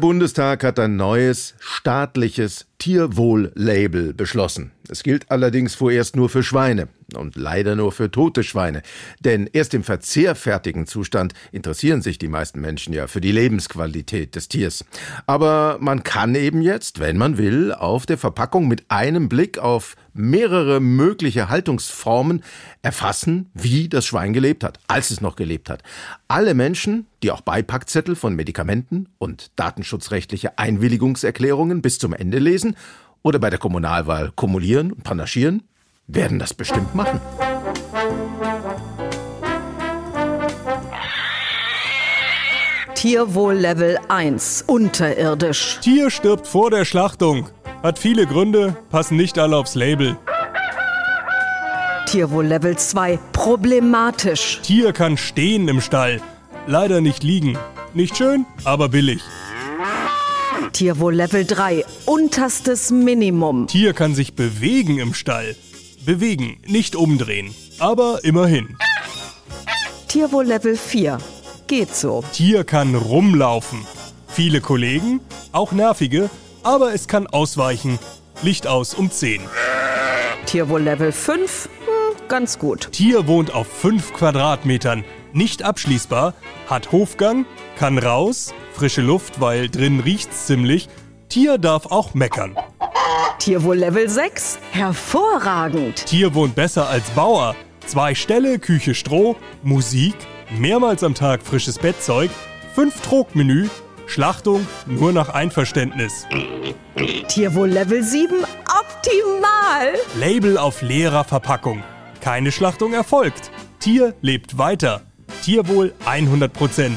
Bundestag 0.03 0.65
hat 0.65 0.79
ein 0.79 0.97
neues 0.97 1.55
staatliches 1.61 2.65
Tierwohl-Label 2.77 4.13
beschlossen. 4.13 4.73
Es 4.89 5.01
gilt 5.01 5.31
allerdings 5.31 5.75
vorerst 5.75 6.17
nur 6.17 6.27
für 6.27 6.43
Schweine. 6.43 6.89
Und 7.15 7.35
leider 7.35 7.75
nur 7.75 7.91
für 7.91 8.11
tote 8.11 8.43
Schweine. 8.43 8.81
Denn 9.19 9.49
erst 9.51 9.73
im 9.73 9.83
verzehrfertigen 9.83 10.87
Zustand 10.87 11.33
interessieren 11.51 12.01
sich 12.01 12.17
die 12.17 12.27
meisten 12.27 12.61
Menschen 12.61 12.93
ja 12.93 13.07
für 13.07 13.21
die 13.21 13.31
Lebensqualität 13.31 14.35
des 14.35 14.47
Tiers. 14.47 14.85
Aber 15.25 15.77
man 15.79 16.03
kann 16.03 16.35
eben 16.35 16.61
jetzt, 16.61 16.99
wenn 16.99 17.17
man 17.17 17.37
will, 17.37 17.73
auf 17.73 18.05
der 18.05 18.17
Verpackung 18.17 18.67
mit 18.67 18.89
einem 18.89 19.29
Blick 19.29 19.57
auf 19.57 19.95
mehrere 20.13 20.79
mögliche 20.79 21.49
Haltungsformen 21.49 22.43
erfassen, 22.81 23.49
wie 23.53 23.89
das 23.89 24.05
Schwein 24.05 24.33
gelebt 24.33 24.63
hat, 24.63 24.79
als 24.87 25.09
es 25.11 25.21
noch 25.21 25.35
gelebt 25.35 25.69
hat. 25.69 25.83
Alle 26.27 26.53
Menschen, 26.53 27.07
die 27.23 27.31
auch 27.31 27.41
Beipackzettel 27.41 28.15
von 28.15 28.35
Medikamenten 28.35 29.09
und 29.17 29.51
datenschutzrechtliche 29.55 30.57
Einwilligungserklärungen 30.57 31.81
bis 31.81 31.99
zum 31.99 32.13
Ende 32.13 32.39
lesen 32.39 32.75
oder 33.23 33.39
bei 33.39 33.49
der 33.49 33.59
Kommunalwahl 33.59 34.31
kumulieren 34.35 34.91
und 34.91 35.03
panaschieren, 35.03 35.63
werden 36.07 36.39
das 36.39 36.53
bestimmt 36.53 36.93
machen. 36.95 37.19
Tierwohl 42.95 43.55
Level 43.55 43.99
1, 44.07 44.63
unterirdisch. 44.65 45.79
Tier 45.81 46.09
stirbt 46.09 46.47
vor 46.47 46.71
der 46.71 46.85
Schlachtung. 46.85 47.49
Hat 47.81 47.99
viele 47.99 48.25
Gründe, 48.25 48.77
passen 48.89 49.17
nicht 49.17 49.37
alle 49.37 49.57
aufs 49.57 49.75
Label. 49.75 50.17
Tierwohl 52.05 52.45
Level 52.45 52.77
2, 52.77 53.19
problematisch. 53.33 54.61
Tier 54.63 54.93
kann 54.93 55.17
stehen 55.17 55.67
im 55.67 55.81
Stall, 55.81 56.21
leider 56.65 57.01
nicht 57.01 57.23
liegen. 57.23 57.57
Nicht 57.93 58.15
schön, 58.15 58.45
aber 58.63 58.87
billig. 58.87 59.21
Tierwohl 60.71 61.15
Level 61.15 61.43
3, 61.43 61.83
unterstes 62.05 62.89
Minimum. 62.89 63.67
Tier 63.67 63.93
kann 63.93 64.15
sich 64.15 64.33
bewegen 64.33 64.99
im 64.99 65.13
Stall. 65.13 65.55
Bewegen, 66.05 66.57
nicht 66.65 66.95
umdrehen, 66.95 67.53
aber 67.79 68.23
immerhin. 68.23 68.77
Tierwohl 70.07 70.45
Level 70.45 70.75
4, 70.75 71.17
geht 71.67 71.95
so. 71.95 72.23
Tier 72.33 72.63
kann 72.63 72.95
rumlaufen. 72.95 73.85
Viele 74.27 74.61
Kollegen, 74.61 75.21
auch 75.51 75.71
nervige, 75.71 76.29
aber 76.63 76.93
es 76.93 77.07
kann 77.07 77.27
ausweichen. 77.27 77.99
Licht 78.41 78.67
aus 78.67 78.93
um 78.93 79.11
10. 79.11 79.41
Tierwohl 80.45 80.81
Level 80.81 81.11
5, 81.11 81.69
hm, 81.85 82.27
ganz 82.27 82.59
gut. 82.59 82.91
Tier 82.91 83.27
wohnt 83.27 83.53
auf 83.53 83.67
5 83.67 84.13
Quadratmetern, 84.13 85.05
nicht 85.31 85.63
abschließbar, 85.63 86.33
hat 86.67 86.91
Hofgang, 86.91 87.45
kann 87.77 87.97
raus, 87.97 88.53
frische 88.73 89.01
Luft, 89.01 89.39
weil 89.39 89.69
drin 89.69 90.01
riecht's 90.01 90.47
ziemlich. 90.47 90.89
Tier 91.29 91.57
darf 91.57 91.85
auch 91.87 92.13
meckern. 92.13 92.55
Tierwohl 93.43 93.75
Level 93.75 94.07
6, 94.07 94.57
hervorragend. 94.71 96.05
Tier 96.05 96.33
wohnt 96.33 96.55
besser 96.55 96.87
als 96.87 97.09
Bauer. 97.09 97.57
Zwei 97.85 98.15
Ställe, 98.15 98.57
Küche 98.57 98.95
Stroh, 98.95 99.35
Musik, 99.63 100.15
mehrmals 100.57 101.03
am 101.03 101.13
Tag 101.13 101.41
frisches 101.43 101.77
Bettzeug, 101.77 102.31
fünf 102.73 103.01
Trogmenü, 103.01 103.67
Schlachtung 104.07 104.65
nur 104.85 105.11
nach 105.11 105.27
Einverständnis. 105.27 106.25
Tierwohl 107.27 107.67
Level 107.67 108.01
7, 108.01 108.45
optimal. 108.45 109.93
Label 110.17 110.57
auf 110.57 110.81
leerer 110.81 111.25
Verpackung. 111.25 111.83
Keine 112.21 112.49
Schlachtung 112.49 112.93
erfolgt. 112.93 113.51
Tier 113.81 114.15
lebt 114.21 114.57
weiter. 114.57 115.01
Tierwohl 115.43 115.93
100%. 116.05 116.91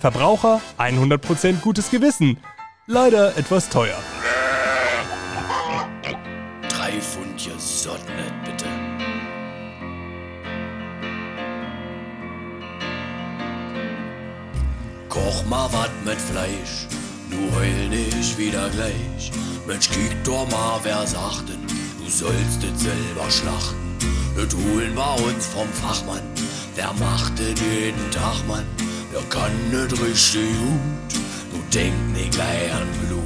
Verbraucher 0.00 0.60
100% 0.76 1.60
gutes 1.60 1.92
Gewissen. 1.92 2.38
Leider 2.88 3.38
etwas 3.38 3.68
teuer. 3.68 3.96
Koch 15.44 15.50
mal 15.50 15.72
wat 15.72 15.90
mit 16.04 16.20
Fleisch, 16.20 16.86
du 17.30 17.36
heul 17.54 17.88
nicht 17.88 18.38
wieder 18.38 18.68
gleich. 18.70 19.30
Mensch, 19.66 19.90
kiek 19.90 20.16
doch 20.24 20.48
mal, 20.50 20.80
wer 20.82 21.06
sagt 21.06 21.48
denn, 21.48 21.66
du 21.98 22.10
sollst 22.10 22.62
es 22.62 22.82
selber 22.82 23.30
schlachten. 23.30 23.76
Das 24.36 24.54
holen 24.54 24.94
wir 24.94 25.24
uns 25.24 25.46
vom 25.46 25.68
Fachmann, 25.68 26.22
der 26.76 26.92
macht 26.94 27.38
es 27.40 27.60
jeden 27.60 28.10
Tag, 28.10 28.46
Mann. 28.48 28.64
Der 29.12 29.22
kann 29.28 29.52
nicht 29.70 29.92
richtig 29.92 30.48
gut, 30.58 31.20
du 31.52 31.58
denk 31.72 31.94
nicht 32.12 32.32
gleich 32.32 32.72
an 32.72 32.88
Blut. 33.06 33.22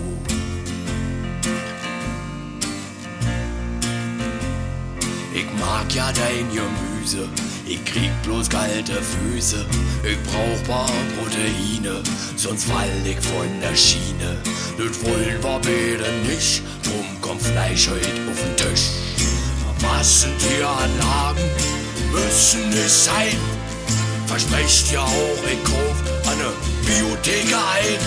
Ich 5.34 5.46
mag 5.60 5.94
ja 5.94 6.12
dein 6.12 6.48
Gemüse, 6.50 7.28
ich 7.68 7.84
krieg 7.84 8.10
bloß 8.22 8.48
kalte 8.48 9.00
Füße. 9.02 9.64
Ich 10.02 10.18
brauch 10.24 10.64
paar 10.66 10.90
Proteine, 11.16 12.02
sonst 12.36 12.64
fall 12.64 12.88
ich 13.04 13.20
von 13.20 13.60
der 13.60 13.76
Schiene. 13.76 14.36
Das 14.76 15.04
wollen 15.04 15.42
wir 15.42 15.60
beide 15.60 16.10
nicht, 16.26 16.62
drum 16.82 17.06
kommt 17.20 17.42
Fleisch 17.42 17.88
heute 17.88 18.30
auf 18.30 18.40
den 18.40 18.56
Tisch. 18.56 18.88
Massentieranlagen 19.82 21.44
müssen 22.12 22.72
es 22.72 23.04
sein. 23.04 23.36
Versprecht 24.26 24.92
ja 24.92 25.02
auch, 25.02 25.42
ich 25.44 25.64
kauf 25.64 25.96
eine 26.26 26.52
Biotheke 26.84 27.56
ein. 27.56 27.98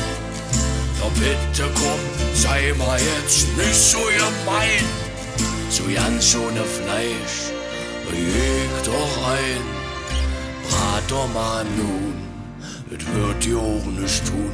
Doch 1.00 1.12
bitte 1.12 1.70
komm, 1.76 2.00
sei 2.36 2.74
mal 2.78 3.00
jetzt 3.00 3.48
nicht 3.58 3.76
so 3.76 3.98
gemein. 3.98 4.86
So 5.70 5.84
ganz 5.94 6.36
ohne 6.36 6.64
Fleisch, 6.64 7.54
leg 8.12 8.70
doch 8.84 9.28
ein. 9.28 9.62
Brat 10.68 11.04
doch 11.10 11.34
mal 11.34 11.66
nun, 11.78 12.14
es 12.90 13.06
wird 13.14 13.44
dir 13.44 13.58
auch 13.58 13.86
nicht 13.86 14.28
tun. 14.28 14.52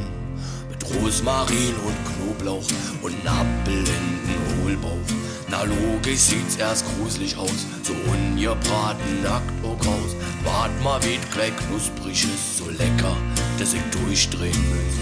Mit 0.70 0.84
Rosmarin 0.96 1.76
und 1.86 1.98
Knoblauch 2.06 2.68
und 3.02 3.16
Apfel 3.26 3.80
in 3.80 4.28
den 4.28 4.64
Hohlbauch. 4.64 5.08
Na 5.50 5.64
logisch 5.64 6.20
sieht's 6.20 6.58
erst 6.58 6.86
gruselig 6.98 7.38
aus, 7.38 7.66
so 7.84 7.94
ungebraten 8.12 9.24
nackt 9.24 9.54
auch 9.64 9.86
raus. 9.86 10.16
Wart 10.44 10.72
mal, 10.84 11.02
wie 11.04 11.18
gleich 11.34 11.56
knusprig 11.56 12.24
ist, 12.26 12.58
so 12.58 12.70
lecker, 12.70 13.16
dass 13.58 13.74
ich 13.74 13.82
durchdrehen 13.92 14.66
muss. 14.70 14.98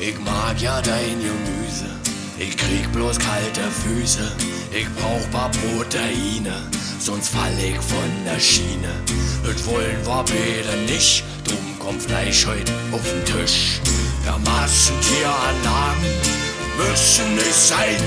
Ich 0.00 0.18
mag 0.20 0.60
ja 0.60 0.80
dein 0.80 1.20
Gemüse, 1.20 1.86
ich 2.42 2.56
krieg 2.56 2.90
bloß 2.92 3.18
kalte 3.18 3.62
Füße. 3.70 4.32
Ich 4.72 4.88
brauch 4.94 5.30
paar 5.30 5.50
Proteine, 5.50 6.54
sonst 6.98 7.28
fall 7.28 7.52
ich 7.58 7.76
von 7.76 8.10
der 8.24 8.40
Schiene. 8.40 8.90
Das 9.44 9.64
wollen 9.66 10.04
wir 10.04 10.24
beide 10.24 10.82
nicht, 10.92 11.24
drum 11.44 11.78
kommt 11.78 12.02
Fleisch 12.02 12.46
heute 12.46 12.72
auf 12.90 13.02
den 13.02 13.24
Tisch. 13.24 13.80
Ja, 14.26 14.38
Massentieranlagen 14.38 16.04
müssen 16.78 17.38
es 17.38 17.68
sein. 17.68 18.02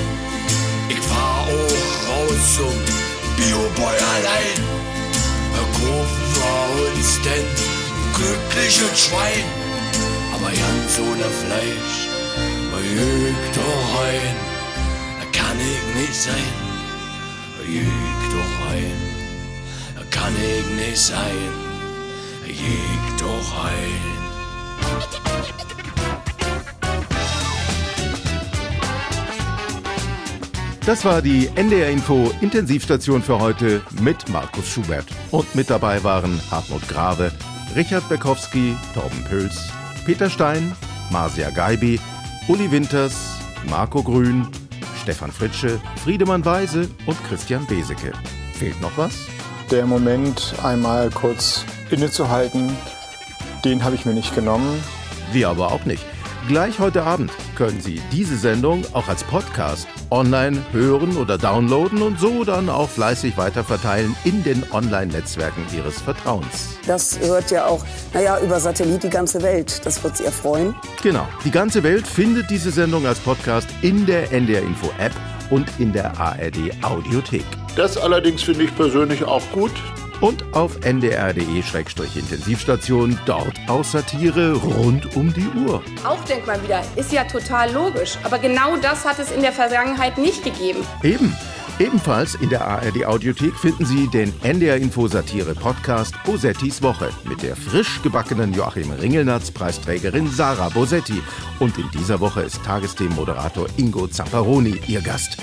Ich 0.89 0.99
fahr 0.99 1.41
auch 1.41 2.09
raus 2.09 2.55
zum 2.55 2.75
Biobäuerlein. 3.37 4.59
Da 5.53 5.61
kaufen 5.79 6.25
wir 6.35 6.87
uns 6.87 7.21
denn 7.23 7.45
glückliches 8.15 9.05
Schwein. 9.05 9.45
Aber 10.33 10.49
ganz 10.49 10.99
ohne 10.99 11.23
Fleisch, 11.23 12.14
jüg 12.93 13.35
doch 13.53 14.01
ein, 14.01 14.35
kann 15.31 15.57
ich 15.59 16.01
nicht 16.01 16.15
sein. 16.15 16.53
Jüg 17.67 18.19
doch 18.31 18.55
ein, 18.71 20.09
kann 20.11 20.33
ich 20.35 20.87
nicht 20.87 20.97
sein. 20.97 21.49
Jüg 22.47 23.17
doch 23.19 23.65
ein. 23.65 24.15
Das 30.85 31.03
war 31.03 31.19
die 31.19 31.49
NDR 31.55 31.89
Info 31.89 32.31
Intensivstation 32.41 33.23
für 33.23 33.39
heute 33.39 33.81
mit 34.01 34.29
Markus 34.29 34.69
Schubert. 34.69 35.07
Und 35.31 35.55
mit 35.55 35.71
dabei 35.71 36.03
waren 36.03 36.39
Hartmut 36.51 36.87
Grave, 36.87 37.31
Richard 37.75 38.07
Bekowski, 38.07 38.75
Torben 38.93 39.23
Pöls, 39.23 39.71
Peter 40.05 40.29
Stein, 40.29 40.75
Marcia 41.09 41.49
Geibi, 41.49 41.99
Uli 42.47 42.69
Winters, 42.69 43.39
Marco 43.71 44.03
Grün, 44.03 44.47
Stefan 45.01 45.31
Fritsche, 45.31 45.81
Friedemann 46.03 46.45
Weise 46.45 46.87
und 47.07 47.17
Christian 47.27 47.65
Beseke. 47.65 48.11
Fehlt 48.53 48.79
noch 48.81 48.95
was? 48.97 49.27
Der 49.71 49.87
Moment, 49.87 50.53
einmal 50.61 51.09
kurz 51.09 51.65
innezuhalten, 51.89 52.71
den 53.63 53.83
habe 53.83 53.95
ich 53.95 54.05
mir 54.05 54.13
nicht 54.13 54.35
genommen. 54.35 54.79
Wir 55.31 55.49
aber 55.49 55.71
auch 55.71 55.85
nicht. 55.85 56.05
Gleich 56.47 56.77
heute 56.77 57.01
Abend 57.01 57.31
können 57.55 57.81
Sie 57.81 57.99
diese 58.11 58.37
Sendung 58.37 58.83
auch 58.93 59.07
als 59.07 59.23
Podcast 59.23 59.87
online 60.11 60.63
hören 60.73 61.17
oder 61.17 61.39
downloaden 61.39 62.03
und 62.03 62.19
so 62.19 62.43
dann 62.43 62.69
auch 62.69 62.87
fleißig 62.87 63.35
weiterverteilen 63.35 64.15
in 64.25 64.43
den 64.43 64.63
Online-Netzwerken 64.71 65.65
Ihres 65.75 65.99
Vertrauens. 66.01 66.77
Das 66.85 67.17
hört 67.19 67.49
ja 67.49 67.65
auch, 67.65 67.83
naja, 68.13 68.39
über 68.41 68.59
Satellit 68.59 69.01
die 69.01 69.09
ganze 69.09 69.41
Welt. 69.41 69.83
Das 69.85 70.03
wird 70.03 70.17
Sie 70.17 70.25
erfreuen. 70.25 70.75
Genau. 71.01 71.27
Die 71.43 71.51
ganze 71.51 71.81
Welt 71.81 72.05
findet 72.05 72.51
diese 72.51 72.69
Sendung 72.69 73.07
als 73.07 73.17
Podcast 73.17 73.67
in 73.81 74.05
der 74.05 74.31
NDR 74.31 74.61
Info 74.61 74.91
App 74.99 75.13
und 75.49 75.67
in 75.79 75.93
der 75.93 76.15
ARD 76.19 76.71
Audiothek. 76.83 77.45
Das 77.75 77.97
allerdings 77.97 78.43
finde 78.43 78.65
ich 78.65 78.75
persönlich 78.75 79.23
auch 79.23 79.43
gut. 79.51 79.71
Und 80.21 80.45
auf 80.53 80.79
ndr.de-intensivstation, 80.83 83.19
dort 83.25 83.59
auch 83.67 83.83
Satire 83.83 84.53
rund 84.53 85.15
um 85.15 85.33
die 85.33 85.47
Uhr. 85.65 85.81
Auch 86.05 86.23
denkt 86.25 86.45
man 86.47 86.63
wieder, 86.63 86.81
ist 86.95 87.11
ja 87.11 87.25
total 87.25 87.71
logisch. 87.71 88.17
Aber 88.23 88.39
genau 88.39 88.77
das 88.77 89.05
hat 89.05 89.19
es 89.19 89.31
in 89.31 89.41
der 89.41 89.51
Vergangenheit 89.51 90.17
nicht 90.17 90.43
gegeben. 90.43 90.79
Eben. 91.03 91.35
Ebenfalls 91.77 92.35
in 92.35 92.49
der 92.49 92.65
ARD 92.65 93.05
Audiothek 93.05 93.53
finden 93.53 93.85
Sie 93.85 94.07
den 94.07 94.31
NDR 94.43 94.77
Info 94.77 95.09
Satire 95.09 95.53
Podcast 95.53 96.15
Bosettis 96.23 96.81
Woche 96.81 97.09
mit 97.25 97.43
der 97.43 97.57
frisch 97.57 98.01
gebackenen 98.01 98.53
Joachim 98.53 98.91
Ringelnatz 98.91 99.51
Preisträgerin 99.51 100.29
Sarah 100.29 100.69
Bosetti. 100.69 101.21
Und 101.59 101.77
in 101.77 101.91
dieser 101.91 102.21
Woche 102.21 102.43
ist 102.43 102.63
Tagesthemenmoderator 102.63 103.67
Ingo 103.75 104.07
Zamperoni 104.07 104.79
Ihr 104.87 105.01
Gast. 105.01 105.35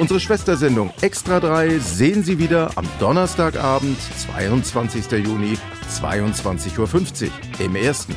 Unsere 0.00 0.18
Schwestersendung 0.18 0.90
Extra 1.02 1.40
3 1.40 1.78
sehen 1.78 2.24
Sie 2.24 2.38
wieder 2.38 2.70
am 2.76 2.86
Donnerstagabend, 2.98 3.98
22. 4.32 5.12
Juni, 5.12 5.58
22.50 6.00 6.78
Uhr 6.78 7.30
im 7.62 7.76
ersten. 7.76 8.16